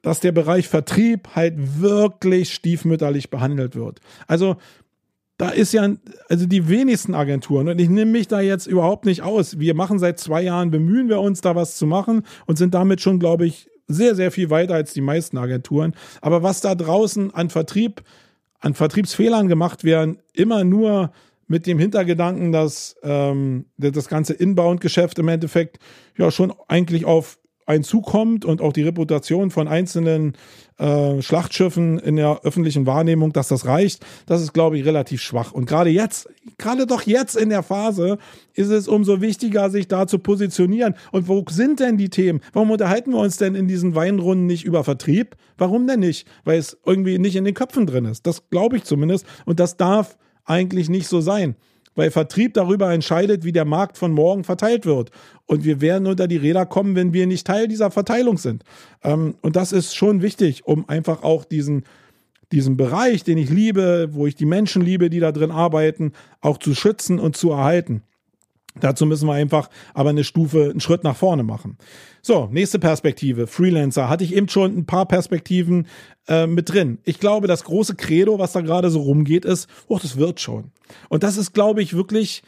dass 0.00 0.20
der 0.20 0.32
Bereich 0.32 0.68
Vertrieb 0.68 1.28
halt 1.34 1.54
wirklich 1.82 2.54
stiefmütterlich 2.54 3.28
behandelt 3.28 3.76
wird. 3.76 4.00
Also 4.26 4.56
da 5.38 5.48
ist 5.50 5.72
ja, 5.72 5.88
also 6.28 6.46
die 6.46 6.68
wenigsten 6.68 7.14
Agenturen, 7.14 7.68
und 7.68 7.80
ich 7.80 7.88
nehme 7.88 8.12
mich 8.12 8.28
da 8.28 8.40
jetzt 8.40 8.66
überhaupt 8.66 9.06
nicht 9.06 9.22
aus. 9.22 9.58
Wir 9.58 9.74
machen 9.74 9.98
seit 9.98 10.20
zwei 10.20 10.42
Jahren, 10.42 10.70
bemühen 10.70 11.08
wir 11.08 11.20
uns, 11.20 11.40
da 11.40 11.54
was 11.54 11.76
zu 11.76 11.86
machen 11.86 12.22
und 12.46 12.58
sind 12.58 12.74
damit 12.74 13.00
schon, 13.00 13.18
glaube 13.18 13.46
ich, 13.46 13.68
sehr, 13.88 14.14
sehr 14.14 14.30
viel 14.30 14.50
weiter 14.50 14.74
als 14.74 14.92
die 14.92 15.00
meisten 15.00 15.38
Agenturen. 15.38 15.94
Aber 16.20 16.42
was 16.42 16.60
da 16.60 16.74
draußen 16.74 17.34
an 17.34 17.50
Vertrieb, 17.50 18.02
an 18.60 18.74
Vertriebsfehlern 18.74 19.48
gemacht 19.48 19.84
werden, 19.84 20.18
immer 20.32 20.64
nur 20.64 21.12
mit 21.48 21.66
dem 21.66 21.78
Hintergedanken, 21.78 22.52
dass 22.52 22.96
ähm, 23.02 23.66
das 23.76 24.08
ganze 24.08 24.32
Inbound-Geschäft 24.32 25.18
im 25.18 25.28
Endeffekt 25.28 25.78
ja 26.16 26.30
schon 26.30 26.52
eigentlich 26.68 27.04
auf 27.04 27.38
einen 27.66 27.84
zukommt 27.84 28.44
und 28.44 28.60
auch 28.60 28.72
die 28.72 28.82
Reputation 28.82 29.50
von 29.50 29.68
einzelnen 29.68 30.34
äh, 30.78 31.22
Schlachtschiffen 31.22 31.98
in 31.98 32.16
der 32.16 32.40
öffentlichen 32.42 32.86
Wahrnehmung, 32.86 33.32
dass 33.32 33.48
das 33.48 33.66
reicht, 33.66 34.04
das 34.26 34.42
ist, 34.42 34.52
glaube 34.52 34.78
ich, 34.78 34.84
relativ 34.84 35.22
schwach. 35.22 35.52
Und 35.52 35.66
gerade 35.66 35.90
jetzt, 35.90 36.28
gerade 36.58 36.86
doch 36.86 37.02
jetzt 37.02 37.36
in 37.36 37.50
der 37.50 37.62
Phase, 37.62 38.18
ist 38.54 38.70
es 38.70 38.88
umso 38.88 39.20
wichtiger, 39.20 39.70
sich 39.70 39.88
da 39.88 40.06
zu 40.06 40.18
positionieren. 40.18 40.94
Und 41.12 41.28
wo 41.28 41.44
sind 41.48 41.80
denn 41.80 41.98
die 41.98 42.10
Themen? 42.10 42.40
Warum 42.52 42.70
unterhalten 42.70 43.12
wir 43.12 43.18
uns 43.18 43.36
denn 43.36 43.54
in 43.54 43.68
diesen 43.68 43.94
Weinrunden 43.94 44.46
nicht 44.46 44.64
über 44.64 44.84
Vertrieb? 44.84 45.36
Warum 45.56 45.86
denn 45.86 46.00
nicht? 46.00 46.26
Weil 46.44 46.58
es 46.58 46.78
irgendwie 46.84 47.18
nicht 47.18 47.36
in 47.36 47.44
den 47.44 47.54
Köpfen 47.54 47.86
drin 47.86 48.04
ist. 48.04 48.26
Das 48.26 48.48
glaube 48.50 48.76
ich 48.76 48.84
zumindest. 48.84 49.26
Und 49.44 49.60
das 49.60 49.76
darf 49.76 50.16
eigentlich 50.44 50.88
nicht 50.88 51.06
so 51.06 51.20
sein 51.20 51.56
weil 51.94 52.10
Vertrieb 52.10 52.54
darüber 52.54 52.92
entscheidet, 52.92 53.44
wie 53.44 53.52
der 53.52 53.64
Markt 53.64 53.98
von 53.98 54.12
morgen 54.12 54.44
verteilt 54.44 54.86
wird. 54.86 55.10
Und 55.46 55.64
wir 55.64 55.80
werden 55.80 56.06
unter 56.06 56.28
die 56.28 56.36
Räder 56.36 56.66
kommen, 56.66 56.96
wenn 56.96 57.12
wir 57.12 57.26
nicht 57.26 57.46
Teil 57.46 57.68
dieser 57.68 57.90
Verteilung 57.90 58.38
sind. 58.38 58.64
Ähm, 59.02 59.34
und 59.42 59.56
das 59.56 59.72
ist 59.72 59.94
schon 59.94 60.22
wichtig, 60.22 60.66
um 60.66 60.88
einfach 60.88 61.22
auch 61.22 61.44
diesen, 61.44 61.84
diesen 62.52 62.76
Bereich, 62.76 63.24
den 63.24 63.38
ich 63.38 63.50
liebe, 63.50 64.08
wo 64.12 64.26
ich 64.26 64.34
die 64.34 64.46
Menschen 64.46 64.82
liebe, 64.82 65.10
die 65.10 65.20
da 65.20 65.32
drin 65.32 65.50
arbeiten, 65.50 66.12
auch 66.40 66.58
zu 66.58 66.74
schützen 66.74 67.18
und 67.18 67.36
zu 67.36 67.50
erhalten. 67.50 68.02
Dazu 68.82 69.06
müssen 69.06 69.28
wir 69.28 69.34
einfach 69.34 69.70
aber 69.94 70.10
eine 70.10 70.24
Stufe, 70.24 70.70
einen 70.70 70.80
Schritt 70.80 71.04
nach 71.04 71.14
vorne 71.14 71.44
machen. 71.44 71.78
So, 72.20 72.48
nächste 72.50 72.80
Perspektive. 72.80 73.46
Freelancer. 73.46 74.08
Hatte 74.08 74.24
ich 74.24 74.34
eben 74.34 74.48
schon 74.48 74.76
ein 74.76 74.86
paar 74.86 75.06
Perspektiven 75.06 75.86
äh, 76.26 76.48
mit 76.48 76.72
drin. 76.72 76.98
Ich 77.04 77.20
glaube, 77.20 77.46
das 77.46 77.62
große 77.62 77.94
Credo, 77.94 78.40
was 78.40 78.52
da 78.52 78.60
gerade 78.60 78.90
so 78.90 79.00
rumgeht, 79.00 79.44
ist, 79.44 79.68
oh, 79.86 80.00
das 80.02 80.16
wird 80.16 80.40
schon. 80.40 80.72
Und 81.08 81.22
das 81.22 81.36
ist, 81.36 81.54
glaube 81.54 81.80
ich, 81.80 81.94
wirklich 81.94 82.42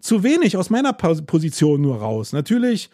zu 0.00 0.22
wenig 0.22 0.56
aus 0.56 0.70
meiner 0.70 0.94
Position 0.94 1.82
nur 1.82 1.98
raus. 1.98 2.32
Natürlich 2.32 2.88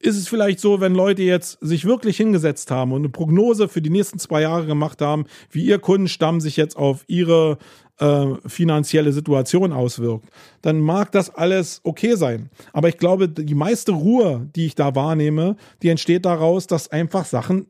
ist 0.00 0.16
es 0.16 0.28
vielleicht 0.28 0.60
so, 0.60 0.80
wenn 0.80 0.94
Leute 0.94 1.22
jetzt 1.22 1.58
sich 1.60 1.84
wirklich 1.84 2.16
hingesetzt 2.16 2.70
haben 2.70 2.92
und 2.92 3.02
eine 3.02 3.10
Prognose 3.10 3.68
für 3.68 3.82
die 3.82 3.90
nächsten 3.90 4.18
zwei 4.18 4.42
Jahre 4.42 4.66
gemacht 4.66 5.02
haben, 5.02 5.26
wie 5.50 5.64
ihr 5.64 5.78
Kundenstamm 5.78 6.40
sich 6.40 6.56
jetzt 6.56 6.76
auf 6.76 7.04
ihre 7.06 7.58
äh, 7.98 8.26
finanzielle 8.46 9.12
Situation 9.12 9.72
auswirkt, 9.72 10.26
dann 10.62 10.80
mag 10.80 11.12
das 11.12 11.28
alles 11.28 11.80
okay 11.84 12.16
sein. 12.16 12.48
Aber 12.72 12.88
ich 12.88 12.96
glaube, 12.96 13.28
die 13.28 13.54
meiste 13.54 13.92
Ruhe, 13.92 14.48
die 14.56 14.66
ich 14.66 14.74
da 14.74 14.94
wahrnehme, 14.94 15.56
die 15.82 15.90
entsteht 15.90 16.24
daraus, 16.24 16.66
dass 16.66 16.88
einfach 16.88 17.26
Sachen 17.26 17.66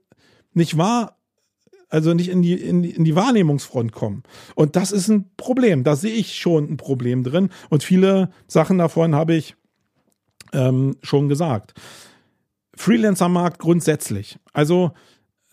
nicht 0.54 0.78
wahr 0.78 1.16
also 1.92 2.14
nicht 2.14 2.28
in 2.28 2.40
die, 2.40 2.54
in, 2.54 2.82
die, 2.82 2.90
in 2.90 3.02
die 3.02 3.16
Wahrnehmungsfront 3.16 3.90
kommen. 3.90 4.22
Und 4.54 4.76
das 4.76 4.92
ist 4.92 5.08
ein 5.08 5.28
Problem. 5.36 5.82
Da 5.82 5.96
sehe 5.96 6.12
ich 6.12 6.36
schon 6.36 6.70
ein 6.70 6.76
Problem 6.76 7.24
drin. 7.24 7.50
Und 7.68 7.82
viele 7.82 8.30
Sachen 8.46 8.78
davon 8.78 9.16
habe 9.16 9.34
ich 9.34 9.56
ähm, 10.52 10.96
schon 11.02 11.28
gesagt. 11.28 11.74
Freelancer-Markt 12.80 13.58
grundsätzlich. 13.58 14.38
Also 14.52 14.92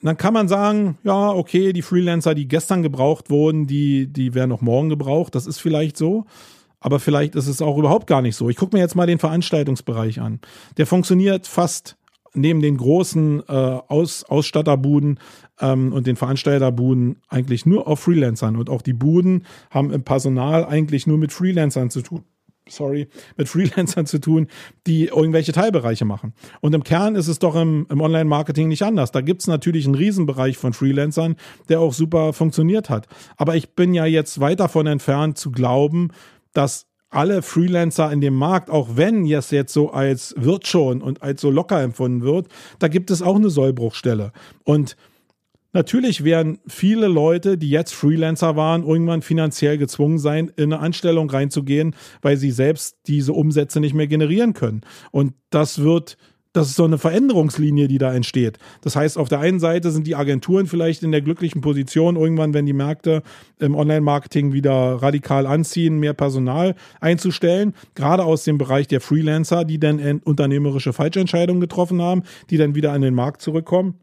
dann 0.01 0.15
kann 0.15 0.33
man 0.33 0.47
sagen, 0.47 0.97
ja, 1.03 1.31
okay, 1.31 1.73
die 1.73 1.81
Freelancer, 1.81 2.33
die 2.35 2.47
gestern 2.47 2.83
gebraucht 2.83 3.29
wurden, 3.29 3.67
die, 3.67 4.07
die 4.07 4.33
werden 4.33 4.51
auch 4.51 4.61
morgen 4.61 4.89
gebraucht. 4.89 5.35
Das 5.35 5.45
ist 5.45 5.59
vielleicht 5.59 5.97
so. 5.97 6.25
Aber 6.79 6.99
vielleicht 6.99 7.35
ist 7.35 7.47
es 7.47 7.61
auch 7.61 7.77
überhaupt 7.77 8.07
gar 8.07 8.21
nicht 8.21 8.35
so. 8.35 8.49
Ich 8.49 8.55
gucke 8.55 8.75
mir 8.75 8.81
jetzt 8.81 8.95
mal 8.95 9.07
den 9.07 9.19
Veranstaltungsbereich 9.19 10.21
an. 10.21 10.39
Der 10.77 10.85
funktioniert 10.85 11.47
fast 11.47 11.97
neben 12.33 12.61
den 12.61 12.77
großen 12.77 13.43
äh, 13.47 13.51
Aus, 13.51 14.23
Ausstatterbuden 14.23 15.19
ähm, 15.59 15.91
und 15.91 16.07
den 16.07 16.15
Veranstalterbuden 16.15 17.17
eigentlich 17.27 17.65
nur 17.65 17.87
auf 17.87 17.99
Freelancern. 18.01 18.55
Und 18.55 18.69
auch 18.69 18.83
die 18.83 18.93
Buden 18.93 19.45
haben 19.71 19.91
im 19.91 20.03
Personal 20.03 20.63
eigentlich 20.65 21.07
nur 21.07 21.17
mit 21.17 21.33
Freelancern 21.33 21.89
zu 21.89 22.01
tun 22.01 22.23
sorry, 22.69 23.07
mit 23.37 23.49
Freelancern 23.49 24.05
zu 24.05 24.19
tun, 24.19 24.47
die 24.85 25.05
irgendwelche 25.05 25.51
Teilbereiche 25.51 26.05
machen. 26.05 26.33
Und 26.61 26.73
im 26.73 26.83
Kern 26.83 27.15
ist 27.15 27.27
es 27.27 27.39
doch 27.39 27.55
im, 27.55 27.85
im 27.89 28.01
Online-Marketing 28.01 28.67
nicht 28.67 28.83
anders. 28.83 29.11
Da 29.11 29.21
gibt 29.21 29.41
es 29.41 29.47
natürlich 29.47 29.85
einen 29.85 29.95
Riesenbereich 29.95 30.57
von 30.57 30.73
Freelancern, 30.73 31.35
der 31.69 31.79
auch 31.79 31.93
super 31.93 32.33
funktioniert 32.33 32.89
hat. 32.89 33.07
Aber 33.37 33.55
ich 33.55 33.75
bin 33.75 33.93
ja 33.93 34.05
jetzt 34.05 34.39
weit 34.39 34.59
davon 34.59 34.87
entfernt 34.87 35.37
zu 35.37 35.51
glauben, 35.51 36.09
dass 36.53 36.87
alle 37.09 37.41
Freelancer 37.41 38.11
in 38.11 38.21
dem 38.21 38.35
Markt, 38.35 38.69
auch 38.69 38.89
wenn 38.95 39.25
es 39.25 39.51
jetzt 39.51 39.73
so 39.73 39.91
als 39.91 40.35
wird 40.37 40.67
schon 40.67 41.01
und 41.01 41.21
als 41.21 41.41
so 41.41 41.49
locker 41.49 41.81
empfunden 41.81 42.21
wird, 42.21 42.47
da 42.79 42.87
gibt 42.87 43.11
es 43.11 43.21
auch 43.21 43.35
eine 43.35 43.49
Sollbruchstelle. 43.49 44.33
Und 44.63 44.97
Natürlich 45.73 46.23
werden 46.23 46.59
viele 46.67 47.07
Leute, 47.07 47.57
die 47.57 47.69
jetzt 47.69 47.93
Freelancer 47.93 48.55
waren, 48.55 48.83
irgendwann 48.83 49.21
finanziell 49.21 49.77
gezwungen 49.77 50.17
sein, 50.17 50.51
in 50.55 50.73
eine 50.73 50.79
Anstellung 50.79 51.29
reinzugehen, 51.29 51.95
weil 52.21 52.37
sie 52.37 52.51
selbst 52.51 52.97
diese 53.07 53.33
Umsätze 53.33 53.79
nicht 53.79 53.93
mehr 53.93 54.07
generieren 54.07 54.53
können. 54.53 54.81
Und 55.11 55.33
das 55.49 55.79
wird 55.79 56.17
das 56.57 56.69
ist 56.69 56.75
so 56.75 56.85
eine 56.85 56.97
Veränderungslinie, 56.97 57.87
die 57.87 57.99
da 57.99 58.11
entsteht. 58.11 58.57
Das 58.81 58.95
heißt, 58.95 59.19
auf 59.19 59.29
der 59.29 59.39
einen 59.39 59.59
Seite 59.59 59.91
sind 59.91 60.07
die 60.07 60.15
Agenturen 60.15 60.65
vielleicht 60.65 61.03
in 61.03 61.11
der 61.11 61.21
glücklichen 61.21 61.61
Position, 61.61 62.15
irgendwann, 62.15 62.55
wenn 62.55 62.65
die 62.65 62.73
Märkte 62.73 63.21
im 63.59 63.75
Online-Marketing 63.75 64.53
wieder 64.53 64.73
radikal 64.73 65.45
anziehen, 65.45 65.99
mehr 65.99 66.15
Personal 66.15 66.73
einzustellen, 66.99 67.75
gerade 67.93 68.23
aus 68.23 68.43
dem 68.43 68.57
Bereich 68.57 68.87
der 68.87 69.01
Freelancer, 69.01 69.65
die 69.65 69.79
dann 69.79 70.19
unternehmerische 70.23 70.93
Falschentscheidungen 70.93 71.61
getroffen 71.61 72.01
haben, 72.01 72.23
die 72.49 72.57
dann 72.57 72.73
wieder 72.73 72.91
an 72.91 73.01
den 73.01 73.13
Markt 73.13 73.43
zurückkommen. 73.43 73.99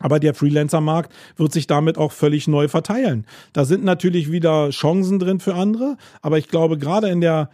Aber 0.00 0.18
der 0.18 0.34
Freelancer-Markt 0.34 1.12
wird 1.36 1.52
sich 1.52 1.66
damit 1.68 1.96
auch 1.98 2.10
völlig 2.10 2.48
neu 2.48 2.66
verteilen. 2.66 3.26
Da 3.52 3.64
sind 3.64 3.84
natürlich 3.84 4.32
wieder 4.32 4.70
Chancen 4.70 5.18
drin 5.18 5.38
für 5.38 5.54
andere, 5.54 5.96
aber 6.22 6.38
ich 6.38 6.48
glaube, 6.48 6.78
gerade 6.78 7.08
in 7.08 7.20
der 7.20 7.50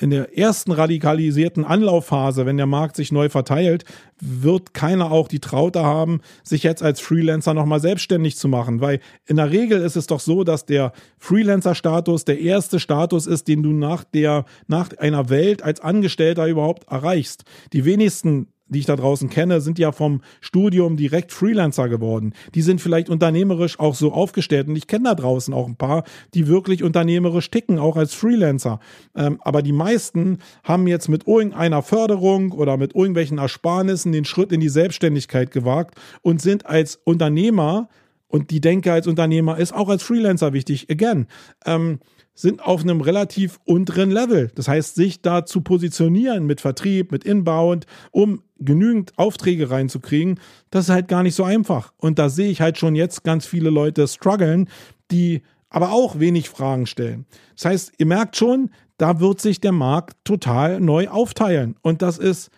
in 0.00 0.10
der 0.10 0.38
ersten 0.38 0.70
radikalisierten 0.70 1.64
Anlaufphase, 1.64 2.46
wenn 2.46 2.56
der 2.56 2.66
Markt 2.66 2.94
sich 2.94 3.10
neu 3.10 3.28
verteilt, 3.28 3.84
wird 4.20 4.72
keiner 4.72 5.10
auch 5.10 5.26
die 5.26 5.40
Traute 5.40 5.82
haben, 5.82 6.20
sich 6.44 6.62
jetzt 6.62 6.84
als 6.84 7.00
Freelancer 7.00 7.52
nochmal 7.52 7.80
selbstständig 7.80 8.36
zu 8.36 8.46
machen. 8.46 8.80
Weil 8.80 9.00
in 9.26 9.36
der 9.36 9.50
Regel 9.50 9.80
ist 9.80 9.96
es 9.96 10.06
doch 10.06 10.20
so, 10.20 10.44
dass 10.44 10.66
der 10.66 10.92
Freelancer-Status 11.18 12.24
der 12.24 12.38
erste 12.38 12.78
Status 12.78 13.26
ist, 13.26 13.48
den 13.48 13.64
du 13.64 13.72
nach 13.72 14.04
der, 14.04 14.44
nach 14.68 14.96
einer 14.98 15.30
Welt 15.30 15.62
als 15.64 15.80
Angestellter 15.80 16.46
überhaupt 16.46 16.88
erreichst. 16.88 17.42
Die 17.72 17.84
wenigsten 17.84 18.46
die 18.68 18.80
ich 18.80 18.86
da 18.86 18.96
draußen 18.96 19.30
kenne, 19.30 19.60
sind 19.60 19.78
ja 19.78 19.92
vom 19.92 20.20
Studium 20.40 20.96
direkt 20.96 21.32
Freelancer 21.32 21.88
geworden. 21.88 22.34
Die 22.54 22.62
sind 22.62 22.80
vielleicht 22.80 23.08
unternehmerisch 23.08 23.78
auch 23.80 23.94
so 23.94 24.12
aufgestellt 24.12 24.68
und 24.68 24.76
ich 24.76 24.86
kenne 24.86 25.04
da 25.04 25.14
draußen 25.14 25.52
auch 25.54 25.66
ein 25.66 25.76
paar, 25.76 26.04
die 26.34 26.46
wirklich 26.46 26.82
unternehmerisch 26.82 27.50
ticken, 27.50 27.78
auch 27.78 27.96
als 27.96 28.14
Freelancer. 28.14 28.80
Ähm, 29.16 29.38
aber 29.42 29.62
die 29.62 29.72
meisten 29.72 30.38
haben 30.64 30.86
jetzt 30.86 31.08
mit 31.08 31.26
irgendeiner 31.26 31.82
Förderung 31.82 32.52
oder 32.52 32.76
mit 32.76 32.94
irgendwelchen 32.94 33.38
Ersparnissen 33.38 34.12
den 34.12 34.24
Schritt 34.24 34.52
in 34.52 34.60
die 34.60 34.68
Selbstständigkeit 34.68 35.50
gewagt 35.50 35.98
und 36.22 36.40
sind 36.40 36.66
als 36.66 37.00
Unternehmer 37.04 37.88
und 38.28 38.50
die 38.50 38.60
Denke 38.60 38.92
als 38.92 39.06
Unternehmer 39.06 39.58
ist 39.58 39.74
auch 39.74 39.88
als 39.88 40.02
Freelancer 40.02 40.52
wichtig. 40.52 40.90
Again, 40.90 41.26
ähm, 41.64 42.00
sind 42.38 42.62
auf 42.62 42.82
einem 42.82 43.00
relativ 43.00 43.58
unteren 43.64 44.12
Level. 44.12 44.52
Das 44.54 44.68
heißt, 44.68 44.94
sich 44.94 45.22
da 45.22 45.44
zu 45.44 45.60
positionieren 45.60 46.46
mit 46.46 46.60
Vertrieb, 46.60 47.10
mit 47.10 47.24
Inbound, 47.24 47.84
um 48.12 48.44
genügend 48.60 49.12
Aufträge 49.16 49.72
reinzukriegen, 49.72 50.38
das 50.70 50.84
ist 50.84 50.90
halt 50.90 51.08
gar 51.08 51.24
nicht 51.24 51.34
so 51.34 51.42
einfach. 51.42 51.92
Und 51.96 52.20
da 52.20 52.28
sehe 52.28 52.48
ich 52.48 52.60
halt 52.60 52.78
schon 52.78 52.94
jetzt 52.94 53.24
ganz 53.24 53.44
viele 53.44 53.70
Leute 53.70 54.06
strugglen, 54.06 54.68
die 55.10 55.42
aber 55.68 55.90
auch 55.90 56.20
wenig 56.20 56.48
Fragen 56.48 56.86
stellen. 56.86 57.26
Das 57.56 57.64
heißt, 57.64 57.92
ihr 57.98 58.06
merkt 58.06 58.36
schon, 58.36 58.70
da 58.98 59.18
wird 59.18 59.40
sich 59.40 59.60
der 59.60 59.72
Markt 59.72 60.16
total 60.22 60.80
neu 60.80 61.08
aufteilen. 61.08 61.74
Und 61.82 62.02
das 62.02 62.18
ist 62.18 62.52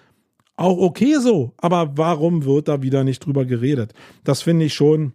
auch 0.56 0.76
okay 0.76 1.14
so. 1.20 1.54
Aber 1.56 1.96
warum 1.96 2.44
wird 2.44 2.68
da 2.68 2.82
wieder 2.82 3.02
nicht 3.02 3.24
drüber 3.24 3.46
geredet? 3.46 3.94
Das 4.24 4.42
finde 4.42 4.66
ich 4.66 4.74
schon 4.74 5.14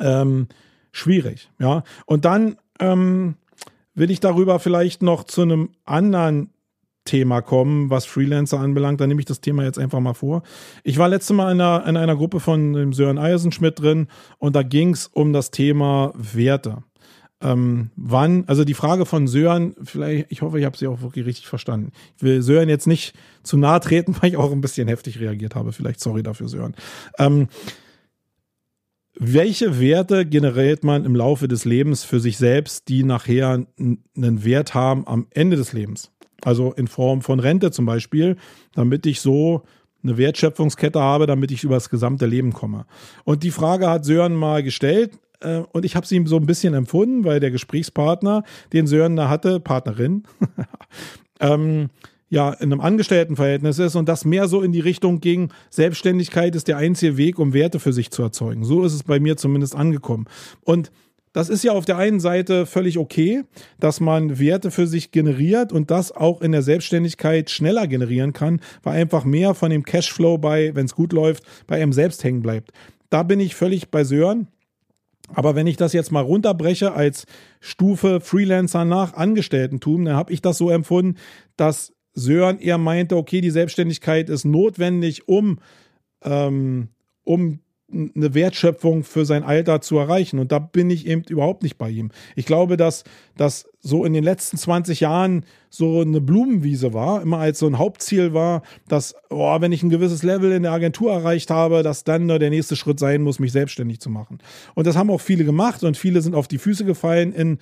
ähm, 0.00 0.48
schwierig. 0.90 1.48
Ja. 1.60 1.84
Und 2.06 2.24
dann 2.24 2.56
ähm, 2.80 3.36
will 3.98 4.10
ich 4.10 4.20
darüber 4.20 4.58
vielleicht 4.58 5.02
noch 5.02 5.24
zu 5.24 5.42
einem 5.42 5.70
anderen 5.84 6.50
Thema 7.04 7.40
kommen, 7.40 7.88
was 7.90 8.04
Freelancer 8.04 8.60
anbelangt. 8.60 9.00
Dann 9.00 9.08
nehme 9.08 9.20
ich 9.20 9.26
das 9.26 9.40
Thema 9.40 9.64
jetzt 9.64 9.78
einfach 9.78 10.00
mal 10.00 10.14
vor. 10.14 10.42
Ich 10.84 10.98
war 10.98 11.08
letzte 11.08 11.32
Mal 11.32 11.52
in 11.52 11.60
einer, 11.60 11.86
in 11.86 11.96
einer 11.96 12.16
Gruppe 12.16 12.38
von 12.38 12.74
dem 12.74 12.92
Sören 12.92 13.18
Eisenschmidt 13.18 13.80
drin 13.80 14.08
und 14.38 14.54
da 14.54 14.62
ging 14.62 14.90
es 14.90 15.06
um 15.06 15.32
das 15.32 15.50
Thema 15.50 16.12
Werte. 16.14 16.84
Ähm, 17.40 17.90
wann, 17.96 18.44
also 18.46 18.64
die 18.64 18.74
Frage 18.74 19.06
von 19.06 19.28
Sören, 19.28 19.74
vielleicht, 19.82 20.26
ich 20.28 20.42
hoffe, 20.42 20.58
ich 20.58 20.66
habe 20.66 20.76
sie 20.76 20.88
auch 20.88 21.00
wirklich 21.02 21.24
richtig 21.24 21.46
verstanden. 21.46 21.92
Ich 22.16 22.22
will 22.22 22.42
Sören 22.42 22.68
jetzt 22.68 22.86
nicht 22.86 23.14
zu 23.42 23.56
nahe 23.56 23.80
treten, 23.80 24.14
weil 24.20 24.30
ich 24.30 24.36
auch 24.36 24.52
ein 24.52 24.60
bisschen 24.60 24.88
heftig 24.88 25.18
reagiert 25.20 25.54
habe. 25.54 25.72
Vielleicht 25.72 26.00
sorry 26.00 26.22
dafür, 26.22 26.48
Sören. 26.48 26.74
Ähm, 27.18 27.48
welche 29.20 29.80
Werte 29.80 30.24
generiert 30.24 30.84
man 30.84 31.04
im 31.04 31.16
Laufe 31.16 31.48
des 31.48 31.64
Lebens 31.64 32.04
für 32.04 32.20
sich 32.20 32.38
selbst, 32.38 32.88
die 32.88 33.02
nachher 33.02 33.66
einen 33.76 34.44
Wert 34.44 34.74
haben 34.74 35.06
am 35.06 35.26
Ende 35.30 35.56
des 35.56 35.72
Lebens? 35.72 36.12
Also 36.42 36.72
in 36.72 36.86
Form 36.86 37.20
von 37.20 37.40
Rente 37.40 37.72
zum 37.72 37.84
Beispiel, 37.84 38.36
damit 38.74 39.06
ich 39.06 39.20
so 39.20 39.64
eine 40.04 40.16
Wertschöpfungskette 40.16 41.00
habe, 41.00 41.26
damit 41.26 41.50
ich 41.50 41.64
über 41.64 41.74
das 41.74 41.90
gesamte 41.90 42.26
Leben 42.26 42.52
komme. 42.52 42.86
Und 43.24 43.42
die 43.42 43.50
Frage 43.50 43.90
hat 43.90 44.04
Sören 44.04 44.34
mal 44.34 44.62
gestellt 44.62 45.18
äh, 45.40 45.62
und 45.72 45.84
ich 45.84 45.96
habe 45.96 46.06
sie 46.06 46.14
ihm 46.14 46.28
so 46.28 46.36
ein 46.36 46.46
bisschen 46.46 46.74
empfunden, 46.74 47.24
weil 47.24 47.40
der 47.40 47.50
Gesprächspartner, 47.50 48.44
den 48.72 48.86
Sören 48.86 49.16
da 49.16 49.28
hatte, 49.28 49.58
Partnerin, 49.58 50.22
ähm, 51.40 51.88
ja 52.28 52.52
in 52.52 52.72
einem 52.72 52.80
Angestelltenverhältnis 52.80 53.78
ist 53.78 53.96
und 53.96 54.08
das 54.08 54.24
mehr 54.24 54.48
so 54.48 54.62
in 54.62 54.72
die 54.72 54.80
Richtung 54.80 55.20
ging, 55.20 55.50
Selbstständigkeit 55.70 56.54
ist 56.54 56.68
der 56.68 56.76
einzige 56.76 57.16
Weg, 57.16 57.38
um 57.38 57.52
Werte 57.52 57.80
für 57.80 57.92
sich 57.92 58.10
zu 58.10 58.22
erzeugen. 58.22 58.64
So 58.64 58.84
ist 58.84 58.94
es 58.94 59.02
bei 59.02 59.20
mir 59.20 59.36
zumindest 59.36 59.74
angekommen. 59.74 60.26
Und 60.62 60.90
das 61.32 61.48
ist 61.48 61.62
ja 61.62 61.72
auf 61.72 61.84
der 61.84 61.98
einen 61.98 62.20
Seite 62.20 62.66
völlig 62.66 62.98
okay, 62.98 63.44
dass 63.78 64.00
man 64.00 64.38
Werte 64.38 64.70
für 64.70 64.86
sich 64.86 65.12
generiert 65.12 65.72
und 65.72 65.90
das 65.90 66.10
auch 66.10 66.40
in 66.40 66.52
der 66.52 66.62
Selbstständigkeit 66.62 67.50
schneller 67.50 67.86
generieren 67.86 68.32
kann, 68.32 68.60
weil 68.82 69.00
einfach 69.00 69.24
mehr 69.24 69.54
von 69.54 69.70
dem 69.70 69.84
Cashflow 69.84 70.38
bei, 70.38 70.74
wenn 70.74 70.86
es 70.86 70.94
gut 70.94 71.12
läuft, 71.12 71.44
bei 71.66 71.80
einem 71.80 71.92
selbst 71.92 72.24
hängen 72.24 72.42
bleibt. 72.42 72.72
Da 73.10 73.22
bin 73.22 73.40
ich 73.40 73.54
völlig 73.54 73.90
bei 73.90 74.04
Sören. 74.04 74.48
Aber 75.34 75.54
wenn 75.54 75.66
ich 75.66 75.76
das 75.76 75.92
jetzt 75.92 76.10
mal 76.10 76.22
runterbreche 76.22 76.92
als 76.92 77.26
Stufe 77.60 78.20
Freelancer 78.20 78.86
nach 78.86 79.12
Angestelltentum, 79.12 80.06
dann 80.06 80.16
habe 80.16 80.32
ich 80.32 80.40
das 80.40 80.56
so 80.56 80.70
empfunden, 80.70 81.18
dass 81.56 81.92
Sören 82.14 82.58
eher 82.58 82.78
meinte, 82.78 83.16
okay, 83.16 83.40
die 83.40 83.50
Selbstständigkeit 83.50 84.28
ist 84.28 84.44
notwendig, 84.44 85.28
um, 85.28 85.58
ähm, 86.22 86.88
um 87.24 87.60
eine 87.90 88.34
Wertschöpfung 88.34 89.02
für 89.02 89.24
sein 89.24 89.42
Alter 89.42 89.80
zu 89.80 89.96
erreichen. 89.96 90.38
Und 90.38 90.52
da 90.52 90.58
bin 90.58 90.90
ich 90.90 91.06
eben 91.06 91.22
überhaupt 91.22 91.62
nicht 91.62 91.78
bei 91.78 91.88
ihm. 91.88 92.10
Ich 92.36 92.44
glaube, 92.44 92.76
dass 92.76 93.04
das 93.36 93.66
so 93.80 94.04
in 94.04 94.12
den 94.12 94.24
letzten 94.24 94.58
20 94.58 95.00
Jahren 95.00 95.46
so 95.70 96.02
eine 96.02 96.20
Blumenwiese 96.20 96.92
war, 96.92 97.22
immer 97.22 97.38
als 97.38 97.60
so 97.60 97.66
ein 97.66 97.78
Hauptziel 97.78 98.34
war, 98.34 98.62
dass, 98.88 99.14
oh, 99.30 99.58
wenn 99.60 99.72
ich 99.72 99.82
ein 99.82 99.88
gewisses 99.88 100.22
Level 100.22 100.52
in 100.52 100.64
der 100.64 100.72
Agentur 100.72 101.12
erreicht 101.12 101.50
habe, 101.50 101.82
dass 101.82 102.04
dann 102.04 102.26
nur 102.26 102.38
der 102.38 102.50
nächste 102.50 102.76
Schritt 102.76 102.98
sein 102.98 103.22
muss, 103.22 103.38
mich 103.38 103.52
selbstständig 103.52 104.00
zu 104.00 104.10
machen. 104.10 104.38
Und 104.74 104.86
das 104.86 104.96
haben 104.96 105.10
auch 105.10 105.22
viele 105.22 105.44
gemacht 105.44 105.82
und 105.82 105.96
viele 105.96 106.20
sind 106.20 106.34
auf 106.34 106.48
die 106.48 106.58
Füße 106.58 106.84
gefallen 106.84 107.32
in 107.32 107.58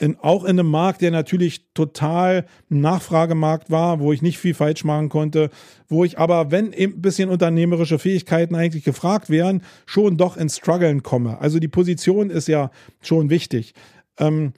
in, 0.00 0.18
auch 0.18 0.44
in 0.44 0.58
einem 0.58 0.70
Markt, 0.70 1.02
der 1.02 1.10
natürlich 1.10 1.66
total 1.74 2.46
Nachfragemarkt 2.70 3.70
war, 3.70 4.00
wo 4.00 4.12
ich 4.12 4.22
nicht 4.22 4.38
viel 4.38 4.54
falsch 4.54 4.82
machen 4.82 5.10
konnte, 5.10 5.50
wo 5.88 6.04
ich 6.04 6.18
aber, 6.18 6.50
wenn 6.50 6.72
ein 6.72 7.02
bisschen 7.02 7.28
unternehmerische 7.28 7.98
Fähigkeiten 7.98 8.54
eigentlich 8.54 8.84
gefragt 8.84 9.28
wären, 9.28 9.62
schon 9.84 10.16
doch 10.16 10.38
ins 10.38 10.56
Struggeln 10.56 11.02
komme. 11.02 11.38
Also 11.40 11.58
die 11.58 11.68
Position 11.68 12.30
ist 12.30 12.48
ja 12.48 12.70
schon 13.02 13.28
wichtig. 13.28 13.74
Ähm, 14.18 14.54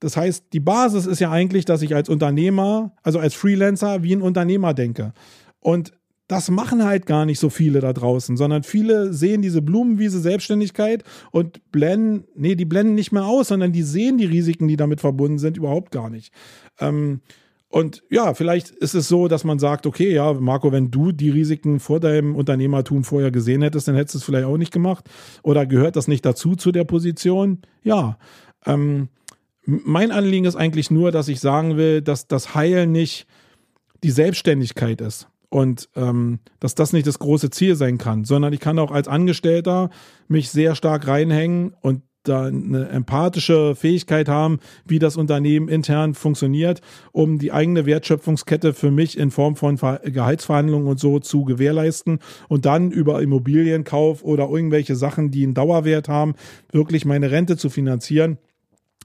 das 0.00 0.16
heißt, 0.16 0.46
die 0.52 0.60
Basis 0.60 1.04
ist 1.04 1.20
ja 1.20 1.30
eigentlich, 1.30 1.66
dass 1.66 1.82
ich 1.82 1.94
als 1.94 2.08
Unternehmer, 2.08 2.94
also 3.02 3.18
als 3.18 3.34
Freelancer, 3.34 4.02
wie 4.02 4.14
ein 4.14 4.22
Unternehmer 4.22 4.72
denke. 4.72 5.12
Und 5.60 5.92
das 6.28 6.50
machen 6.50 6.84
halt 6.84 7.06
gar 7.06 7.24
nicht 7.24 7.38
so 7.38 7.50
viele 7.50 7.80
da 7.80 7.92
draußen, 7.92 8.36
sondern 8.36 8.64
viele 8.64 9.12
sehen 9.12 9.42
diese 9.42 9.62
Blumenwiese 9.62 10.20
Selbstständigkeit 10.20 11.04
und 11.30 11.60
blenden, 11.70 12.24
nee, 12.34 12.56
die 12.56 12.64
blenden 12.64 12.94
nicht 12.94 13.12
mehr 13.12 13.24
aus, 13.24 13.48
sondern 13.48 13.72
die 13.72 13.82
sehen 13.82 14.18
die 14.18 14.24
Risiken, 14.24 14.66
die 14.66 14.76
damit 14.76 15.00
verbunden 15.00 15.38
sind, 15.38 15.56
überhaupt 15.56 15.92
gar 15.92 16.10
nicht. 16.10 16.32
Ähm, 16.80 17.20
und 17.68 18.02
ja, 18.10 18.34
vielleicht 18.34 18.70
ist 18.70 18.94
es 18.94 19.08
so, 19.08 19.28
dass 19.28 19.44
man 19.44 19.58
sagt, 19.58 19.86
okay, 19.86 20.12
ja, 20.12 20.32
Marco, 20.32 20.72
wenn 20.72 20.90
du 20.90 21.12
die 21.12 21.30
Risiken 21.30 21.78
vor 21.78 22.00
deinem 22.00 22.34
Unternehmertum 22.34 23.04
vorher 23.04 23.30
gesehen 23.30 23.62
hättest, 23.62 23.86
dann 23.86 23.96
hättest 23.96 24.14
du 24.14 24.18
es 24.18 24.24
vielleicht 24.24 24.46
auch 24.46 24.56
nicht 24.56 24.72
gemacht. 24.72 25.08
Oder 25.42 25.66
gehört 25.66 25.96
das 25.96 26.08
nicht 26.08 26.24
dazu 26.24 26.56
zu 26.56 26.72
der 26.72 26.84
Position? 26.84 27.62
Ja. 27.82 28.18
Ähm, 28.64 29.08
mein 29.64 30.12
Anliegen 30.12 30.46
ist 30.46 30.56
eigentlich 30.56 30.90
nur, 30.90 31.10
dass 31.10 31.28
ich 31.28 31.40
sagen 31.40 31.76
will, 31.76 32.02
dass 32.02 32.28
das 32.28 32.54
Heil 32.54 32.86
nicht 32.86 33.26
die 34.02 34.10
Selbstständigkeit 34.10 35.00
ist 35.00 35.28
und 35.56 35.88
ähm, 35.96 36.40
dass 36.60 36.74
das 36.74 36.92
nicht 36.92 37.06
das 37.06 37.18
große 37.18 37.48
Ziel 37.48 37.76
sein 37.76 37.96
kann, 37.96 38.26
sondern 38.26 38.52
ich 38.52 38.60
kann 38.60 38.78
auch 38.78 38.90
als 38.90 39.08
Angestellter 39.08 39.88
mich 40.28 40.50
sehr 40.50 40.74
stark 40.74 41.08
reinhängen 41.08 41.74
und 41.80 42.02
da 42.24 42.44
eine 42.44 42.90
empathische 42.90 43.74
Fähigkeit 43.74 44.28
haben, 44.28 44.58
wie 44.84 44.98
das 44.98 45.16
Unternehmen 45.16 45.68
intern 45.68 46.12
funktioniert, 46.12 46.82
um 47.12 47.38
die 47.38 47.52
eigene 47.52 47.86
Wertschöpfungskette 47.86 48.74
für 48.74 48.90
mich 48.90 49.16
in 49.16 49.30
Form 49.30 49.56
von 49.56 49.76
Gehaltsverhandlungen 49.76 50.88
und 50.88 51.00
so 51.00 51.20
zu 51.20 51.44
gewährleisten 51.44 52.18
und 52.48 52.66
dann 52.66 52.90
über 52.90 53.22
Immobilienkauf 53.22 54.24
oder 54.24 54.50
irgendwelche 54.50 54.94
Sachen, 54.94 55.30
die 55.30 55.44
einen 55.44 55.54
Dauerwert 55.54 56.10
haben, 56.10 56.34
wirklich 56.70 57.06
meine 57.06 57.30
Rente 57.30 57.56
zu 57.56 57.70
finanzieren 57.70 58.36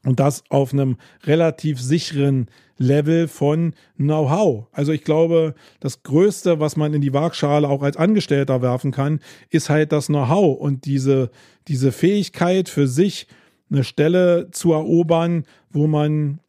und 0.04 0.20
das 0.20 0.44
auf 0.50 0.74
einem 0.74 0.98
relativ 1.26 1.80
sicheren 1.80 2.48
Level 2.78 3.28
von 3.28 3.74
Know-how. 3.98 4.68
Also 4.72 4.92
ich 4.92 5.04
glaube, 5.04 5.54
das 5.80 6.04
Größte, 6.04 6.60
was 6.60 6.76
man 6.76 6.94
in 6.94 7.02
die 7.02 7.14
Waagschale 7.14 7.70
auch 7.70 7.84
als 7.84 7.98
Angestellter 7.98 8.62
werfen 8.62 8.92
kann, 8.92 9.20
ist 9.50 9.70
halt 9.70 9.92
das 9.92 10.08
Know-how 10.08 10.60
und 10.60 10.86
diese, 10.86 11.30
diese 11.68 11.92
Fähigkeit 11.92 12.70
für 12.70 12.88
sich 12.88 13.28
eine 13.70 13.84
Stelle 13.84 14.50
zu 14.52 14.74
erobern, 14.74 15.46
wo 15.70 15.88
man 15.88 16.40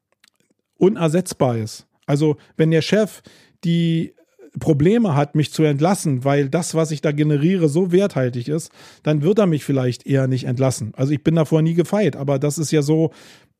unersetzbar 0.78 1.58
ist. 1.58 1.86
Also 2.06 2.36
wenn 2.56 2.70
der 2.70 2.82
Chef 2.82 3.22
die 3.64 4.14
Probleme 4.60 5.14
hat, 5.14 5.34
mich 5.34 5.52
zu 5.52 5.62
entlassen, 5.62 6.24
weil 6.24 6.48
das, 6.48 6.74
was 6.74 6.90
ich 6.90 7.00
da 7.00 7.12
generiere, 7.12 7.68
so 7.68 7.90
werthaltig 7.90 8.48
ist, 8.48 8.70
dann 9.02 9.22
wird 9.22 9.38
er 9.38 9.46
mich 9.46 9.64
vielleicht 9.64 10.06
eher 10.06 10.26
nicht 10.26 10.44
entlassen. 10.44 10.92
Also 10.94 11.12
ich 11.12 11.24
bin 11.24 11.34
davor 11.34 11.62
nie 11.62 11.74
gefeit, 11.74 12.16
aber 12.16 12.38
das 12.38 12.58
ist 12.58 12.70
ja 12.70 12.82
so 12.82 13.12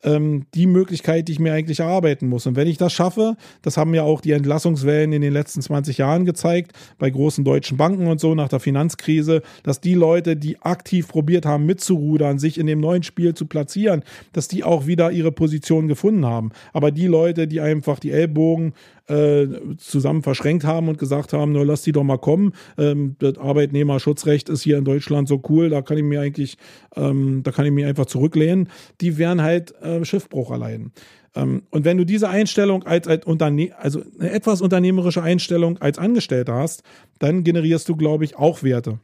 ähm, 0.02 0.46
die 0.54 0.66
Möglichkeit, 0.66 1.28
die 1.28 1.32
ich 1.32 1.38
mir 1.38 1.52
eigentlich 1.52 1.80
erarbeiten 1.80 2.28
muss. 2.28 2.46
Und 2.46 2.56
wenn 2.56 2.68
ich 2.68 2.78
das 2.78 2.92
schaffe, 2.92 3.36
das 3.62 3.76
haben 3.76 3.94
ja 3.94 4.02
auch 4.02 4.20
die 4.20 4.32
Entlassungswellen 4.32 5.12
in 5.12 5.22
den 5.22 5.32
letzten 5.32 5.62
20 5.62 5.98
Jahren 5.98 6.24
gezeigt, 6.24 6.72
bei 6.98 7.10
großen 7.10 7.44
deutschen 7.44 7.76
Banken 7.76 8.06
und 8.06 8.20
so 8.20 8.34
nach 8.34 8.48
der 8.48 8.60
Finanzkrise, 8.60 9.42
dass 9.62 9.80
die 9.80 9.94
Leute, 9.94 10.36
die 10.36 10.60
aktiv 10.60 11.08
probiert 11.08 11.46
haben 11.46 11.66
mitzurudern, 11.66 12.38
sich 12.38 12.58
in 12.58 12.66
dem 12.66 12.80
neuen 12.80 13.02
Spiel 13.02 13.34
zu 13.34 13.46
platzieren, 13.46 14.02
dass 14.32 14.48
die 14.48 14.64
auch 14.64 14.86
wieder 14.86 15.12
ihre 15.12 15.32
Position 15.32 15.88
gefunden 15.88 16.26
haben. 16.26 16.50
Aber 16.72 16.90
die 16.90 17.06
Leute, 17.06 17.46
die 17.46 17.60
einfach 17.60 17.98
die 17.98 18.10
Ellbogen 18.10 18.74
äh, 19.08 19.46
zusammen 19.78 20.22
verschränkt 20.22 20.64
haben 20.64 20.88
und 20.88 20.98
gesagt 20.98 21.32
haben, 21.32 21.52
nur 21.52 21.66
lass 21.66 21.82
die 21.82 21.92
doch 21.92 22.04
mal 22.04 22.18
kommen. 22.18 22.52
Ähm, 22.78 23.16
das 23.18 23.36
Arbeitnehmerschutzrecht 23.36 24.48
ist 24.48 24.62
hier 24.62 24.78
in 24.78 24.84
Deutschland 24.84 25.28
so 25.28 25.42
cool, 25.48 25.70
da 25.70 25.82
kann 25.82 25.98
ich 25.98 26.04
mir 26.04 26.20
eigentlich, 26.20 26.56
ähm, 26.94 27.42
da 27.42 27.50
kann 27.50 27.66
ich 27.66 27.72
mir 27.72 27.88
einfach 27.88 28.06
zurücklehnen. 28.06 28.68
Die 29.00 29.18
werden 29.18 29.42
halt 29.42 29.74
äh, 29.82 29.91
Schiffbruch 30.04 30.50
erleiden. 30.50 30.92
Ähm, 31.34 31.62
und 31.70 31.84
wenn 31.84 31.96
du 31.96 32.04
diese 32.04 32.28
Einstellung 32.28 32.84
als, 32.84 33.06
als 33.08 33.26
Unterne 33.26 33.70
also 33.78 34.02
eine 34.18 34.30
etwas 34.30 34.60
unternehmerische 34.60 35.22
Einstellung 35.22 35.78
als 35.78 35.98
Angestellter 35.98 36.54
hast, 36.54 36.82
dann 37.18 37.44
generierst 37.44 37.88
du, 37.88 37.96
glaube 37.96 38.24
ich, 38.24 38.36
auch 38.36 38.62
Werte. 38.62 38.98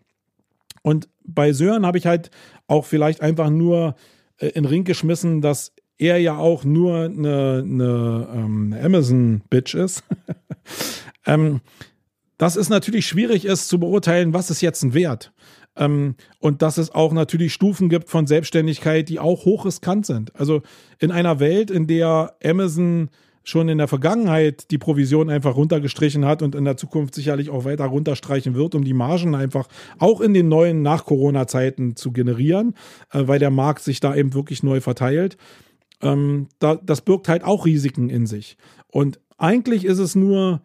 Und 0.83 1.09
bei 1.25 1.53
Sören 1.53 1.87
habe 1.87 1.99
ich 1.99 2.07
halt 2.07 2.31
auch 2.67 2.85
vielleicht 2.85 3.21
einfach 3.21 3.51
nur 3.51 3.95
äh, 4.39 4.49
in 4.49 4.63
den 4.63 4.67
Ring 4.67 4.85
geschmissen, 4.85 5.41
dass 5.41 5.73
er 5.99 6.19
ja 6.19 6.37
auch 6.37 6.65
nur 6.65 7.05
eine, 7.05 7.63
eine 7.65 8.29
ähm, 8.33 8.77
Amazon-Bitch 8.81 9.75
ist. 9.75 10.05
ähm, 11.27 11.61
dass 12.39 12.55
es 12.55 12.69
natürlich 12.69 13.07
schwierig 13.07 13.45
ist 13.45 13.69
zu 13.69 13.81
beurteilen, 13.81 14.33
was 14.33 14.49
ist 14.49 14.61
jetzt 14.61 14.83
ein 14.85 14.95
Wert. 14.95 15.33
Ähm, 15.79 16.17
und 16.41 16.61
dass 16.61 16.77
es 16.77 16.95
auch 16.95 17.13
natürlich 17.13 17.55
Stufen 17.55 17.89
gibt 17.89 18.11
von 18.11 18.27
Selbstständigkeit, 18.27 19.09
die 19.09 19.21
auch 19.21 19.45
hochriskant 19.45 20.05
sind. 20.05 20.35
Also 20.37 20.63
in 20.99 21.11
einer 21.11 21.41
Welt, 21.41 21.71
in 21.71 21.87
der 21.87 22.35
Amazon 22.45 23.09
schon 23.45 23.71
in 23.71 23.79
der 23.79 23.89
Vergangenheit 23.89 24.71
die 24.71 24.77
Provision 24.77 25.31
einfach 25.31 25.57
runtergestrichen 25.57 26.27
hat 26.27 26.43
und 26.43 26.55
in 26.55 26.67
der 26.67 26.77
Zukunft 26.77 27.15
sicherlich 27.15 27.49
auch 27.49 27.65
weiter 27.65 27.87
runterstreichen 27.87 28.55
wird, 28.55 28.75
um 28.75 28.85
die 28.85 28.93
Margen 28.93 29.35
einfach 29.35 29.69
auch 29.99 30.21
in 30.21 30.35
den 30.35 30.49
neuen 30.49 30.83
Nach-Corona-Zeiten 30.83 31.97
zu 31.97 32.13
generieren, 32.13 32.75
äh, 33.11 33.23
weil 33.27 33.39
der 33.39 33.51
Markt 33.51 33.83
sich 33.83 34.01
da 34.01 34.15
eben 34.15 34.35
wirklich 34.35 34.63
neu 34.63 34.83
verteilt 34.83 35.39
ähm, 36.03 36.49
da, 36.59 36.77
das 36.77 37.01
birgt 37.01 37.29
halt 37.29 37.45
auch 37.45 37.67
Risiken 37.67 38.11
in 38.11 38.27
sich. 38.27 38.57
Und 38.89 39.21
eigentlich 39.37 39.85
ist 39.85 39.99
es 39.99 40.15
nur 40.15 40.63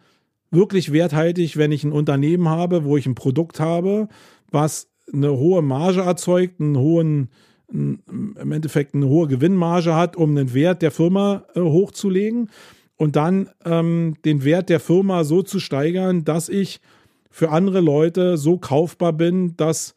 wirklich 0.51 0.91
werthaltig, 0.91 1.57
wenn 1.57 1.72
ich 1.72 1.84
ein 1.84 1.91
Unternehmen 1.91 2.49
habe, 2.49 2.84
wo 2.84 2.97
ich 2.97 3.05
ein 3.05 3.16
Produkt 3.16 3.59
habe, 3.59 4.07
was 4.51 4.89
eine 5.11 5.31
hohe 5.31 5.61
Marge 5.61 6.01
erzeugt, 6.01 6.59
einen 6.59 6.77
hohen, 6.77 7.29
im 7.71 8.51
Endeffekt 8.51 8.93
eine 8.93 9.07
hohe 9.07 9.27
Gewinnmarge 9.27 9.95
hat, 9.95 10.15
um 10.15 10.35
den 10.35 10.53
Wert 10.53 10.81
der 10.81 10.91
Firma 10.91 11.43
äh, 11.55 11.61
hochzulegen 11.61 12.49
und 12.97 13.15
dann 13.15 13.49
ähm, 13.65 14.15
den 14.25 14.43
Wert 14.43 14.69
der 14.69 14.79
Firma 14.79 15.23
so 15.23 15.41
zu 15.41 15.59
steigern, 15.59 16.23
dass 16.23 16.49
ich 16.49 16.81
für 17.29 17.49
andere 17.49 17.81
Leute 17.81 18.37
so 18.37 18.57
kaufbar 18.57 19.13
bin, 19.13 19.57
dass 19.57 19.95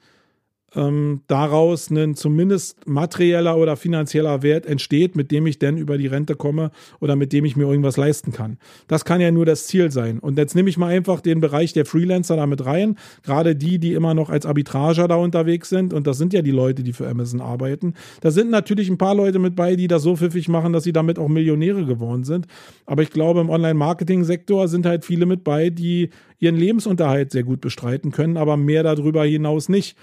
ähm, 0.77 1.23
daraus 1.27 1.91
ein 1.91 2.15
zumindest 2.15 2.87
materieller 2.87 3.57
oder 3.57 3.77
finanzieller 3.77 4.43
Wert 4.43 4.67
entsteht, 4.67 5.17
mit 5.17 5.31
dem 5.31 5.47
ich 5.47 5.59
dann 5.59 5.79
über 5.79 5.97
die 5.99 6.07
Rente 6.07 6.37
komme 6.37 6.71
oder 7.01 7.17
mit 7.17 7.33
dem 7.33 7.45
ich 7.45 7.57
mir 7.57 7.65
irgendwas 7.65 7.97
leisten 7.97 8.33
kann. 8.33 8.59
Das 8.87 9.05
kann 9.05 9.21
ja 9.21 9.31
nur 9.31 9.47
das 9.47 9.67
Ziel 9.67 9.91
sein. 9.91 10.19
Und 10.19 10.37
jetzt 10.39 10.55
nehme 10.55 10.69
ich 10.69 10.77
mal 10.77 10.89
einfach 10.89 11.21
den 11.21 11.41
Bereich 11.41 11.73
der 11.73 11.87
Freelancer 11.87 12.37
damit 12.37 12.65
rein, 12.67 12.97
gerade 13.23 13.57
die, 13.57 13.79
die 13.79 13.95
immer 13.95 14.15
noch 14.15 14.29
als 14.29 14.45
Arbitrager 14.45 15.09
da 15.09 15.17
unterwegs 15.17 15.71
sind. 15.71 15.95
Und 15.95 16.07
das 16.07 16.19
sind 16.19 16.33
ja 16.33 16.43
die 16.43 16.51
Leute, 16.51 16.83
die 16.83 16.93
für 16.93 17.09
Amazon 17.09 17.41
arbeiten. 17.41 17.95
Da 18.21 18.31
sind 18.31 18.51
natürlich 18.51 18.91
ein 18.91 18.99
paar 18.99 19.15
Leute 19.15 19.39
mit 19.39 19.57
bei, 19.57 19.77
die 19.77 19.89
das 19.89 20.03
so 20.03 20.17
pfiffig 20.17 20.49
machen, 20.49 20.73
dass 20.75 20.85
sie 20.85 20.93
damit 20.93 21.19
auch 21.19 21.29
Millionäre 21.29 21.87
geworden 21.87 22.25
sind. 22.25 22.47
Aber 22.85 23.03
ich 23.03 23.11
glaube, 23.11 23.41
im 23.41 23.49
Online-Marketing-Sektor 23.49 24.69
sind 24.69 24.85
halt 24.85 25.05
viele 25.05 25.25
mit 25.25 25.43
bei, 25.43 25.71
die 25.71 26.11
ihren 26.39 26.57
Lebensunterhalt 26.57 27.33
sehr 27.33 27.45
gut 27.45 27.63
bestreiten 27.63 28.11
können, 28.11 28.37
aber 28.37 28.59
mehr 28.59 28.83
darüber 28.83 29.25
hinaus 29.25 29.71
nicht 29.71 29.97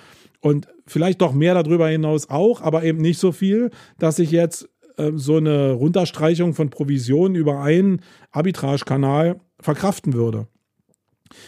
und 0.44 0.68
vielleicht 0.86 1.22
doch 1.22 1.32
mehr 1.32 1.54
darüber 1.54 1.88
hinaus 1.88 2.30
auch, 2.30 2.62
aber 2.62 2.84
eben 2.84 2.98
nicht 2.98 3.18
so 3.18 3.32
viel, 3.32 3.72
dass 3.98 4.20
ich 4.20 4.30
jetzt 4.30 4.70
äh, 4.98 5.14
so 5.16 5.38
eine 5.38 5.72
Runterstreichung 5.72 6.54
von 6.54 6.70
Provisionen 6.70 7.36
über 7.36 7.62
einen 7.62 8.02
Arbitragekanal 8.32 9.40
verkraften 9.62 10.12
würde. 10.12 10.48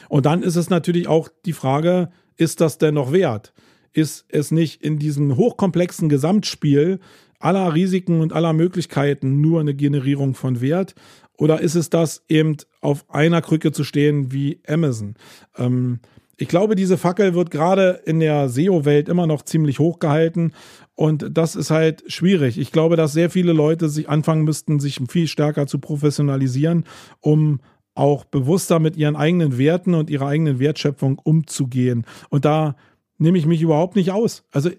Und 0.07 0.25
dann 0.25 0.43
ist 0.43 0.55
es 0.55 0.69
natürlich 0.69 1.09
auch 1.09 1.27
die 1.45 1.51
Frage, 1.51 2.09
ist 2.37 2.61
das 2.61 2.77
denn 2.77 2.93
noch 2.93 3.11
wert? 3.11 3.53
Ist 3.91 4.27
es 4.29 4.51
nicht 4.51 4.81
in 4.81 4.97
diesem 4.97 5.35
hochkomplexen 5.35 6.07
Gesamtspiel 6.07 6.99
aller 7.37 7.73
Risiken 7.73 8.21
und 8.21 8.31
aller 8.31 8.53
Möglichkeiten 8.53 9.41
nur 9.41 9.59
eine 9.59 9.73
Generierung 9.73 10.35
von 10.35 10.61
Wert? 10.61 10.95
Oder 11.37 11.59
ist 11.59 11.75
es 11.75 11.89
das 11.89 12.23
eben 12.29 12.55
auf 12.79 13.09
einer 13.09 13.41
Krücke 13.41 13.73
zu 13.73 13.83
stehen 13.83 14.31
wie 14.31 14.61
Amazon? 14.65 15.15
Ähm, 15.57 15.99
ich 16.37 16.47
glaube, 16.47 16.75
diese 16.75 16.97
Fackel 16.97 17.33
wird 17.33 17.51
gerade 17.51 18.01
in 18.05 18.19
der 18.19 18.49
SEO-Welt 18.49 19.09
immer 19.09 19.27
noch 19.27 19.41
ziemlich 19.41 19.79
hoch 19.79 19.99
gehalten 19.99 20.51
und 20.95 21.29
das 21.37 21.55
ist 21.55 21.71
halt 21.71 22.03
schwierig. 22.07 22.57
Ich 22.57 22.71
glaube, 22.71 22.95
dass 22.95 23.13
sehr 23.13 23.29
viele 23.29 23.53
Leute 23.53 23.89
sich 23.89 24.09
anfangen 24.09 24.43
müssten, 24.43 24.79
sich 24.79 24.99
viel 25.09 25.27
stärker 25.27 25.67
zu 25.67 25.79
professionalisieren, 25.79 26.85
um 27.19 27.59
auch 27.95 28.25
bewusster 28.25 28.79
mit 28.79 28.97
ihren 28.97 29.15
eigenen 29.15 29.57
Werten 29.57 29.93
und 29.93 30.09
ihrer 30.09 30.27
eigenen 30.27 30.59
Wertschöpfung 30.59 31.19
umzugehen. 31.19 32.05
Und 32.29 32.45
da 32.45 32.75
nehme 33.17 33.37
ich 33.37 33.45
mich 33.45 33.61
überhaupt 33.61 33.95
nicht 33.95 34.11
aus. 34.11 34.43
Also 34.51 34.69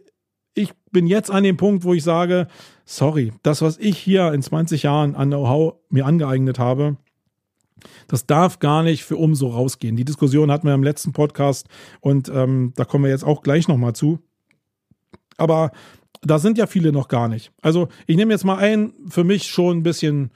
ich 0.55 0.73
bin 0.91 1.07
jetzt 1.07 1.31
an 1.31 1.45
dem 1.45 1.57
Punkt, 1.57 1.85
wo 1.85 1.95
ich 1.95 2.03
sage, 2.03 2.49
sorry, 2.85 3.33
das, 3.43 3.63
was 3.63 3.79
ich 3.79 3.99
hier 3.99 4.33
in 4.33 4.43
20 4.43 4.83
Jahren 4.83 5.15
an 5.15 5.29
Know-how 5.29 5.75
mir 5.91 6.07
angeeignet 6.07 6.59
habe, 6.59 6.97
das 8.09 8.27
darf 8.27 8.59
gar 8.59 8.83
nicht 8.83 9.05
für 9.05 9.17
umso 9.17 9.49
rausgehen. 9.49 9.97
Die 9.97 10.05
Diskussion 10.05 10.51
hatten 10.51 10.67
wir 10.67 10.75
im 10.75 10.83
letzten 10.83 11.13
Podcast 11.13 11.69
und 12.01 12.29
ähm, 12.29 12.73
da 12.77 12.85
kommen 12.85 13.05
wir 13.05 13.11
jetzt 13.11 13.25
auch 13.25 13.43
gleich 13.43 13.69
nochmal 13.69 13.95
zu. 13.95 14.19
Aber 15.37 15.73
da 16.23 16.39
sind 16.39 16.59
ja 16.59 16.67
viele 16.67 16.93
noch 16.93 17.09
gar 17.09 17.29
nicht. 17.29 17.53
Also 17.61 17.89
ich 18.07 18.17
nehme 18.17 18.33
jetzt 18.33 18.45
mal 18.45 18.59
ein 18.59 18.93
für 19.09 19.25
mich 19.25 19.49
schon 19.49 19.79
ein 19.79 19.83
bisschen 19.83 20.31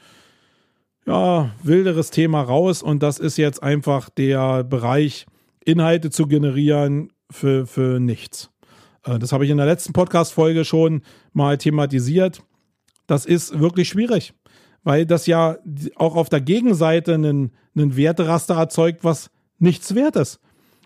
ja, 1.07 1.51
wilderes 1.63 2.11
Thema 2.11 2.43
raus 2.43 2.83
und 2.83 3.03
das 3.03 3.19
ist 3.19 3.37
jetzt 3.37 3.63
einfach 3.63 4.11
der 4.11 4.65
Bereich, 4.65 5.27
Inhalte 5.65 6.11
zu 6.11 6.27
generieren 6.27 7.13
für, 7.31 7.67
für 7.67 8.01
nichts. 8.01 8.51
Äh, 9.05 9.19
das 9.19 9.33
habe 9.33 9.45
ich 9.45 9.51
in 9.51 9.57
der 9.57 9.67
letzten 9.67 9.93
Podcast-Folge 9.93 10.65
schon 10.65 11.03
mal 11.33 11.59
thematisiert. 11.59 12.43
Das 13.07 13.27
ist 13.27 13.59
wirklich 13.59 13.89
schwierig, 13.89 14.35
weil 14.85 15.07
das 15.07 15.27
ja 15.27 15.57
auch 15.97 16.17
auf 16.17 16.29
der 16.29 16.41
Gegenseite 16.41 17.15
einen, 17.15 17.53
einen 17.77 17.97
Werteraster 17.97 18.57
erzeugt, 18.57 19.05
was 19.05 19.31
nichts 19.59 19.95
wert 19.95 20.17
ist. 20.17 20.41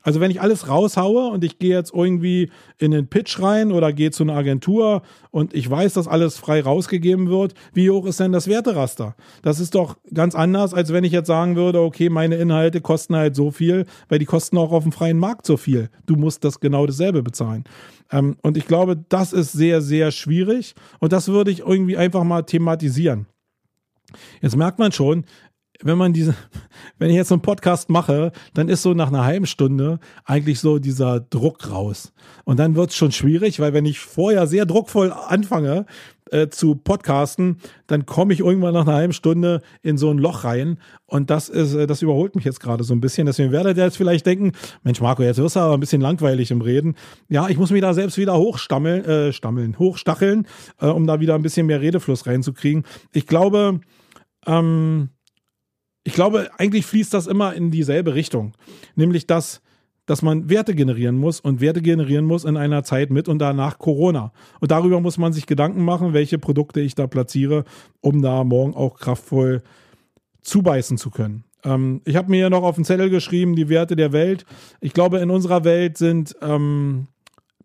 Also 0.04 0.20
wenn 0.20 0.30
ich 0.30 0.42
alles 0.42 0.68
raushaue 0.68 1.30
und 1.30 1.42
ich 1.44 1.58
gehe 1.58 1.74
jetzt 1.74 1.94
irgendwie 1.94 2.50
in 2.78 2.90
den 2.90 3.08
Pitch 3.08 3.40
rein 3.40 3.72
oder 3.72 3.90
gehe 3.92 4.10
zu 4.10 4.22
einer 4.22 4.36
Agentur 4.36 5.00
und 5.30 5.54
ich 5.54 5.68
weiß, 5.68 5.94
dass 5.94 6.06
alles 6.06 6.36
frei 6.36 6.60
rausgegeben 6.60 7.30
wird, 7.30 7.54
wie 7.72 7.90
hoch 7.90 8.04
ist 8.04 8.20
denn 8.20 8.30
das 8.30 8.46
Werteraster? 8.46 9.16
Das 9.40 9.60
ist 9.60 9.74
doch 9.74 9.96
ganz 10.12 10.34
anders, 10.34 10.74
als 10.74 10.92
wenn 10.92 11.04
ich 11.04 11.12
jetzt 11.12 11.26
sagen 11.26 11.56
würde, 11.56 11.80
okay, 11.80 12.10
meine 12.10 12.36
Inhalte 12.36 12.82
kosten 12.82 13.16
halt 13.16 13.34
so 13.34 13.50
viel, 13.50 13.86
weil 14.10 14.18
die 14.18 14.26
kosten 14.26 14.58
auch 14.58 14.72
auf 14.72 14.82
dem 14.82 14.92
freien 14.92 15.18
Markt 15.18 15.46
so 15.46 15.56
viel. 15.56 15.88
Du 16.04 16.16
musst 16.16 16.44
das 16.44 16.60
genau 16.60 16.86
dasselbe 16.86 17.22
bezahlen. 17.22 17.64
Ähm, 18.12 18.36
und 18.42 18.58
ich 18.58 18.66
glaube, 18.66 19.02
das 19.08 19.32
ist 19.32 19.52
sehr, 19.52 19.80
sehr 19.80 20.10
schwierig 20.10 20.74
und 21.00 21.14
das 21.14 21.28
würde 21.28 21.50
ich 21.50 21.60
irgendwie 21.60 21.96
einfach 21.96 22.24
mal 22.24 22.42
thematisieren. 22.42 23.26
Jetzt 24.40 24.56
merkt 24.56 24.78
man 24.78 24.92
schon, 24.92 25.24
wenn 25.82 25.98
man 25.98 26.12
diese, 26.12 26.34
wenn 26.98 27.10
ich 27.10 27.16
jetzt 27.16 27.28
so 27.28 27.34
einen 27.34 27.42
Podcast 27.42 27.90
mache, 27.90 28.32
dann 28.54 28.68
ist 28.68 28.82
so 28.82 28.94
nach 28.94 29.08
einer 29.08 29.24
halben 29.24 29.46
Stunde 29.46 29.98
eigentlich 30.24 30.60
so 30.60 30.78
dieser 30.78 31.20
Druck 31.20 31.70
raus. 31.70 32.12
Und 32.44 32.58
dann 32.58 32.74
wird 32.74 32.90
es 32.90 32.96
schon 32.96 33.12
schwierig, 33.12 33.60
weil 33.60 33.72
wenn 33.72 33.86
ich 33.86 33.98
vorher 33.98 34.46
sehr 34.46 34.66
druckvoll 34.66 35.12
anfange 35.12 35.86
äh, 36.34 36.50
zu 36.50 36.74
podcasten, 36.74 37.58
dann 37.86 38.06
komme 38.06 38.32
ich 38.32 38.40
irgendwann 38.40 38.74
nach 38.74 38.86
einer 38.86 38.96
halben 38.96 39.12
Stunde 39.12 39.62
in 39.82 39.96
so 39.96 40.10
ein 40.10 40.18
Loch 40.18 40.42
rein. 40.42 40.78
Und 41.06 41.30
das 41.30 41.48
ist, 41.48 41.74
äh, 41.74 41.86
das 41.86 42.02
überholt 42.02 42.34
mich 42.34 42.44
jetzt 42.44 42.58
gerade 42.58 42.82
so 42.82 42.92
ein 42.92 43.00
bisschen. 43.00 43.26
Deswegen 43.26 43.52
werdet 43.52 43.76
ihr 43.76 43.84
jetzt 43.84 43.96
vielleicht 43.96 44.26
denken, 44.26 44.52
Mensch, 44.82 45.00
Marco, 45.00 45.22
jetzt 45.22 45.38
wirst 45.38 45.54
du 45.54 45.60
aber 45.60 45.74
ein 45.74 45.80
bisschen 45.80 46.00
langweilig 46.00 46.50
im 46.50 46.60
Reden. 46.60 46.96
Ja, 47.28 47.48
ich 47.48 47.56
muss 47.56 47.70
mich 47.70 47.82
da 47.82 47.94
selbst 47.94 48.18
wieder 48.18 48.36
hochstammeln, 48.36 49.04
äh, 49.04 49.32
stammeln, 49.32 49.78
hochstacheln, 49.78 50.46
äh, 50.80 50.86
um 50.86 51.06
da 51.06 51.20
wieder 51.20 51.36
ein 51.36 51.42
bisschen 51.42 51.66
mehr 51.66 51.80
Redefluss 51.80 52.26
reinzukriegen. 52.26 52.82
Ich 53.12 53.26
glaube, 53.26 53.80
ähm, 54.46 55.10
ich 56.02 56.14
glaube, 56.14 56.50
eigentlich 56.58 56.84
fließt 56.84 57.14
das 57.14 57.26
immer 57.28 57.54
in 57.54 57.70
dieselbe 57.70 58.14
Richtung. 58.14 58.54
Nämlich, 58.96 59.26
dass, 59.26 59.62
dass 60.06 60.22
man 60.22 60.50
Werte 60.50 60.74
generieren 60.74 61.16
muss 61.16 61.40
und 61.40 61.60
Werte 61.60 61.80
generieren 61.80 62.24
muss 62.24 62.44
in 62.44 62.56
einer 62.56 62.84
Zeit 62.84 63.10
mit 63.10 63.28
und 63.28 63.38
danach 63.38 63.78
Corona. 63.78 64.32
Und 64.60 64.70
darüber 64.70 65.00
muss 65.00 65.18
man 65.18 65.32
sich 65.32 65.46
Gedanken 65.46 65.84
machen, 65.84 66.12
welche 66.12 66.38
Produkte 66.38 66.80
ich 66.80 66.94
da 66.94 67.06
platziere, 67.06 67.64
um 68.00 68.22
da 68.22 68.44
morgen 68.44 68.74
auch 68.74 68.98
kraftvoll 68.98 69.62
zubeißen 70.42 70.98
zu 70.98 71.10
können. 71.10 71.44
Ähm, 71.64 72.02
ich 72.04 72.16
habe 72.16 72.30
mir 72.30 72.36
hier 72.36 72.50
noch 72.50 72.62
auf 72.62 72.76
den 72.76 72.84
Zettel 72.84 73.10
geschrieben, 73.10 73.56
die 73.56 73.68
Werte 73.68 73.96
der 73.96 74.12
Welt. 74.12 74.44
Ich 74.80 74.92
glaube, 74.92 75.18
in 75.18 75.30
unserer 75.30 75.64
Welt 75.64 75.96
sind 75.96 76.36
ähm, 76.42 77.08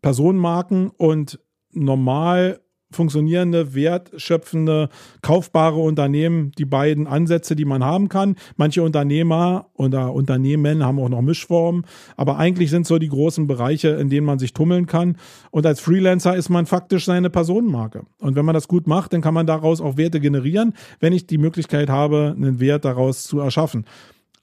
Personenmarken 0.01 0.91
und 0.97 1.39
normal 1.71 2.61
funktionierende, 2.91 3.75
wertschöpfende, 3.75 4.89
kaufbare 5.21 5.79
Unternehmen 5.79 6.51
die 6.57 6.65
beiden 6.65 7.07
Ansätze, 7.07 7.55
die 7.55 7.65
man 7.65 7.83
haben 7.83 8.09
kann. 8.09 8.35
Manche 8.57 8.81
Unternehmer 8.81 9.67
oder 9.73 10.13
Unternehmen 10.13 10.83
haben 10.83 10.99
auch 10.99 11.09
noch 11.09 11.21
Mischformen, 11.21 11.85
aber 12.17 12.37
eigentlich 12.37 12.71
sind 12.71 12.87
so 12.87 12.97
die 12.97 13.09
großen 13.09 13.47
Bereiche, 13.47 13.89
in 13.89 14.09
denen 14.09 14.25
man 14.25 14.39
sich 14.39 14.53
tummeln 14.53 14.87
kann. 14.87 15.17
Und 15.51 15.65
als 15.65 15.79
Freelancer 15.79 16.35
ist 16.35 16.49
man 16.49 16.65
faktisch 16.65 17.05
seine 17.05 17.29
Personenmarke. 17.29 18.03
Und 18.19 18.35
wenn 18.35 18.45
man 18.45 18.55
das 18.55 18.67
gut 18.67 18.87
macht, 18.87 19.13
dann 19.13 19.21
kann 19.21 19.33
man 19.33 19.45
daraus 19.45 19.81
auch 19.81 19.97
Werte 19.97 20.19
generieren, 20.19 20.73
wenn 20.99 21.13
ich 21.13 21.27
die 21.27 21.37
Möglichkeit 21.37 21.89
habe, 21.89 22.33
einen 22.35 22.59
Wert 22.59 22.85
daraus 22.85 23.23
zu 23.23 23.39
erschaffen. 23.39 23.85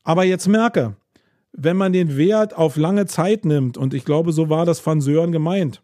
Aber 0.05 0.24
jetzt 0.24 0.47
merke, 0.47 0.94
wenn 1.53 1.76
man 1.76 1.92
den 1.92 2.16
Wert 2.16 2.57
auf 2.57 2.76
lange 2.76 3.07
Zeit 3.07 3.44
nimmt, 3.44 3.76
und 3.76 3.94
ich 3.94 4.05
glaube, 4.05 4.32
so 4.32 4.49
war 4.49 4.66
das 4.66 4.78
von 4.78 5.01
Sören 5.01 5.32
gemeint, 5.32 5.82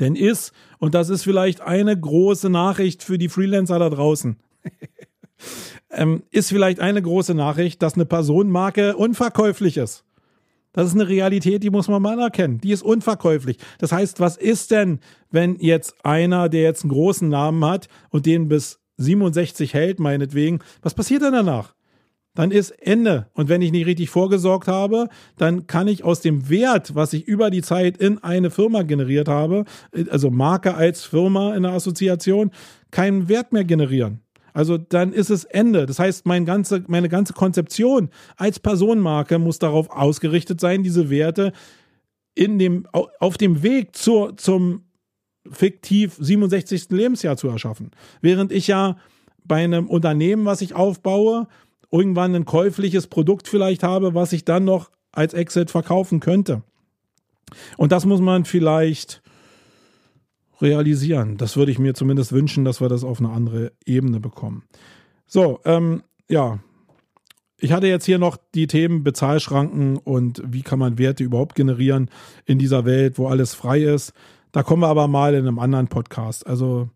denn 0.00 0.14
ist, 0.14 0.52
und 0.78 0.94
das 0.94 1.08
ist 1.08 1.22
vielleicht 1.22 1.60
eine 1.60 1.98
große 1.98 2.50
Nachricht 2.50 3.02
für 3.02 3.18
die 3.18 3.28
Freelancer 3.28 3.78
da 3.78 3.90
draußen, 3.90 4.36
ähm, 5.90 6.22
ist 6.30 6.48
vielleicht 6.48 6.80
eine 6.80 7.02
große 7.02 7.34
Nachricht, 7.34 7.82
dass 7.82 7.94
eine 7.94 8.06
Personenmarke 8.06 8.96
unverkäuflich 8.96 9.76
ist. 9.76 10.04
Das 10.72 10.88
ist 10.88 10.94
eine 10.94 11.08
Realität, 11.08 11.62
die 11.62 11.70
muss 11.70 11.88
man 11.88 12.02
mal 12.02 12.20
erkennen. 12.20 12.58
Die 12.58 12.70
ist 12.70 12.82
unverkäuflich. 12.82 13.56
Das 13.78 13.92
heißt, 13.92 14.20
was 14.20 14.36
ist 14.36 14.70
denn, 14.70 15.00
wenn 15.30 15.56
jetzt 15.58 15.94
einer, 16.04 16.50
der 16.50 16.62
jetzt 16.62 16.82
einen 16.82 16.92
großen 16.92 17.30
Namen 17.30 17.64
hat 17.64 17.88
und 18.10 18.26
den 18.26 18.48
bis 18.48 18.78
67 18.98 19.72
hält, 19.72 20.00
meinetwegen, 20.00 20.60
was 20.82 20.92
passiert 20.92 21.22
denn 21.22 21.32
danach? 21.32 21.75
Dann 22.36 22.50
ist 22.50 22.70
Ende. 22.70 23.26
Und 23.34 23.48
wenn 23.48 23.62
ich 23.62 23.72
nicht 23.72 23.86
richtig 23.86 24.10
vorgesorgt 24.10 24.68
habe, 24.68 25.08
dann 25.36 25.66
kann 25.66 25.88
ich 25.88 26.04
aus 26.04 26.20
dem 26.20 26.48
Wert, 26.48 26.94
was 26.94 27.12
ich 27.12 27.26
über 27.26 27.50
die 27.50 27.62
Zeit 27.62 27.96
in 27.96 28.22
eine 28.22 28.50
Firma 28.50 28.82
generiert 28.82 29.28
habe, 29.28 29.64
also 30.10 30.30
Marke 30.30 30.74
als 30.74 31.04
Firma 31.04 31.56
in 31.56 31.64
der 31.64 31.72
Assoziation, 31.72 32.50
keinen 32.90 33.28
Wert 33.28 33.52
mehr 33.52 33.64
generieren. 33.64 34.20
Also 34.52 34.78
dann 34.78 35.12
ist 35.12 35.28
es 35.28 35.44
Ende. 35.44 35.84
Das 35.84 35.98
heißt, 35.98 36.24
mein 36.24 36.46
ganze, 36.46 36.82
meine 36.86 37.10
ganze 37.10 37.34
Konzeption 37.34 38.08
als 38.36 38.58
Personenmarke 38.58 39.38
muss 39.38 39.58
darauf 39.58 39.90
ausgerichtet 39.90 40.60
sein, 40.60 40.82
diese 40.82 41.10
Werte 41.10 41.52
in 42.34 42.58
dem, 42.58 42.86
auf 42.92 43.36
dem 43.36 43.62
Weg 43.62 43.96
zur, 43.96 44.36
zum 44.36 44.84
fiktiv 45.50 46.16
67. 46.18 46.90
Lebensjahr 46.90 47.36
zu 47.36 47.48
erschaffen. 47.48 47.90
Während 48.20 48.52
ich 48.52 48.66
ja 48.66 48.96
bei 49.44 49.62
einem 49.62 49.88
Unternehmen, 49.88 50.44
was 50.44 50.60
ich 50.60 50.74
aufbaue, 50.74 51.48
irgendwann 51.90 52.34
ein 52.34 52.44
käufliches 52.44 53.06
Produkt 53.06 53.48
vielleicht 53.48 53.82
habe, 53.82 54.14
was 54.14 54.32
ich 54.32 54.44
dann 54.44 54.64
noch 54.64 54.90
als 55.12 55.34
Exit 55.34 55.70
verkaufen 55.70 56.20
könnte. 56.20 56.62
Und 57.76 57.92
das 57.92 58.04
muss 58.04 58.20
man 58.20 58.44
vielleicht 58.44 59.22
realisieren. 60.60 61.36
Das 61.36 61.56
würde 61.56 61.72
ich 61.72 61.78
mir 61.78 61.94
zumindest 61.94 62.32
wünschen, 62.32 62.64
dass 62.64 62.80
wir 62.80 62.88
das 62.88 63.04
auf 63.04 63.20
eine 63.20 63.30
andere 63.30 63.72
Ebene 63.84 64.20
bekommen. 64.20 64.64
So, 65.26 65.60
ähm, 65.64 66.02
ja. 66.28 66.58
Ich 67.58 67.72
hatte 67.72 67.86
jetzt 67.86 68.04
hier 68.04 68.18
noch 68.18 68.36
die 68.54 68.66
Themen 68.66 69.02
Bezahlschranken 69.02 69.96
und 69.96 70.42
wie 70.44 70.60
kann 70.60 70.78
man 70.78 70.98
Werte 70.98 71.24
überhaupt 71.24 71.54
generieren 71.54 72.10
in 72.44 72.58
dieser 72.58 72.84
Welt, 72.84 73.18
wo 73.18 73.28
alles 73.28 73.54
frei 73.54 73.82
ist. 73.82 74.12
Da 74.52 74.62
kommen 74.62 74.82
wir 74.82 74.88
aber 74.88 75.08
mal 75.08 75.34
in 75.34 75.46
einem 75.46 75.58
anderen 75.58 75.88
Podcast. 75.88 76.46
Also 76.46 76.90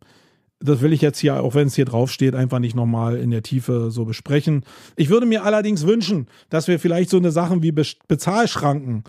das 0.60 0.82
will 0.82 0.92
ich 0.92 1.00
jetzt 1.00 1.18
hier, 1.18 1.42
auch 1.42 1.54
wenn 1.54 1.68
es 1.68 1.74
hier 1.74 1.86
drauf 1.86 2.10
steht, 2.10 2.34
einfach 2.34 2.58
nicht 2.58 2.76
nochmal 2.76 3.16
in 3.16 3.30
der 3.30 3.42
Tiefe 3.42 3.90
so 3.90 4.04
besprechen. 4.04 4.64
Ich 4.96 5.08
würde 5.08 5.26
mir 5.26 5.44
allerdings 5.44 5.86
wünschen, 5.86 6.28
dass 6.50 6.68
wir 6.68 6.78
vielleicht 6.78 7.10
so 7.10 7.16
eine 7.16 7.30
Sachen 7.30 7.62
wie 7.62 7.72
Be 7.72 7.84
Bezahlschranken 8.08 9.04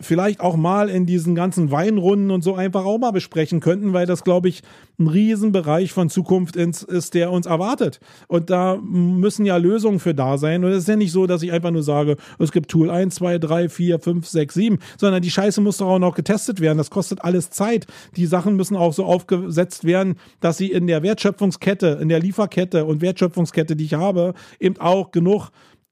vielleicht 0.00 0.40
auch 0.40 0.56
mal 0.56 0.88
in 0.88 1.06
diesen 1.06 1.34
ganzen 1.34 1.70
Weinrunden 1.70 2.30
und 2.30 2.42
so 2.42 2.54
einfach 2.54 2.84
auch 2.84 2.98
mal 2.98 3.10
besprechen 3.10 3.60
könnten, 3.60 3.92
weil 3.92 4.06
das, 4.06 4.24
glaube 4.24 4.48
ich, 4.48 4.62
ein 4.98 5.06
Riesenbereich 5.06 5.92
von 5.92 6.10
Zukunft 6.10 6.56
ist, 6.56 7.14
der 7.14 7.30
uns 7.30 7.46
erwartet. 7.46 8.00
Und 8.28 8.50
da 8.50 8.76
müssen 8.76 9.44
ja 9.46 9.56
Lösungen 9.56 9.98
für 9.98 10.14
da 10.14 10.38
sein. 10.38 10.64
Und 10.64 10.70
es 10.72 10.78
ist 10.78 10.88
ja 10.88 10.96
nicht 10.96 11.12
so, 11.12 11.26
dass 11.26 11.42
ich 11.42 11.52
einfach 11.52 11.70
nur 11.70 11.82
sage, 11.82 12.16
es 12.38 12.52
gibt 12.52 12.70
Tool 12.70 12.90
1, 12.90 13.14
2, 13.14 13.38
3, 13.38 13.68
4, 13.68 13.98
5, 13.98 14.26
6, 14.26 14.54
7, 14.54 14.78
sondern 14.98 15.22
die 15.22 15.30
Scheiße 15.30 15.60
muss 15.60 15.78
doch 15.78 15.88
auch 15.88 15.98
noch 15.98 16.14
getestet 16.14 16.60
werden. 16.60 16.78
Das 16.78 16.90
kostet 16.90 17.22
alles 17.22 17.50
Zeit. 17.50 17.86
Die 18.16 18.26
Sachen 18.26 18.56
müssen 18.56 18.76
auch 18.76 18.92
so 18.92 19.04
aufgesetzt 19.04 19.84
werden, 19.84 20.16
dass 20.40 20.58
sie 20.58 20.70
in 20.70 20.86
der 20.86 21.02
Wertschöpfungskette, 21.02 21.98
in 22.00 22.08
der 22.08 22.20
Lieferkette 22.20 22.84
und 22.84 23.00
Wertschöpfungskette, 23.00 23.76
die 23.76 23.84
ich 23.84 23.94
habe, 23.94 24.34
eben 24.58 24.78
auch 24.78 25.10
genug 25.10 25.50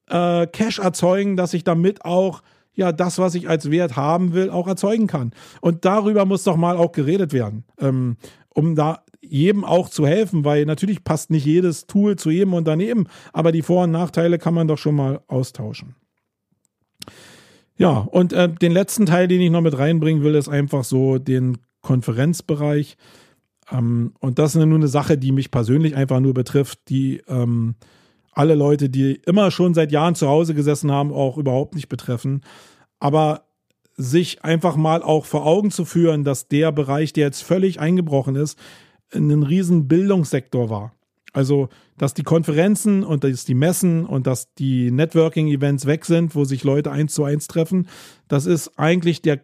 äh, 0.09 0.47
Cash 0.47 0.79
erzeugen, 0.79 1.37
dass 1.37 1.53
ich 1.53 1.63
damit 1.63 2.05
auch 2.05 2.41
ja 2.79 2.91
das, 2.91 3.19
was 3.19 3.35
ich 3.35 3.47
als 3.47 3.69
Wert 3.69 3.95
haben 3.95 4.33
will, 4.33 4.49
auch 4.49 4.67
erzeugen 4.67 5.07
kann. 5.07 5.31
Und 5.61 5.85
darüber 5.85 6.25
muss 6.25 6.43
doch 6.43 6.57
mal 6.57 6.77
auch 6.77 6.91
geredet 6.91 7.33
werden, 7.33 7.65
ähm, 7.79 8.17
um 8.49 8.75
da 8.75 9.03
jedem 9.21 9.63
auch 9.63 9.89
zu 9.89 10.07
helfen, 10.07 10.45
weil 10.45 10.65
natürlich 10.65 11.03
passt 11.03 11.29
nicht 11.29 11.45
jedes 11.45 11.85
Tool 11.85 12.15
zu 12.15 12.31
jedem 12.31 12.53
Unternehmen, 12.53 13.07
aber 13.33 13.51
die 13.51 13.61
Vor- 13.61 13.83
und 13.83 13.91
Nachteile 13.91 14.39
kann 14.39 14.53
man 14.53 14.67
doch 14.67 14.77
schon 14.77 14.95
mal 14.95 15.21
austauschen. 15.27 15.95
Ja, 17.77 17.99
und 17.99 18.33
äh, 18.33 18.49
den 18.49 18.73
letzten 18.73 19.05
Teil, 19.05 19.27
den 19.27 19.39
ich 19.39 19.51
noch 19.51 19.61
mit 19.61 19.77
reinbringen 19.77 20.23
will, 20.23 20.35
ist 20.35 20.49
einfach 20.49 20.83
so 20.83 21.17
den 21.17 21.59
Konferenzbereich. 21.81 22.97
Ähm, 23.71 24.13
und 24.19 24.37
das 24.37 24.55
ist 24.55 24.65
nur 24.65 24.75
eine 24.75 24.87
Sache, 24.89 25.17
die 25.17 25.31
mich 25.31 25.49
persönlich 25.49 25.95
einfach 25.95 26.19
nur 26.19 26.33
betrifft, 26.33 26.89
die 26.89 27.21
ähm, 27.27 27.75
alle 28.39 28.55
Leute, 28.55 28.89
die 28.89 29.19
immer 29.25 29.51
schon 29.51 29.73
seit 29.73 29.91
Jahren 29.91 30.15
zu 30.15 30.29
Hause 30.29 30.53
gesessen 30.53 30.93
haben, 30.93 31.11
auch 31.11 31.37
überhaupt 31.37 31.75
nicht 31.75 31.89
betreffen. 31.89 32.41
Aber 32.97 33.43
sich 33.97 34.45
einfach 34.45 34.77
mal 34.77 35.03
auch 35.03 35.25
vor 35.25 35.45
Augen 35.45 35.71
zu 35.71 35.83
führen, 35.83 36.23
dass 36.23 36.47
der 36.47 36.71
Bereich, 36.71 37.11
der 37.11 37.25
jetzt 37.25 37.41
völlig 37.43 37.81
eingebrochen 37.81 38.37
ist, 38.37 38.57
ein 39.13 39.43
riesen 39.43 39.89
Bildungssektor 39.89 40.69
war. 40.69 40.93
Also, 41.33 41.67
dass 41.97 42.13
die 42.13 42.23
Konferenzen 42.23 43.03
und 43.03 43.25
dass 43.25 43.43
die 43.43 43.55
Messen 43.55 44.05
und 44.05 44.25
dass 44.25 44.53
die 44.53 44.89
Networking-Events 44.89 45.85
weg 45.85 46.05
sind, 46.05 46.33
wo 46.33 46.45
sich 46.45 46.63
Leute 46.63 46.91
eins 46.91 47.13
zu 47.13 47.25
eins 47.25 47.47
treffen, 47.47 47.89
das 48.29 48.45
ist 48.45 48.79
eigentlich 48.79 49.21
der 49.21 49.41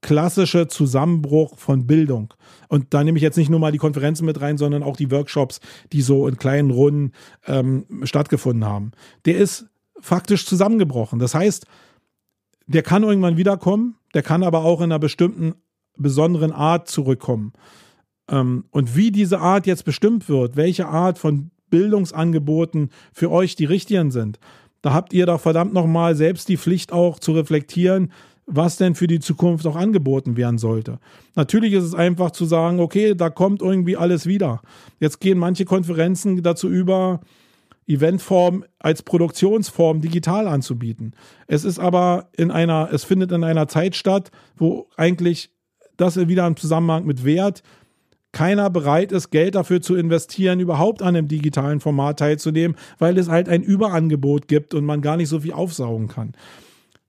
klassische 0.00 0.68
Zusammenbruch 0.68 1.58
von 1.58 1.86
Bildung. 1.86 2.34
Und 2.68 2.94
da 2.94 3.02
nehme 3.02 3.18
ich 3.18 3.22
jetzt 3.22 3.36
nicht 3.36 3.50
nur 3.50 3.60
mal 3.60 3.72
die 3.72 3.78
Konferenzen 3.78 4.24
mit 4.24 4.40
rein, 4.40 4.58
sondern 4.58 4.82
auch 4.82 4.96
die 4.96 5.10
Workshops, 5.10 5.60
die 5.92 6.02
so 6.02 6.28
in 6.28 6.36
kleinen 6.36 6.70
Runden 6.70 7.12
ähm, 7.46 7.84
stattgefunden 8.04 8.64
haben. 8.64 8.92
Der 9.24 9.36
ist 9.36 9.66
faktisch 10.00 10.46
zusammengebrochen. 10.46 11.18
Das 11.18 11.34
heißt, 11.34 11.66
der 12.66 12.82
kann 12.82 13.02
irgendwann 13.02 13.36
wiederkommen, 13.36 13.96
der 14.14 14.22
kann 14.22 14.42
aber 14.42 14.64
auch 14.64 14.80
in 14.80 14.84
einer 14.84 14.98
bestimmten 14.98 15.54
besonderen 15.96 16.52
Art 16.52 16.88
zurückkommen. 16.88 17.52
Ähm, 18.30 18.66
und 18.70 18.94
wie 18.94 19.10
diese 19.10 19.40
Art 19.40 19.66
jetzt 19.66 19.84
bestimmt 19.84 20.28
wird, 20.28 20.56
welche 20.56 20.86
Art 20.86 21.18
von 21.18 21.50
Bildungsangeboten 21.70 22.90
für 23.12 23.30
euch 23.30 23.56
die 23.56 23.64
richtigen 23.64 24.10
sind, 24.10 24.38
da 24.80 24.92
habt 24.92 25.12
ihr 25.12 25.26
doch 25.26 25.40
verdammt 25.40 25.72
nochmal 25.72 26.14
selbst 26.14 26.48
die 26.48 26.56
Pflicht 26.56 26.92
auch 26.92 27.18
zu 27.18 27.32
reflektieren, 27.32 28.12
was 28.48 28.76
denn 28.76 28.94
für 28.94 29.06
die 29.06 29.20
Zukunft 29.20 29.66
auch 29.66 29.76
angeboten 29.76 30.36
werden 30.36 30.58
sollte. 30.58 30.98
Natürlich 31.36 31.74
ist 31.74 31.84
es 31.84 31.94
einfach 31.94 32.30
zu 32.30 32.46
sagen, 32.46 32.80
okay, 32.80 33.14
da 33.14 33.28
kommt 33.30 33.60
irgendwie 33.60 33.96
alles 33.96 34.26
wieder. 34.26 34.62
Jetzt 34.98 35.20
gehen 35.20 35.38
manche 35.38 35.66
Konferenzen 35.66 36.42
dazu 36.42 36.68
über, 36.68 37.20
Eventform 37.86 38.64
als 38.78 39.02
Produktionsform 39.02 40.02
digital 40.02 40.46
anzubieten. 40.46 41.14
Es 41.46 41.64
ist 41.64 41.78
aber 41.78 42.28
in 42.36 42.50
einer, 42.50 42.90
es 42.92 43.04
findet 43.04 43.32
in 43.32 43.44
einer 43.44 43.66
Zeit 43.66 43.96
statt, 43.96 44.30
wo 44.56 44.88
eigentlich 44.96 45.50
das 45.96 46.16
wieder 46.28 46.46
im 46.46 46.56
Zusammenhang 46.56 47.06
mit 47.06 47.24
Wert 47.24 47.62
keiner 48.30 48.68
bereit 48.68 49.10
ist, 49.10 49.30
Geld 49.30 49.54
dafür 49.54 49.80
zu 49.80 49.96
investieren, 49.96 50.60
überhaupt 50.60 51.00
an 51.00 51.16
einem 51.16 51.28
digitalen 51.28 51.80
Format 51.80 52.18
teilzunehmen, 52.18 52.76
weil 52.98 53.16
es 53.16 53.28
halt 53.28 53.48
ein 53.48 53.62
Überangebot 53.62 54.48
gibt 54.48 54.74
und 54.74 54.84
man 54.84 55.00
gar 55.00 55.16
nicht 55.16 55.30
so 55.30 55.40
viel 55.40 55.54
aufsaugen 55.54 56.08
kann. 56.08 56.34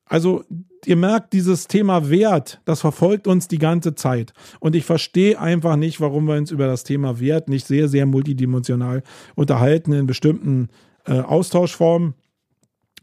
Also 0.10 0.44
ihr 0.86 0.96
merkt, 0.96 1.34
dieses 1.34 1.68
Thema 1.68 2.10
Wert, 2.10 2.60
das 2.66 2.82
verfolgt 2.82 3.28
uns 3.28 3.48
die 3.48 3.60
ganze 3.60 3.94
Zeit. 3.96 4.34
Und 4.60 4.76
ich 4.76 4.84
verstehe 4.84 5.40
einfach 5.40 5.76
nicht, 5.76 6.02
warum 6.02 6.26
wir 6.26 6.36
uns 6.36 6.52
über 6.52 6.66
das 6.66 6.84
Thema 6.84 7.20
Wert 7.20 7.48
nicht 7.48 7.68
sehr, 7.68 7.88
sehr 7.88 8.06
multidimensional 8.08 9.04
unterhalten 9.36 9.94
in 9.94 10.08
bestimmten 10.08 10.70
äh, 11.06 11.20
Austauschformen. 11.20 12.16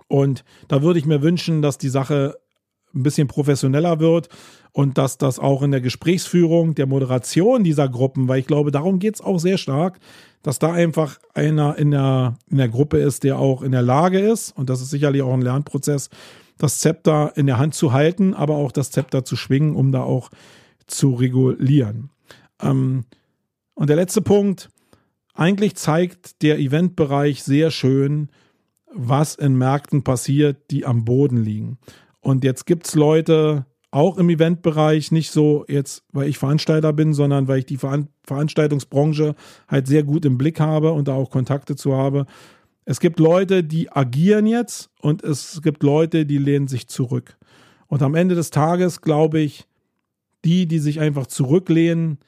Und 0.08 0.44
da 0.68 0.82
würde 0.82 0.98
ich 0.98 1.06
mir 1.06 1.22
wünschen, 1.22 1.62
dass 1.62 1.78
die 1.78 1.88
Sache 1.88 2.36
ein 2.92 3.02
bisschen 3.02 3.28
professioneller 3.28 4.00
wird 4.00 4.28
und 4.72 4.98
dass 4.98 5.16
das 5.16 5.38
auch 5.38 5.62
in 5.62 5.70
der 5.70 5.80
Gesprächsführung, 5.80 6.74
der 6.74 6.86
Moderation 6.86 7.62
dieser 7.62 7.88
Gruppen, 7.88 8.26
weil 8.26 8.40
ich 8.40 8.46
glaube, 8.46 8.70
darum 8.70 8.98
geht 8.98 9.16
es 9.16 9.20
auch 9.20 9.38
sehr 9.38 9.58
stark, 9.58 9.98
dass 10.42 10.58
da 10.58 10.72
einfach 10.72 11.18
einer 11.34 11.76
in 11.76 11.90
der, 11.92 12.36
in 12.50 12.56
der 12.56 12.68
Gruppe 12.68 12.98
ist, 12.98 13.22
der 13.22 13.38
auch 13.38 13.62
in 13.62 13.72
der 13.72 13.82
Lage 13.82 14.18
ist, 14.18 14.56
und 14.56 14.70
das 14.70 14.80
ist 14.80 14.90
sicherlich 14.90 15.22
auch 15.22 15.34
ein 15.34 15.42
Lernprozess, 15.42 16.08
das 16.58 16.78
Zepter 16.78 17.32
in 17.36 17.46
der 17.46 17.58
Hand 17.58 17.74
zu 17.74 17.92
halten, 17.92 18.34
aber 18.34 18.56
auch 18.56 18.72
das 18.72 18.90
Zepter 18.90 19.24
zu 19.24 19.36
schwingen, 19.36 19.74
um 19.74 19.92
da 19.92 20.02
auch 20.02 20.30
zu 20.86 21.14
regulieren. 21.14 22.10
Ähm, 22.60 23.04
und 23.74 23.88
der 23.90 23.96
letzte 23.96 24.22
Punkt, 24.22 24.70
eigentlich 25.34 25.74
zeigt 25.76 26.42
der 26.42 26.58
Eventbereich 26.58 27.42
sehr 27.42 27.70
schön, 27.70 28.30
was 28.92 29.34
in 29.34 29.56
Märkten 29.56 30.02
passiert, 30.02 30.70
die 30.70 30.86
am 30.86 31.04
Boden 31.04 31.36
liegen. 31.36 31.78
Und 32.20 32.42
jetzt 32.44 32.64
gibt 32.64 32.86
es 32.86 32.94
Leute, 32.94 33.66
auch 33.90 34.18
im 34.18 34.28
Eventbereich, 34.30 35.12
nicht 35.12 35.30
so 35.30 35.64
jetzt, 35.68 36.04
weil 36.12 36.28
ich 36.28 36.38
Veranstalter 36.38 36.92
bin, 36.92 37.14
sondern 37.14 37.48
weil 37.48 37.60
ich 37.60 37.66
die 37.66 37.78
Veranstaltungsbranche 37.78 39.34
halt 39.68 39.86
sehr 39.86 40.02
gut 40.02 40.24
im 40.24 40.38
Blick 40.38 40.60
habe 40.60 40.92
und 40.92 41.08
da 41.08 41.14
auch 41.14 41.30
Kontakte 41.30 41.76
zu 41.76 41.94
habe, 41.94 42.26
es 42.86 43.00
gibt 43.00 43.18
Leute, 43.18 43.64
die 43.64 43.90
agieren 43.92 44.46
jetzt 44.46 44.90
und 45.00 45.22
es 45.22 45.60
gibt 45.60 45.82
Leute, 45.82 46.24
die 46.24 46.38
lehnen 46.38 46.68
sich 46.68 46.86
zurück. 46.86 47.36
Und 47.88 48.02
am 48.02 48.14
Ende 48.14 48.36
des 48.36 48.50
Tages 48.50 49.00
glaube 49.00 49.40
ich, 49.40 49.66
die, 50.44 50.66
die 50.66 50.78
sich 50.78 51.00
einfach 51.00 51.26
zurücklehnen, 51.26 52.18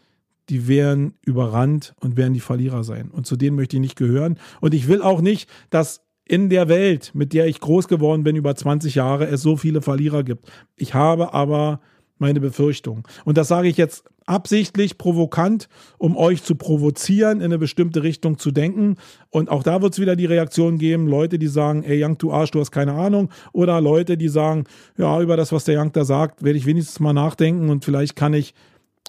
die 0.49 0.67
werden 0.67 1.15
überrannt 1.25 1.95
und 2.01 2.17
werden 2.17 2.35
die 2.35 2.41
Verlierer 2.41 2.83
sein. 2.83 3.11
Und 3.11 3.27
zu 3.27 3.37
denen 3.37 3.57
möchte 3.57 3.77
ich 3.77 3.81
nicht 3.81 3.97
gehören. 3.97 4.39
Und 4.61 4.75
ich 4.75 4.89
will 4.89 5.01
auch 5.01 5.21
nicht, 5.21 5.49
dass 5.71 6.03
in 6.25 6.51
der 6.51 6.69
Welt, 6.69 7.13
mit 7.15 7.33
der 7.33 7.47
ich 7.47 7.61
groß 7.61 7.87
geworden 7.87 8.25
bin, 8.25 8.35
über 8.35 8.55
20 8.55 8.97
Jahre, 8.97 9.29
es 9.29 9.43
so 9.43 9.57
viele 9.57 9.81
Verlierer 9.81 10.25
gibt. 10.25 10.51
Ich 10.77 10.95
habe 10.95 11.35
aber 11.35 11.81
meine 12.19 12.41
Befürchtung. 12.41 13.07
Und 13.25 13.39
das 13.39 13.49
sage 13.49 13.69
ich 13.69 13.77
jetzt 13.77 14.05
absichtlich 14.27 14.99
provokant, 14.99 15.69
um 15.97 16.17
euch 16.17 16.43
zu 16.43 16.55
provozieren, 16.55 17.39
in 17.39 17.47
eine 17.47 17.59
bestimmte 17.59 18.03
Richtung 18.03 18.39
zu 18.39 18.51
denken. 18.51 18.97
Und 19.31 19.49
auch 19.49 19.63
da 19.63 19.81
wird 19.81 19.95
es 19.95 19.99
wieder 19.99 20.17
die 20.17 20.27
Reaktion 20.27 20.79
geben, 20.79 21.07
Leute, 21.07 21.39
die 21.39 21.47
sagen, 21.47 21.83
ey 21.83 22.05
Young, 22.05 22.19
du 22.19 22.31
Arsch, 22.33 22.51
du 22.51 22.61
hast 22.61 22.71
keine 22.71 22.93
Ahnung. 22.93 23.31
Oder 23.53 23.81
Leute, 23.81 24.17
die 24.17 24.29
sagen, 24.29 24.65
ja, 24.97 25.21
über 25.21 25.37
das, 25.37 25.51
was 25.53 25.65
der 25.65 25.81
Young 25.81 25.93
da 25.93 26.05
sagt, 26.05 26.45
werde 26.45 26.59
ich 26.59 26.67
wenigstens 26.67 27.01
mal 27.01 27.15
nachdenken 27.15 27.71
und 27.71 27.85
vielleicht 27.85 28.17
kann 28.17 28.35
ich 28.35 28.55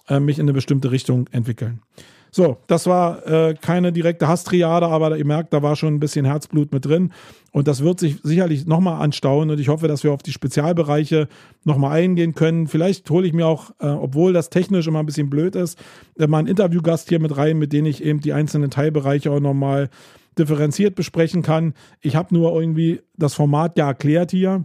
äh, 0.08 0.20
mich 0.20 0.38
in 0.38 0.44
eine 0.44 0.54
bestimmte 0.54 0.90
Richtung 0.90 1.28
entwickeln. 1.30 1.82
So, 2.30 2.58
das 2.66 2.86
war 2.86 3.26
äh, 3.26 3.54
keine 3.54 3.92
direkte 3.92 4.28
Hasstriade, 4.28 4.86
aber 4.86 5.16
ihr 5.16 5.24
merkt, 5.24 5.52
da 5.52 5.62
war 5.62 5.74
schon 5.76 5.94
ein 5.94 6.00
bisschen 6.00 6.24
Herzblut 6.24 6.72
mit 6.72 6.84
drin. 6.84 7.12
Und 7.52 7.66
das 7.66 7.82
wird 7.82 7.98
sich 7.98 8.18
sicherlich 8.22 8.66
nochmal 8.66 9.02
anstauen. 9.02 9.50
Und 9.50 9.58
ich 9.58 9.68
hoffe, 9.68 9.88
dass 9.88 10.04
wir 10.04 10.12
auf 10.12 10.22
die 10.22 10.32
Spezialbereiche 10.32 11.28
nochmal 11.64 12.00
eingehen 12.00 12.34
können. 12.34 12.68
Vielleicht 12.68 13.10
hole 13.10 13.26
ich 13.26 13.32
mir 13.32 13.46
auch, 13.46 13.70
äh, 13.80 13.86
obwohl 13.86 14.32
das 14.32 14.50
technisch 14.50 14.86
immer 14.86 15.00
ein 15.00 15.06
bisschen 15.06 15.30
blöd 15.30 15.56
ist, 15.56 15.78
äh, 16.18 16.28
mal 16.28 16.38
einen 16.38 16.48
Interviewgast 16.48 17.08
hier 17.08 17.20
mit 17.20 17.36
rein, 17.36 17.58
mit 17.58 17.72
dem 17.72 17.86
ich 17.86 18.04
eben 18.04 18.20
die 18.20 18.32
einzelnen 18.32 18.70
Teilbereiche 18.70 19.32
auch 19.32 19.40
nochmal 19.40 19.90
differenziert 20.38 20.94
besprechen 20.94 21.42
kann. 21.42 21.74
Ich 22.00 22.14
habe 22.14 22.32
nur 22.32 22.54
irgendwie 22.54 23.00
das 23.16 23.34
Format 23.34 23.76
ja 23.76 23.88
erklärt 23.88 24.30
hier. 24.30 24.64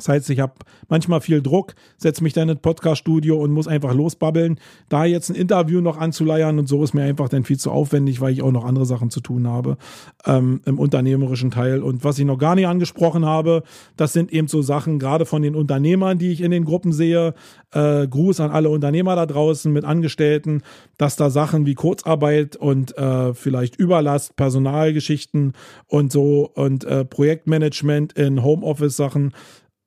Das 0.00 0.08
heißt, 0.08 0.30
ich 0.30 0.40
habe 0.40 0.54
manchmal 0.88 1.20
viel 1.20 1.42
Druck, 1.42 1.74
setze 1.98 2.22
mich 2.22 2.32
dann 2.32 2.48
ins 2.48 2.62
Podcast-Studio 2.62 3.38
und 3.38 3.50
muss 3.50 3.68
einfach 3.68 3.92
losbabbeln. 3.92 4.58
Da 4.88 5.04
jetzt 5.04 5.28
ein 5.28 5.36
Interview 5.36 5.82
noch 5.82 5.98
anzuleiern 5.98 6.58
und 6.58 6.68
so 6.68 6.82
ist 6.82 6.94
mir 6.94 7.02
einfach 7.02 7.28
dann 7.28 7.44
viel 7.44 7.58
zu 7.58 7.70
aufwendig, 7.70 8.22
weil 8.22 8.32
ich 8.32 8.40
auch 8.40 8.50
noch 8.50 8.64
andere 8.64 8.86
Sachen 8.86 9.10
zu 9.10 9.20
tun 9.20 9.46
habe 9.46 9.76
ähm, 10.24 10.62
im 10.64 10.78
unternehmerischen 10.78 11.50
Teil. 11.50 11.82
Und 11.82 12.02
was 12.02 12.18
ich 12.18 12.24
noch 12.24 12.38
gar 12.38 12.54
nicht 12.54 12.66
angesprochen 12.66 13.26
habe, 13.26 13.62
das 13.98 14.14
sind 14.14 14.32
eben 14.32 14.48
so 14.48 14.62
Sachen, 14.62 14.98
gerade 14.98 15.26
von 15.26 15.42
den 15.42 15.54
Unternehmern, 15.54 16.18
die 16.18 16.32
ich 16.32 16.40
in 16.40 16.50
den 16.50 16.64
Gruppen 16.64 16.92
sehe. 16.92 17.34
Äh, 17.72 18.08
Gruß 18.08 18.40
an 18.40 18.50
alle 18.50 18.70
Unternehmer 18.70 19.16
da 19.16 19.26
draußen 19.26 19.70
mit 19.70 19.84
Angestellten, 19.84 20.62
dass 20.96 21.16
da 21.16 21.28
Sachen 21.28 21.66
wie 21.66 21.74
Kurzarbeit 21.74 22.56
und 22.56 22.96
äh, 22.96 23.34
vielleicht 23.34 23.76
Überlast, 23.76 24.34
Personalgeschichten 24.36 25.52
und 25.88 26.10
so 26.10 26.50
und 26.54 26.84
äh, 26.84 27.04
Projektmanagement 27.04 28.14
in 28.14 28.42
Homeoffice-Sachen 28.42 29.34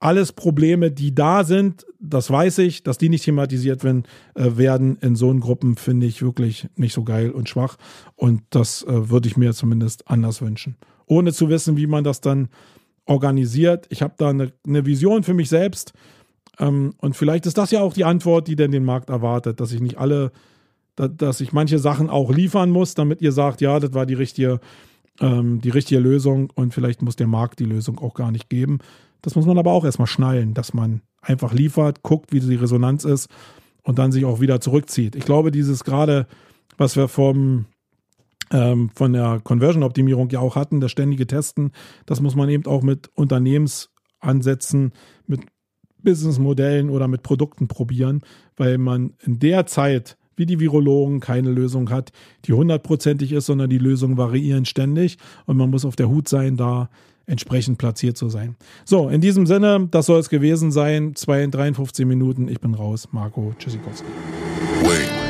alles 0.03 0.33
Probleme, 0.33 0.91
die 0.91 1.15
da 1.15 1.45
sind, 1.45 1.85
das 1.99 2.29
weiß 2.29 2.57
ich, 2.57 2.83
dass 2.83 2.97
die 2.97 3.07
nicht 3.07 3.23
thematisiert 3.23 3.85
werden, 3.85 4.03
äh, 4.35 4.57
werden 4.57 4.97
in 4.97 5.15
so 5.15 5.33
Gruppen, 5.35 5.77
finde 5.77 6.05
ich 6.05 6.21
wirklich 6.21 6.67
nicht 6.75 6.93
so 6.93 7.03
geil 7.03 7.31
und 7.31 7.47
schwach. 7.47 7.77
Und 8.15 8.41
das 8.49 8.83
äh, 8.83 9.09
würde 9.09 9.29
ich 9.29 9.37
mir 9.37 9.53
zumindest 9.53 10.09
anders 10.09 10.41
wünschen. 10.41 10.75
Ohne 11.05 11.31
zu 11.31 11.47
wissen, 11.47 11.77
wie 11.77 11.87
man 11.87 12.03
das 12.03 12.19
dann 12.19 12.49
organisiert. 13.05 13.85
Ich 13.89 14.01
habe 14.01 14.13
da 14.17 14.29
eine, 14.29 14.51
eine, 14.67 14.85
Vision 14.85 15.23
für 15.23 15.33
mich 15.33 15.47
selbst. 15.47 15.93
Ähm, 16.59 16.95
und 16.97 17.15
vielleicht 17.15 17.45
ist 17.45 17.57
das 17.57 17.71
ja 17.71 17.79
auch 17.79 17.93
die 17.93 18.03
Antwort, 18.03 18.49
die 18.49 18.57
denn 18.57 18.71
den 18.71 18.83
Markt 18.83 19.09
erwartet, 19.09 19.61
dass 19.61 19.71
ich 19.71 19.79
nicht 19.79 19.97
alle, 19.97 20.33
da, 20.97 21.07
dass 21.07 21.39
ich 21.39 21.53
manche 21.53 21.79
Sachen 21.79 22.09
auch 22.09 22.29
liefern 22.29 22.71
muss, 22.71 22.93
damit 22.93 23.21
ihr 23.21 23.31
sagt, 23.31 23.61
ja, 23.61 23.79
das 23.79 23.93
war 23.93 24.05
die 24.05 24.15
richtige, 24.15 24.59
ähm, 25.21 25.61
die 25.61 25.69
richtige 25.69 26.01
Lösung 26.01 26.51
und 26.55 26.73
vielleicht 26.73 27.01
muss 27.01 27.15
der 27.15 27.27
Markt 27.27 27.59
die 27.59 27.65
Lösung 27.65 27.99
auch 27.99 28.15
gar 28.15 28.31
nicht 28.31 28.49
geben. 28.49 28.79
Das 29.23 29.35
muss 29.35 29.47
man 29.47 29.57
aber 29.57 29.71
auch 29.71 29.85
erstmal 29.85 30.07
schnallen, 30.07 30.53
dass 30.53 30.73
man 30.73 31.01
einfach 31.21 31.53
liefert, 31.53 32.03
guckt, 32.03 32.31
wie 32.31 32.41
die 32.41 32.55
Resonanz 32.55 33.05
ist 33.05 33.29
und 33.81 33.97
dann 33.97 34.11
sich 34.11 34.25
auch 34.25 34.41
wieder 34.41 34.61
zurückzieht. 34.61 35.15
Ich 35.15 35.25
glaube, 35.25 35.49
dieses 35.49 35.83
gerade, 35.83 36.27
was 36.77 36.95
wir 36.95 37.07
vom 37.07 37.65
ähm, 38.51 38.91
von 38.93 39.13
der 39.13 39.39
Conversion-Optimierung 39.43 40.29
ja 40.29 40.39
auch 40.39 40.55
hatten, 40.55 40.81
das 40.81 40.91
ständige 40.91 41.25
Testen, 41.25 41.71
das 42.05 42.21
muss 42.21 42.35
man 42.35 42.49
eben 42.49 42.65
auch 42.65 42.83
mit 42.83 43.09
Unternehmensansätzen, 43.15 44.91
mit 45.25 45.41
Businessmodellen 46.03 46.89
oder 46.89 47.07
mit 47.07 47.23
Produkten 47.23 47.67
probieren, 47.67 48.21
weil 48.57 48.77
man 48.77 49.13
in 49.23 49.39
der 49.39 49.65
Zeit 49.65 50.17
wie 50.35 50.45
die 50.45 50.59
Virologen 50.59 51.19
keine 51.19 51.51
Lösung 51.51 51.89
hat, 51.89 52.11
die 52.45 52.53
hundertprozentig 52.53 53.31
ist, 53.31 53.45
sondern 53.45 53.69
die 53.69 53.77
Lösungen 53.77 54.17
variieren 54.17 54.65
ständig 54.65 55.17
und 55.45 55.57
man 55.57 55.69
muss 55.69 55.85
auf 55.85 55.95
der 55.95 56.09
Hut 56.09 56.27
sein, 56.27 56.57
da 56.57 56.89
entsprechend 57.25 57.77
platziert 57.77 58.17
zu 58.17 58.29
sein. 58.29 58.55
So, 58.85 59.09
in 59.09 59.21
diesem 59.21 59.45
Sinne, 59.45 59.87
das 59.91 60.07
soll 60.07 60.19
es 60.19 60.29
gewesen 60.29 60.71
sein. 60.71 61.15
2 61.15 61.43
in 61.43 61.51
53 61.51 62.05
Minuten. 62.05 62.47
Ich 62.47 62.59
bin 62.59 62.73
raus. 62.73 63.07
Marco 63.11 63.53
Tschüssikowski. 63.57 64.07
Wait. 64.83 65.22